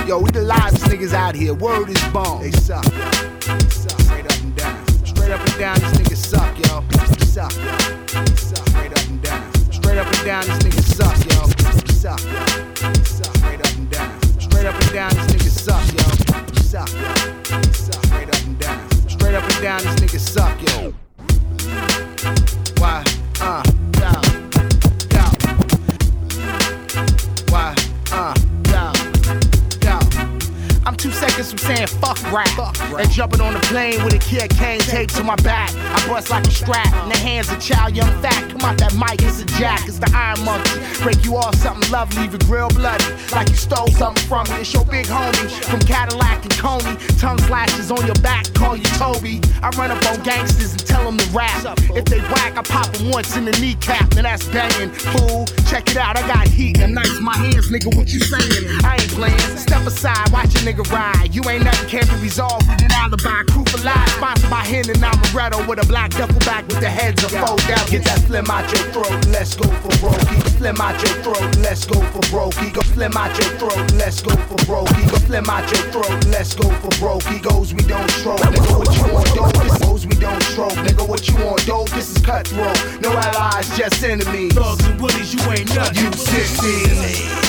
[0.08, 1.54] Yo, we the livest niggas out here.
[1.54, 2.42] Word is born.
[2.42, 2.82] They suck.
[2.82, 4.00] They suck.
[4.00, 4.86] Straight up and down.
[5.06, 6.80] Straight up and down, these niggas suck, yo.
[6.90, 7.52] They suck.
[7.52, 8.66] They suck.
[8.66, 9.72] Straight up and down.
[9.72, 11.46] Straight up and down, these niggas suck, yo.
[11.46, 12.20] They suck.
[12.74, 13.36] They suck.
[13.36, 14.40] Straight up and down.
[14.40, 16.02] Straight up and down, these niggas suck, yo.
[16.50, 16.90] They suck.
[16.90, 18.02] They suck.
[18.04, 19.08] Straight up and down.
[19.08, 20.92] Straight up and down, these niggas suck, yo.
[22.82, 23.04] Why?
[23.40, 23.62] Uh,
[30.86, 32.48] I'm two seconds from saying fuck rap.
[32.98, 35.74] And jumping on the plane with a kid cane taped to my back.
[35.74, 38.50] I bust like a strap in the hands of child young fat.
[38.50, 40.80] Come out that mic, it's a jack, it's the iron monkey.
[41.02, 43.04] Break you off something lovely, leave it real bloody.
[43.32, 44.60] Like you stole something from me.
[44.60, 46.96] It's your big homie from Cadillac and Coney.
[47.18, 49.40] Tongue flashes on your back, call you Toby.
[49.62, 51.78] I run up on gangsters and tell them to rap.
[51.96, 54.14] If they whack, I pop them once in the kneecap.
[54.14, 54.90] Now that's banging.
[54.90, 57.94] Fool, check it out, I got heat and nice my hands, nigga.
[57.96, 58.84] What you saying?
[58.84, 59.38] I ain't playing.
[59.56, 61.34] Step aside, watch a nigga ride.
[61.34, 63.42] You ain't nothing can't be resolved with an alibi.
[63.50, 66.88] Crew for life, sponsored by Hen and Amaretto with a black duffel bag with the
[66.88, 67.88] heads of fold out.
[67.88, 70.20] Get that phlegm out your throat, let's go for broke.
[70.58, 72.54] Phlegm out your throat, let's go for broke.
[72.72, 74.88] Go phlegm out your throat, let's go for broke.
[74.88, 77.22] Go phlegm out your throat, let's go for broke.
[77.24, 78.78] He goes, we don't stroke, nigga.
[78.78, 79.52] What you want, dope?
[79.62, 81.08] This goes, we don't stroke, nigga.
[81.08, 81.90] What you want, dope?
[81.90, 83.00] This is cutthroat.
[83.00, 84.54] No allies, just enemies.
[84.54, 86.04] Thugs and willies, you ain't nothing.
[86.04, 87.43] You 16.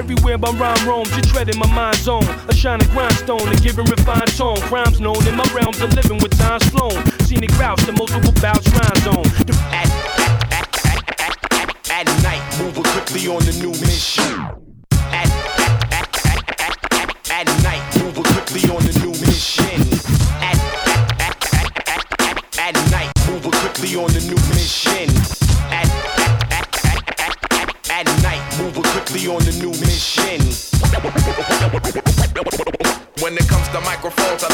[0.00, 2.24] Everywhere my rhyme roams, you're treading my mind zone.
[2.48, 4.56] A shining grindstone, a given refined tone.
[4.62, 7.04] Crimes known in my realms of living with times flown.
[7.28, 9.28] Scenic routes, the multiple bouts, rhyme zone.
[9.44, 9.90] The at,
[10.56, 14.40] at, at night, moving quickly on the new mission.
[15.12, 15.28] At,
[17.30, 19.19] at night, moving quickly on the new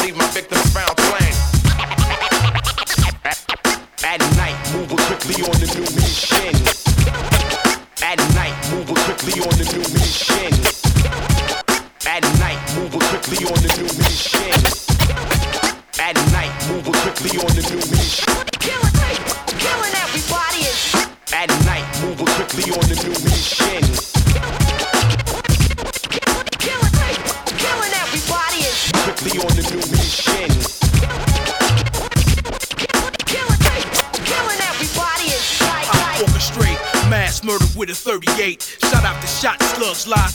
[0.07, 0.66] leave my victims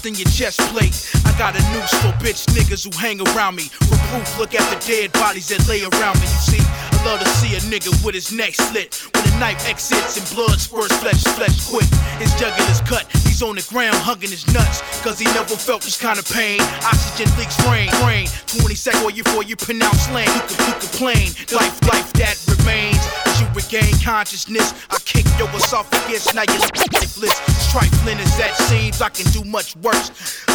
[0.07, 0.95] in your chest plate.
[1.25, 3.69] I got a noose for bitch niggas who hang around me.
[3.89, 6.27] For proof, look at the dead bodies that lay around me.
[6.27, 8.95] You see, I love to see a nigga with his neck slit.
[9.15, 11.89] When the knife exits and blood spurts flesh, flesh quick.
[12.19, 14.83] His jugular's cut, he's on the ground hugging his nuts.
[15.03, 16.61] Cause he never felt this kind of pain.
[16.83, 18.27] Oxygen leaks brain, brain.
[18.47, 20.29] 20 seconds before you pronounce slang.
[20.29, 21.29] You can, you complain.
[21.53, 23.32] Life, life that remains.
[23.53, 26.59] As you regain consciousness, I kick your esophagus, now you're
[26.93, 27.37] lifeless.
[27.73, 30.11] Trifling as that seems, I can do much worse.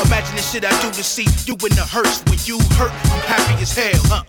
[0.06, 2.24] Imagine the shit I do to see you in the hearse.
[2.26, 4.24] When you hurt, I'm happy as hell, huh?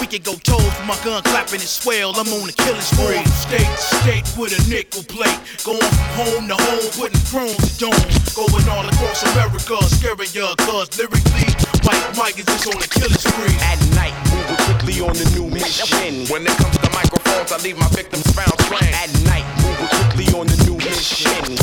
[0.00, 2.14] We can go toes for my gun clapping and swell.
[2.14, 3.22] I'm on a killing spree.
[3.34, 5.38] State to state with a nickel plate.
[5.66, 8.06] Going from home to home, putting chrome to dome.
[8.34, 11.50] Going all across America, scaring ya, cause lyrically,
[11.82, 13.58] Mike Mike is just on a killing spree.
[13.66, 16.26] At night, moving quickly on the new mission.
[16.30, 18.92] When it comes to microphones, I leave my victims found slain.
[18.92, 21.54] At night, moving quickly on the new mission.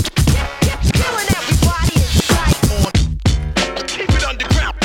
[1.00, 2.60] killing everybody is like
[3.88, 4.85] Keep it underground.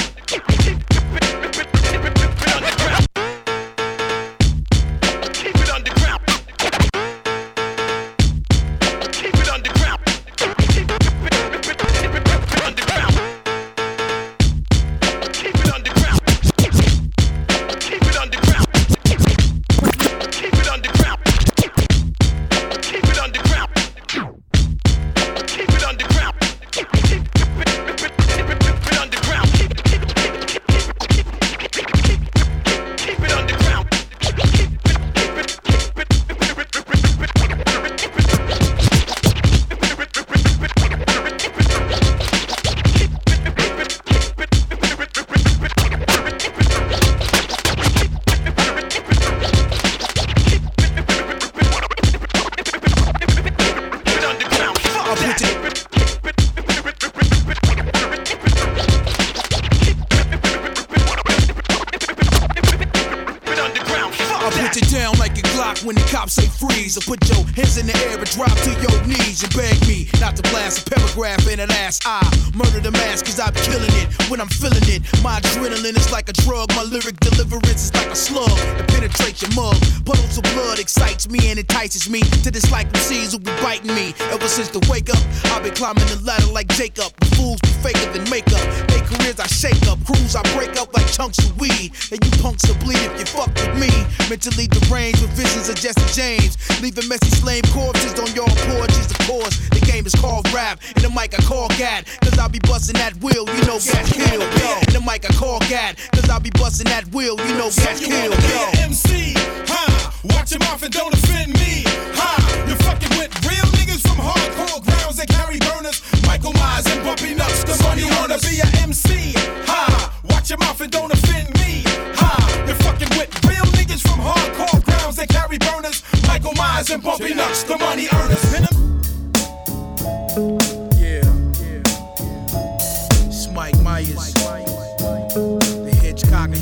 [76.50, 79.76] My lyric deliverance is like a slug that penetrates your mug.
[80.04, 84.14] Puddles of blood excites me and entices me to dislike MCs who be biting me.
[84.34, 85.22] Ever since the wake up,
[85.54, 87.14] I've been climbing the ladder like Jacob.
[87.38, 88.66] Fools be faker than makeup.
[88.90, 91.94] They careers I shake up, crews I break up like chunks of weed.
[92.10, 93.90] And you punks will bleed if you fuck with me.
[94.26, 96.58] Mentally deranged with visions of Jesse James.
[96.82, 99.54] Leaving messy slain corpses on your porches, of course.
[99.70, 100.82] The game is called rap.
[100.98, 102.10] and the mic, I call Gat.
[102.26, 104.50] Cause I'll be busting that wheel, you know, get killed.
[104.90, 105.94] In the mic, I call Gat.
[106.12, 108.30] Cause I'll be busting that wheel, you know, So you killed.
[108.30, 109.34] wanna be an MC,
[109.68, 110.10] huh?
[110.24, 111.84] Watch your mouth and don't offend me,
[112.16, 112.40] huh?
[112.66, 116.00] You're fucking with real niggas from hardcore grounds that carry burners.
[116.26, 119.34] Michael Myers and Bumpy Nuts, the money wanna be an MC,
[119.66, 120.10] huh?
[120.30, 121.82] Watch your mouth and don't offend me,
[122.16, 122.64] huh?
[122.66, 126.02] You're fucking with real niggas from hardcore grounds that carry burners.
[126.26, 128.40] Michael Myers and Bumpy Nuts, the money earners.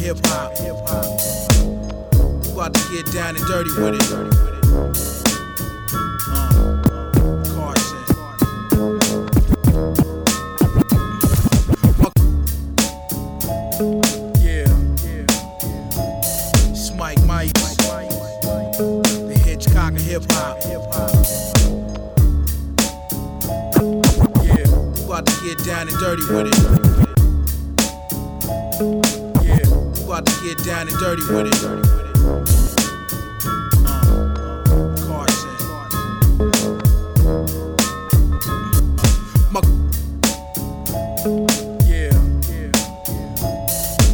[0.08, 0.52] Hip hop.
[2.54, 4.10] About to get down and dirty with it.
[4.10, 4.30] Uh,
[7.52, 8.04] Carson.
[14.40, 14.68] Yeah.
[19.28, 20.56] The Hitchcock of hip hop.
[24.42, 24.68] Yeah,
[25.04, 26.46] about to get down and dirty with
[29.10, 29.17] it.
[30.08, 31.64] Yeah, about to get down and dirty with it.
[31.64, 31.82] Uh,
[35.06, 35.50] Carson.
[39.50, 39.60] My,
[41.84, 42.14] yeah,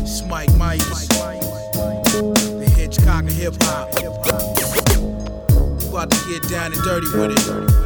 [0.03, 3.91] it's Mike Myers, the Hitchcock of hip hop.
[5.89, 7.84] About to get down and dirty with it.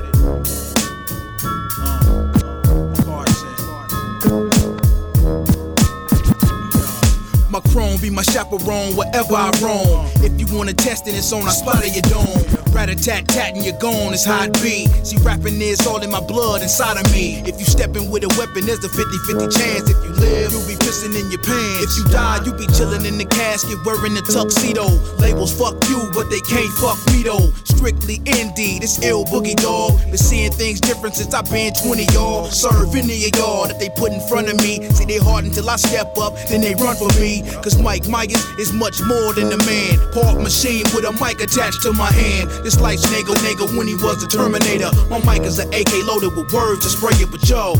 [7.58, 10.06] My chrome be my chaperone wherever I roam.
[10.22, 12.67] If you wanna test it, it's on a spot your dome.
[12.72, 14.86] Rat a tat tat and you're gone, it's hot be.
[15.02, 17.40] See, rapping is all in my blood, inside of me.
[17.46, 19.90] If you step in with a weapon, there's a 50 50 chance.
[19.90, 21.96] If you live, you'll be pissing in your pants.
[21.96, 24.86] If you die, you'll be chilling in the casket, wearing a tuxedo.
[25.18, 27.50] Labels fuck you, but they can't fuck me though.
[27.64, 29.98] Strictly indie, this ill boogie dog.
[30.06, 32.46] Been seeing things different since I've been 20, y'all.
[32.46, 34.82] Serve any of y'all that they put in front of me.
[34.90, 37.42] See, they hard until I step up, then they run for me.
[37.62, 39.98] Cause Mike Myers is much more than a man.
[40.12, 42.50] Part machine with a mic attached to my hand.
[42.62, 44.90] This life's nigga nigga when he was a Terminator.
[45.08, 47.74] My mic is an AK loaded with words to spray it, but yo.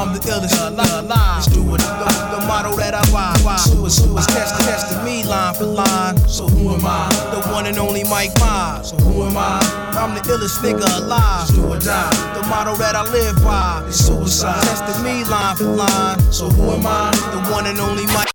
[0.00, 1.04] I'm the illest alive.
[1.04, 1.78] Let's do it.
[1.78, 3.56] The, the motto that I buy.
[3.56, 6.16] Suicide is testing, testing me line for line.
[6.28, 7.08] So who am I?
[7.34, 8.90] The one and only Mike Myers.
[8.90, 9.60] So who am I?
[10.00, 11.48] I'm the illest nigga alive.
[11.48, 12.10] Do or die.
[12.34, 14.62] The motto that I live by is suicide.
[14.62, 16.18] Testing me line for line.
[16.32, 17.10] So who am I?
[17.32, 18.29] The one and only Mike.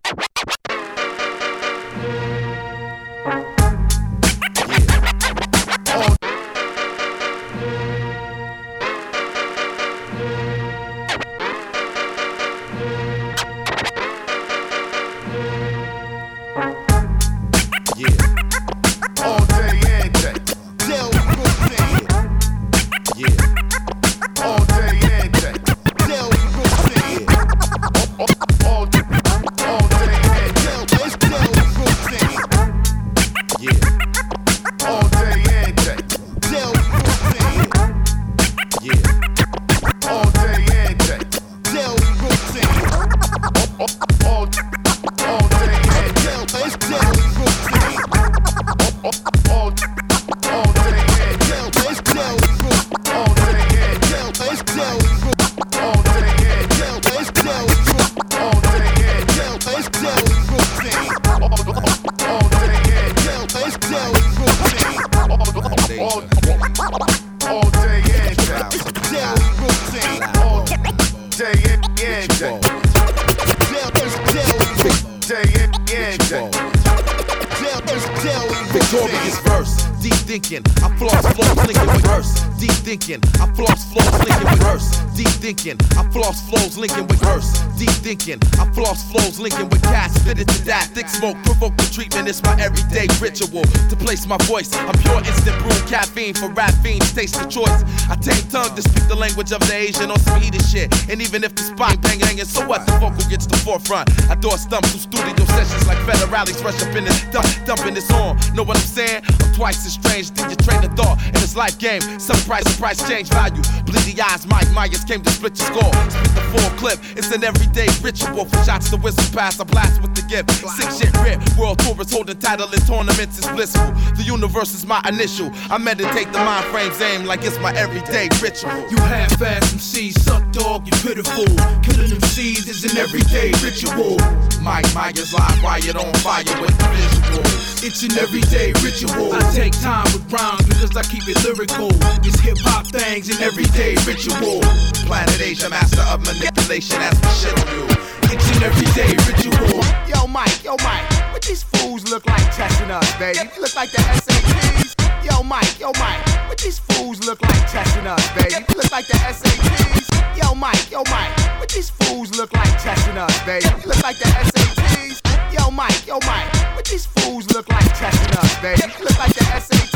[85.46, 85.78] Thinking.
[85.92, 87.62] I floss flows linking with verse.
[87.78, 88.40] Deep thinking.
[88.58, 90.18] I floss flows linking with cats.
[90.24, 90.90] Fitted to that.
[90.96, 92.28] Thick smoke, provoke the treatment.
[92.28, 94.74] It's my everyday ritual to place my voice.
[94.74, 97.14] I'm pure instant brew caffeine for rap fiends.
[97.14, 97.86] Taste the choice.
[98.10, 100.90] I take tongue to speak the language of the Asian on some heated shit.
[101.12, 102.82] And even if the spot bang hanging, so what?
[102.88, 104.10] The vocal gets the forefront.
[104.32, 108.12] I door stump through studio sessions like federales rush up in this dump, dumping this
[108.12, 108.38] on.
[108.54, 109.24] Know what I'm saying?
[109.28, 110.32] I'm twice as strange.
[110.32, 112.02] Did you train the thought in this life game?
[112.20, 113.62] Some price, price change value.
[113.88, 115.94] Bleedy eyes, Mike Myers came to split your score.
[116.10, 117.00] Split the full clip.
[117.16, 118.46] It's an everyday ritual.
[118.46, 120.52] From shots to whistle pass, I blast with gift.
[120.52, 121.40] Six shit rare.
[121.58, 123.92] World tourists holding title in tournaments is blissful.
[124.18, 125.52] The universe is my initial.
[125.70, 128.72] I meditate the mind frames aim like it's my everyday ritual.
[128.90, 131.46] You half-ass MCs, suck dog, you pitiful.
[131.84, 134.18] Killing them seeds is an everyday ritual.
[134.62, 137.66] Mike Myers live wired on fire with the visual.
[137.86, 139.34] It's an everyday ritual.
[139.34, 141.90] I take time with rhymes because I keep it lyrical.
[142.26, 144.62] It's hip hop things an everyday ritual.
[145.06, 148.25] Planet Asia, master of manipulation, that's the shit on you.
[148.36, 149.80] It's an everyday ritual.
[150.12, 153.40] Yo, Mike, yo, Mike, what these fools look like testing us, baby?
[153.56, 154.92] We look like the SATs.
[155.24, 158.66] Yo, Mike, yo, Mike, what these fools look like testing us, baby?
[158.68, 160.36] We look like the SATs.
[160.36, 163.68] Yo, Mike, yo, Mike, what these fools look like testing us, baby?
[163.80, 165.54] We look like the SATs.
[165.54, 168.82] Yo, Mike, yo, Mike, what these fools look like testing us, baby?
[169.00, 169.95] We look like the SATs.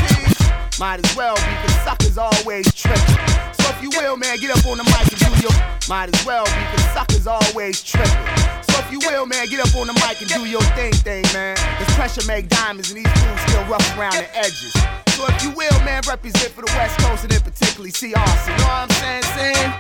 [0.80, 3.20] Might as well be, cause suckers always tripping.
[3.60, 5.52] So if you will, man, get up on the mic and do your.
[5.90, 8.28] Might as well be, cause suckers always tripping.
[8.64, 11.26] So if you will, man, get up on the mic and do your thing, thing,
[11.34, 11.58] man.
[11.78, 14.72] Cause pressure make diamonds and these fools still rough around the edges.
[15.18, 18.54] So if you will, man, represent for the West Coast and then particularly Austin.
[18.54, 19.74] You know what I'm saying, saying?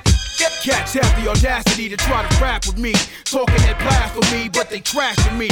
[0.63, 2.93] Cats have the audacity to try to rap with me.
[3.23, 5.49] Talking that blasphemy, but they trashing me.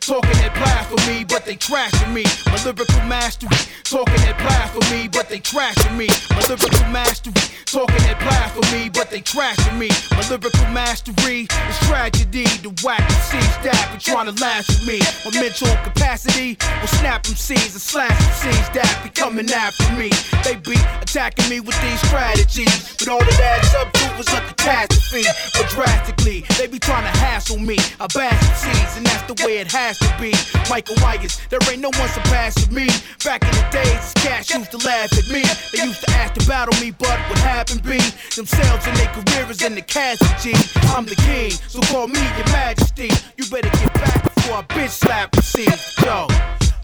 [0.00, 2.24] Talking that blasphemy, but they trashing me.
[2.46, 3.52] My lyrical mastery.
[3.84, 6.08] Talking that blasphemy, but they trashing me.
[6.30, 7.34] My lyrical mastery.
[7.68, 9.90] Talking that blasphemy, but they trashing me.
[10.16, 12.48] My lyrical mastery is tragedy.
[12.64, 14.98] The whack MCs that be trying to laugh at me.
[15.28, 19.92] My mental capacity will snap them seeds and slash them seeds that be coming after
[20.00, 20.08] me.
[20.42, 22.96] They be attacking me with these strategies.
[22.96, 25.28] But all that adds up to was a catastrophe.
[25.52, 27.76] But drastically, they be trying to hassle me.
[28.00, 30.32] I bash seeds, and that's the way it has to be.
[30.68, 32.86] Michael Myers, there ain't no one surpassing me.
[33.24, 35.42] Back in the days, cats used to laugh at me.
[35.72, 37.98] They used to ask to battle me, but what happened be
[38.36, 40.54] themselves and their careers in the casualty.
[40.94, 43.10] I'm the king, so call me your majesty.
[43.36, 45.78] You better get back before I bitch slap the scene.
[46.04, 46.26] Yo,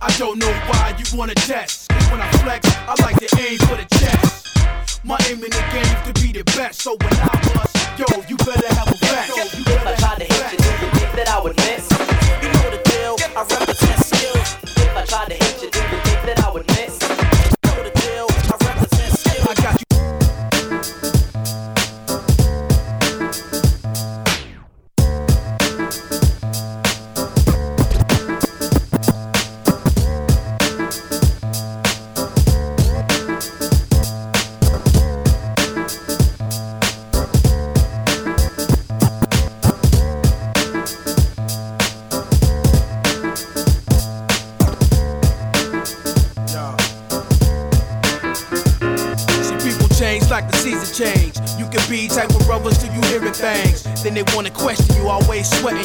[0.02, 1.88] I don't know why you wanna test.
[1.90, 4.48] Cause when I flex, I like to aim for the chest.
[5.04, 6.82] My aim in the game to be the best.
[6.82, 8.96] So when I bust, yo, you better have a.
[9.28, 11.95] Yo, you If I tried to hit you, you think that I would miss?
[13.36, 14.05] I represent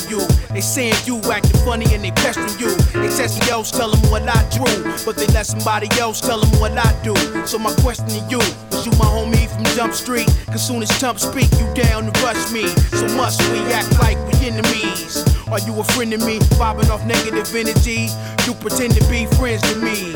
[0.10, 0.19] you.
[0.53, 2.76] They saying you acting funny and they pestering you.
[2.94, 6.40] They said somebody else tell them what I drew, but they let somebody else tell
[6.40, 7.15] them what I do.
[7.45, 8.40] So my question to you,
[8.72, 10.28] was you my homie from Jump Street?
[10.48, 12.68] Cause soon as Trump speak, you down to rush me.
[12.98, 15.23] So must we act like we enemies?
[15.49, 18.07] Are you a friend of me, bobbing off negative energy?
[18.45, 20.14] You pretend to be friends to me.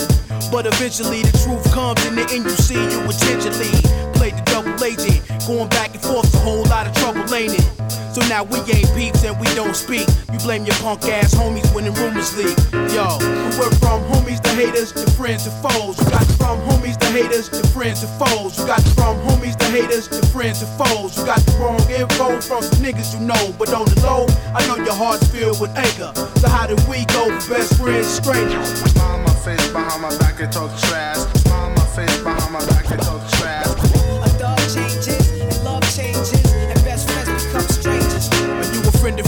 [0.52, 4.84] But eventually the truth comes in the end you see you intentionally play the double
[4.84, 5.22] agent.
[5.46, 7.75] Going back and forth's a whole lot of trouble, ain't it?
[8.16, 10.08] So now we ain't peeps and we don't speak.
[10.32, 12.56] You blame your punk ass homies when the rumors leak.
[12.96, 16.00] Yo, we went from homies to haters to friends to foes.
[16.00, 18.58] You got from homies to haters to friends to foes.
[18.58, 21.18] You got from homies to haters to friends to foes.
[21.18, 23.54] You got the wrong info from some niggas you know.
[23.60, 26.16] But on the low, I know your heart's filled with anger.
[26.40, 28.80] So how did we go from best friends strangers?
[28.96, 31.20] Smile on my face behind my back and talk trash.
[31.44, 33.15] Smile on my face behind my back and talk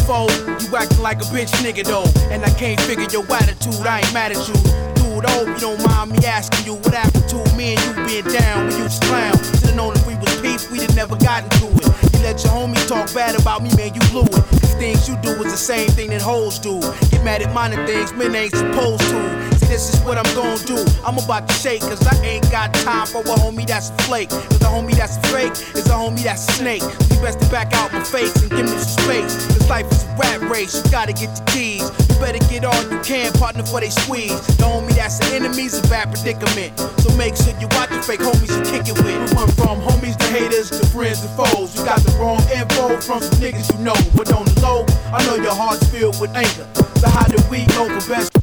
[0.07, 2.07] You acting like a bitch nigga though.
[2.31, 4.53] And I can't figure your attitude, I ain't mad at you.
[4.95, 8.23] Dude, hope you don't mind me asking you what happened to me and you being
[8.23, 9.35] down when you was clown.
[9.35, 12.13] Should've known if we was peace, we'd have never gotten to it.
[12.13, 14.31] You let your homies talk bad about me, man, you blew it.
[14.31, 16.79] Cause things you do is the same thing that hoes do.
[17.11, 19.56] Get mad at minor things men ain't supposed to.
[19.67, 20.79] This is what I'm gonna do.
[21.05, 24.29] I'm about to shake, cause I ain't got time for a homie that's a flake.
[24.29, 26.81] Cause a homie that's a fake is a homie that's a snake.
[26.81, 29.35] You best to back out my face and give me some space.
[29.47, 31.83] Cause life is a rat race, you gotta get the keys.
[31.83, 34.39] You better get all you can, partner, for they squeeze.
[34.55, 36.79] The homie that's the enemy's a bad predicament.
[37.03, 39.19] So make sure you watch your fake homies you kick it with.
[39.19, 41.75] We went from homies to haters to friends to foes.
[41.75, 43.99] You got the wrong info from some niggas you know.
[44.15, 46.65] But on the low, I know your heart's filled with anger.
[47.03, 48.36] So how did we go for best?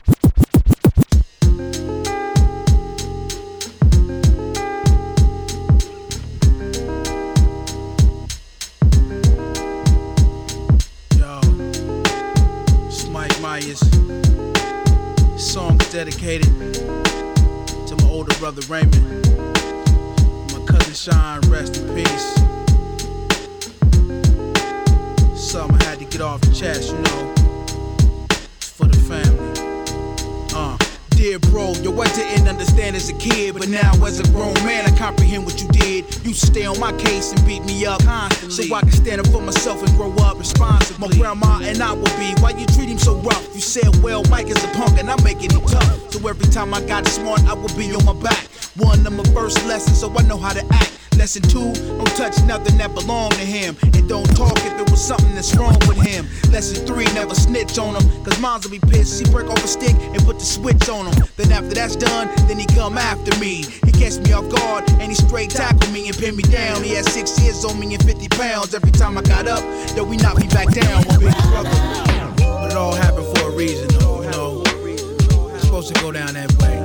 [13.65, 13.81] Myers.
[15.43, 19.27] Song is dedicated to my older brother Raymond.
[20.53, 22.35] My cousin Sean, rest in peace.
[25.35, 27.35] Something I had to get off the chest, you know.
[28.31, 29.44] It's for the family.
[31.25, 34.85] Dear bro, yo, I didn't understand as a kid, but now as a grown man,
[34.85, 36.05] I comprehend what you did.
[36.23, 39.29] You stay on my case and beat me up constantly, so I can stand up
[39.29, 41.09] for myself and grow up responsibly.
[41.09, 42.35] My grandma and I will be.
[42.43, 43.55] Why you treat him so rough?
[43.55, 46.13] You said, well, Mike is a punk and I'm making him tough.
[46.13, 48.45] So every time I got smart, I would be on my back.
[48.77, 50.93] One of my first lessons, so I know how to act.
[51.17, 53.77] Lesson two, don't touch nothing that belong to him.
[53.83, 56.27] And don't talk if it was something that's wrong with him.
[56.53, 58.25] Lesson three, never snitch on him.
[58.25, 59.25] Cause moms will be pissed.
[59.25, 61.25] He break off a stick and put the switch on him.
[61.37, 63.65] Then after that's done, then he come after me.
[63.85, 66.83] He catch me off guard and he straight tackle me and pin me down.
[66.83, 68.75] He had six years on me and 50 pounds.
[68.75, 69.63] Every time I got up,
[69.95, 71.05] though we knocked me back down.
[71.21, 71.33] Big.
[72.39, 74.63] But it all happened for a reason, though, you know.
[75.55, 76.84] It's supposed to go down that way.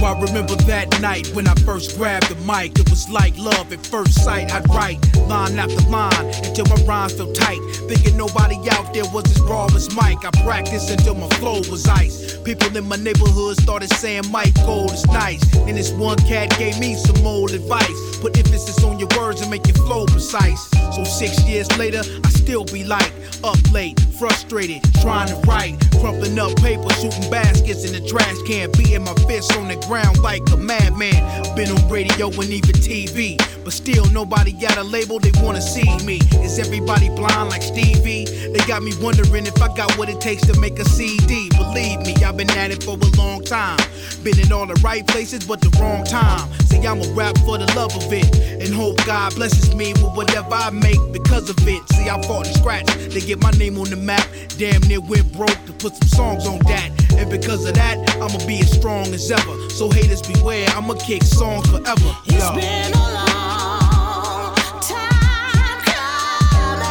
[0.00, 2.78] Yo, I remember that night when I first grabbed the mic.
[2.78, 4.52] It was like love at first sight.
[4.52, 6.12] I'd write line after line
[6.44, 7.60] until my rhymes felt tight.
[7.88, 10.24] Thinking nobody out there was as raw as Mike.
[10.24, 12.38] I practiced until my flow was ice.
[12.38, 15.42] People in my neighborhood started saying Mike Gold is nice.
[15.54, 18.18] And this one cat gave me some old advice.
[18.18, 20.70] Put emphasis on your words and make your flow precise.
[20.94, 23.12] So six years later, I still be like
[23.44, 28.70] up late, frustrated, trying to write, crumpling up paper, shooting baskets in the trash can,
[28.72, 31.22] beating my fists on the ground like a madman.
[31.56, 35.96] Been on radio and even TV, but still nobody got a label they wanna see
[36.04, 36.18] me.
[36.42, 38.24] Is everybody blind like Stevie?
[38.24, 41.48] They got me wondering if I got what it takes to make a CD.
[41.50, 43.78] Believe me, I've been at it for a long time.
[44.22, 46.48] Been in all the right places, but the wrong time.
[46.66, 48.28] See, I'ma rap for the love of it,
[48.62, 51.82] and hope God blesses me with whatever I make because of it.
[51.92, 54.26] See, I fought and scratched to get my name on the map.
[54.58, 57.01] Damn near went broke to put some songs on that.
[57.18, 59.68] And because of that, I'ma be as strong as ever.
[59.70, 62.16] So haters beware, I'ma kick songs forever.
[62.26, 62.54] It's Yo.
[62.54, 66.82] been a long time coming,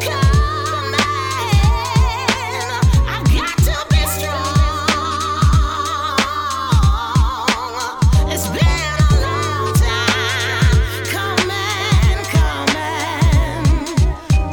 [0.00, 1.00] coming.
[3.06, 4.54] I got to be strong.
[8.32, 13.74] It's been a long time coming, coming.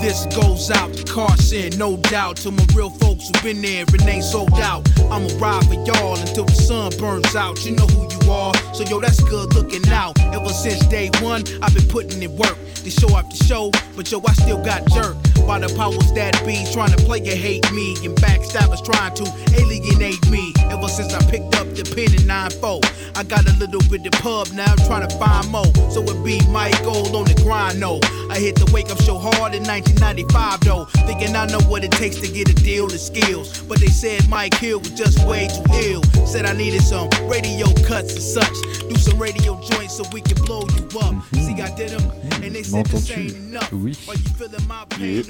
[0.02, 2.38] This goes out to Carson, no doubt.
[2.38, 4.88] To my real folks who've been there and ain't sold out.
[5.12, 7.64] I'ma ride for y'all until the sun burns out.
[7.66, 10.20] You know who you are, so yo, that's good looking out.
[10.34, 14.22] Ever since day one, I've been putting in work to show after show, but yo,
[14.26, 15.31] I still got jerked.
[15.48, 19.26] By the powers that be trying to play and hate me, and backstabbers trying to
[19.60, 20.54] alienate me.
[20.72, 24.14] Ever since I picked up the pen in 9-4, I got a little bit of
[24.22, 25.68] pub now, I'm trying to find more.
[25.92, 28.00] So it be Mike Gold on the grind, no.
[28.30, 30.86] I hit the wake up show hard in 1995, though.
[31.06, 33.62] Thinking I know what it takes to get a deal and skills.
[33.64, 36.04] But they said Mike Hill was just way too ill.
[36.26, 38.56] Said I needed some radio cuts and such.
[38.88, 41.16] Do some radio joints so we can blow you up.
[41.36, 42.10] See, I did them,
[42.42, 43.72] and they said this ain't enough.
[43.74, 43.94] Are you
[44.40, 45.24] feeling my pain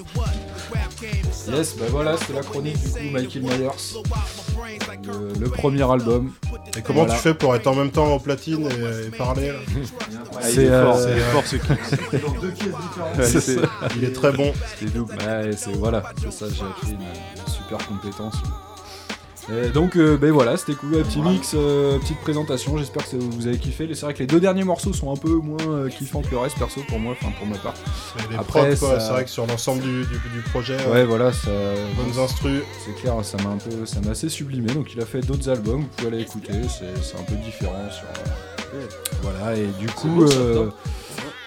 [1.48, 3.70] Yes, bah voilà, c'était la chronique du coup Michael Myers,
[5.04, 6.32] le, le premier album.
[6.78, 7.16] Et comment Voilà.
[7.16, 9.52] tu fais pour être en même temps en platine et, et parler
[10.42, 11.68] C'est euh, c'est fort ce qui.
[13.24, 13.62] C'est ça.
[13.98, 14.54] Il est très bon.
[14.80, 15.14] C'était double.
[15.14, 16.46] Ouais, c'est voilà, c'est ça.
[16.50, 18.36] J'ai acquis une, une super compétence.
[19.50, 22.78] Et donc, euh, ben voilà, c'était cool, un petit mix, euh, petite présentation.
[22.78, 23.90] J'espère que vous avez kiffé.
[23.94, 26.38] C'est vrai que les deux derniers morceaux sont un peu moins euh, kiffants que le
[26.38, 27.74] reste, perso pour moi, enfin pour ma part.
[28.30, 31.34] Les Après, ça- c'est vrai que sur l'ensemble du, du, du projet, Ouais, euh, voilà,
[31.34, 31.50] ça.
[31.98, 32.62] bonnes instrus.
[32.86, 34.72] C'est clair, ça m'a un peu, ça m'a assez sublimé.
[34.74, 36.54] Donc il a fait d'autres albums, vous pouvez aller écouter.
[36.70, 38.06] C'est, un peu différent sur.
[38.76, 38.86] euh,
[39.24, 40.68] Voilà, et du coup, euh,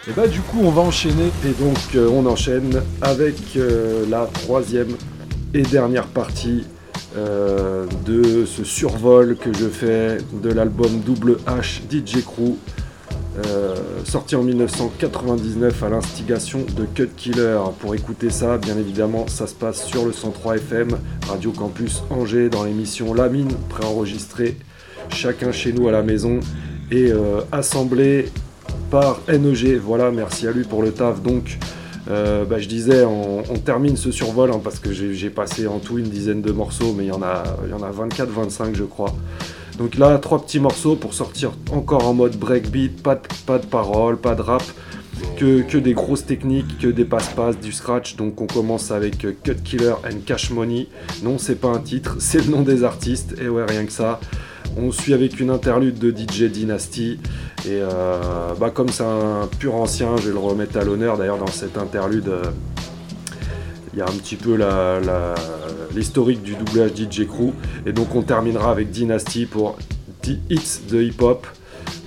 [0.09, 1.31] et bah du coup, on va enchaîner.
[1.47, 4.97] Et donc euh, on enchaîne avec euh, la troisième
[5.55, 6.67] et dernière partie
[7.17, 12.57] euh, de ce survol que je fais de l'album Double H DJ Crew,
[13.47, 13.75] euh,
[14.05, 17.59] sorti en 1999 à l'instigation de Cut Killer.
[17.81, 20.89] Pour écouter ça, bien évidemment, ça se passe sur le 103 FM,
[21.29, 24.57] Radio Campus Angers, dans l'émission La Mine, préenregistrée
[25.11, 26.41] chacun chez nous à la maison
[26.91, 28.27] et euh, assemblé
[28.91, 29.79] par NEG.
[29.79, 31.23] Voilà, merci à lui pour le taf.
[31.23, 31.59] Donc,
[32.11, 35.99] euh, bah, je disais, on, termine ce survol hein, parce que j'ai passé en tout
[35.99, 39.15] une dizaine de morceaux, mais il y en a, a 24-25, je crois.
[39.79, 44.19] Donc là, trois petits morceaux pour sortir encore en mode breakbeat, pas de, pas paroles,
[44.19, 44.63] pas de rap,
[45.37, 48.17] que que, des grosses techniques, que des passe-passe, du scratch.
[48.17, 50.89] Donc on commence avec Cut Killer and Cash Money.
[51.23, 53.35] Non, c'est pas un titre, c'est le nom des artistes.
[53.41, 54.21] Et ouais, rien que ça.
[54.77, 57.21] On suit avec une interlude de DJ Dynasty.
[57.65, 61.17] Et euh, bah, comme c'est un pur ancien, je vais le remettre à l'honneur.
[61.17, 62.43] D'ailleurs, dans cette interlude, euh,
[63.93, 64.59] il y a un petit peu
[65.95, 67.53] l'historique du doublage DJ Crew.
[67.87, 69.77] Et donc on terminera avec Dynasty pour
[70.23, 71.47] The Hits de Hip Hop.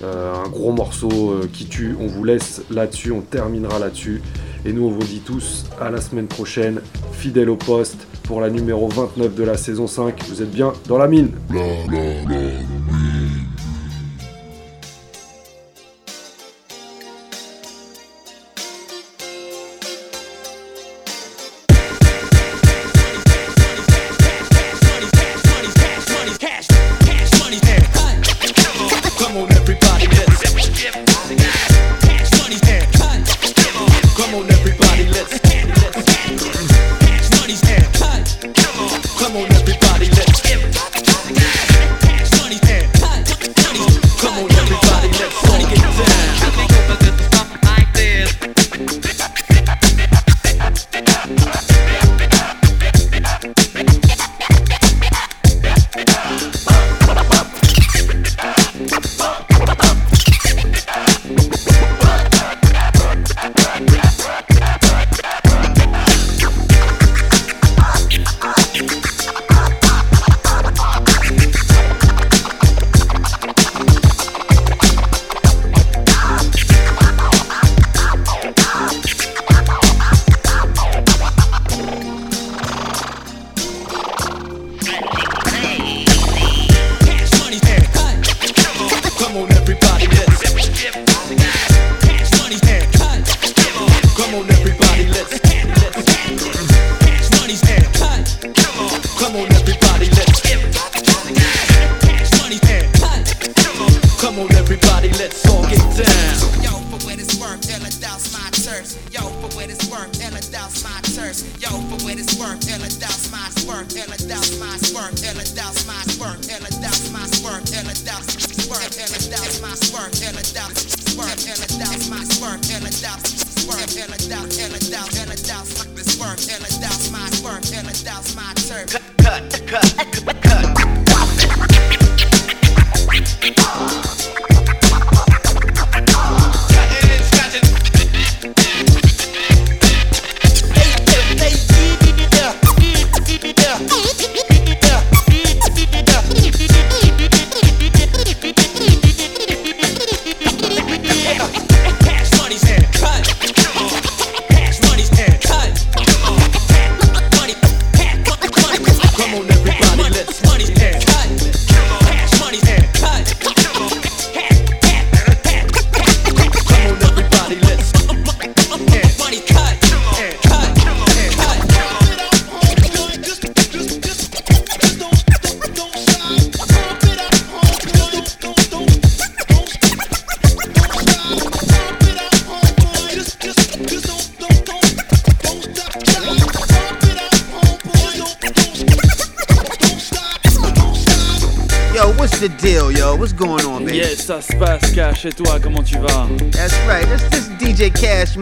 [0.04, 1.96] Euh, un gros morceau qui tue.
[1.98, 4.20] On vous laisse là-dessus, on terminera là-dessus.
[4.66, 6.80] Et nous, on vous dit tous à la semaine prochaine,
[7.12, 10.22] fidèle au poste, pour la numéro 29 de la saison 5.
[10.28, 11.30] Vous êtes bien dans la mine.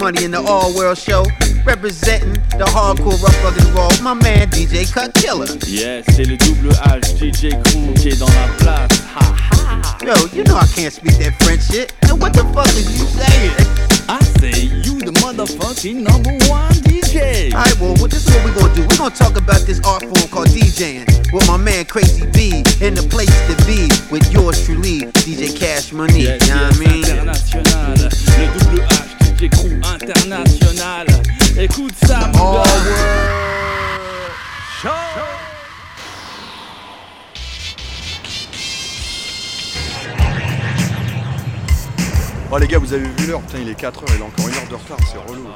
[0.06, 1.24] Money in the All World Show,
[1.64, 3.90] representing the hardcore rough rugged raw.
[4.00, 5.48] My man DJ Cut Killer.
[5.66, 9.02] Yes, c'est le double H DJ Crew qui est dans la place.
[9.16, 9.98] Ha ha.
[10.06, 11.92] Yo, you know I can't speak that French shit.
[12.02, 13.50] And what the fuck is you saying?
[14.08, 17.52] I say you the motherfucking number one DJ.
[17.52, 18.82] Alright, well, well, this is what we're gonna do.
[18.82, 22.94] We're gonna talk about this art form called DJing with my man Crazy B in
[22.94, 26.22] the place to be with yours truly, DJ Cash Money.
[26.22, 27.02] Yes, you know yes, what I mean?
[27.02, 28.06] international.
[28.38, 29.05] Le double H
[29.38, 31.06] DJ Crew international.
[31.58, 33.66] Écoute ça, mon All gars.
[42.50, 43.40] Oh les gars, vous avez vu l'heure?
[43.42, 45.48] Putain, il est 4h, il a encore une heure de retard, c'est relou.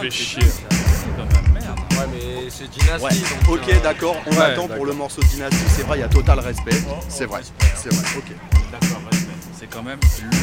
[0.00, 0.42] Fait chier.
[0.42, 3.24] Ouais, mais c'est Dynasty.
[3.50, 6.38] ok, d'accord, on Ouais, attend pour le morceau Dynasty, c'est vrai, il y a total
[6.38, 6.76] respect.
[7.08, 7.40] C'est vrai,
[7.74, 8.32] c'est vrai, ok.
[8.70, 9.26] D'accord, respect.
[9.58, 10.36] C'est quand même le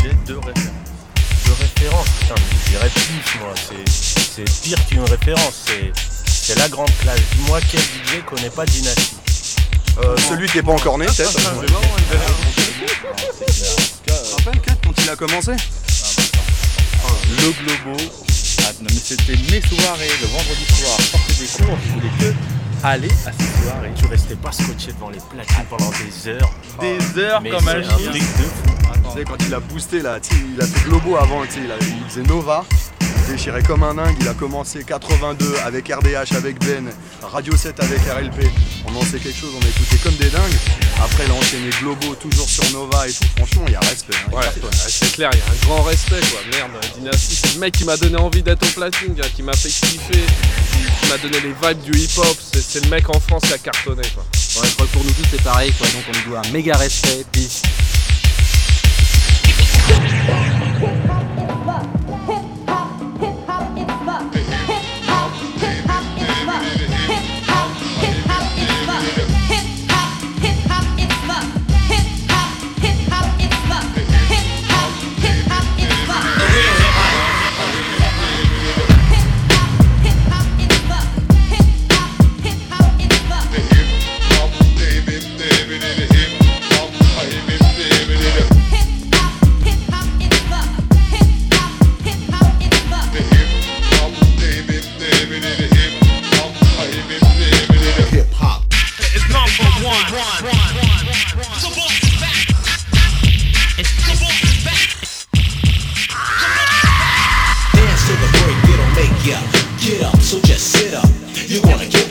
[0.00, 0.91] DJ de référence.
[1.82, 2.34] Référence, putain,
[2.64, 3.54] je dirais plus, moi.
[4.34, 7.20] C'est, pire qu'une référence, c'est, la grande classe.
[7.36, 9.16] Dis-moi quel DJ connaît pas Dynasty
[10.02, 11.38] Euh, celui qui est pas encore né, peut-être.
[14.36, 17.96] Rappelles, Kat, quand il a commencé le globo.
[18.60, 22.61] Ah, non, mais c'était mes soirées, le vendredi soir, sortais des cours, je voulais que
[22.82, 23.92] aller à ces soirées.
[23.96, 26.52] Tu restais pas scotché devant les platines pendant des heures.
[26.80, 28.12] Des heures Mais comme un chien.
[28.12, 30.18] Tu sais, quand il a boosté là,
[30.54, 32.64] il a fait Globo avant, a- il faisait Nova,
[33.22, 36.90] il déchirait comme un dingue, il a commencé 82 avec RDH, avec Ben,
[37.22, 38.50] Radio 7 avec RLP,
[38.86, 40.58] on en sait quelque chose, on a écouté comme des dingues,
[41.02, 44.14] après il a enchaîné Globo, toujours sur Nova et tout, franchement il y a respect.
[44.14, 46.40] hein, il Ouais, c'est clair, il y a un grand respect quoi.
[46.52, 49.68] Merde, Dynasty, c'est le mec qui m'a donné envie d'être au platine, qui m'a fait
[49.68, 50.24] kiffer,
[51.00, 52.36] qui, m'a donné les vibes du hip hop.
[52.52, 54.24] C'est, c'est le mec en France qui a cartonné quoi.
[54.24, 56.50] Ouais, je crois que pour nous tous c'est pareil quoi, donc on lui doit un
[56.50, 57.62] méga respect, peace.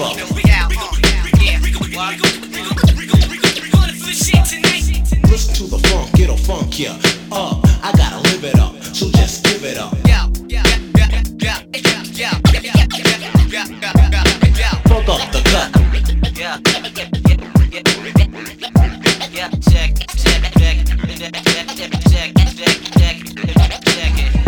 [0.01, 0.15] Give up.
[5.29, 6.99] Listen to the funk, it'll funk ya up.
[7.31, 8.73] Uh, I gotta live it up.
[8.95, 9.91] So just give it up.
[14.87, 15.71] Funk up the cut.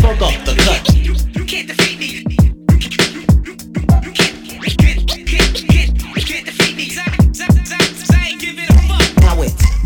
[0.01, 0.87] Funk up the cut.
[0.87, 0.92] You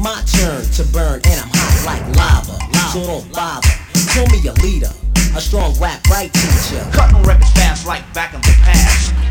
[0.07, 2.55] my turn to burn, and I'm hot like lava.
[2.93, 3.67] So don't bother.
[4.15, 4.91] Show me a leader,
[5.35, 6.79] a strong rap right teacher.
[6.93, 9.26] Cutting records fast like back in the past.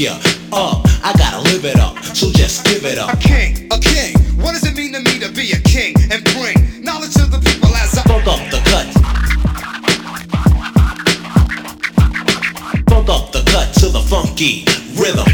[0.00, 0.24] Ya up.
[0.50, 1.98] Uh, I gotta live it up.
[2.16, 3.12] So just give it up.
[3.12, 4.16] A king, a king.
[4.40, 7.38] What does it mean to me to be a king and bring knowledge to the
[7.38, 8.86] people as I Funk up the cut.
[12.88, 14.64] Funk up the cut to the funky
[14.96, 15.28] rhythm.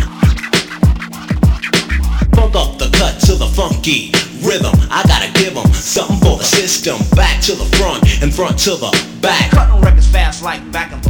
[2.34, 4.10] Funk up the cut to the funky
[4.43, 4.74] rhythm.
[4.90, 6.98] I gotta give 'em something for the system.
[7.14, 8.90] Back to the front and front to the
[9.20, 9.51] back.
[9.52, 11.06] Cutting records fast like back in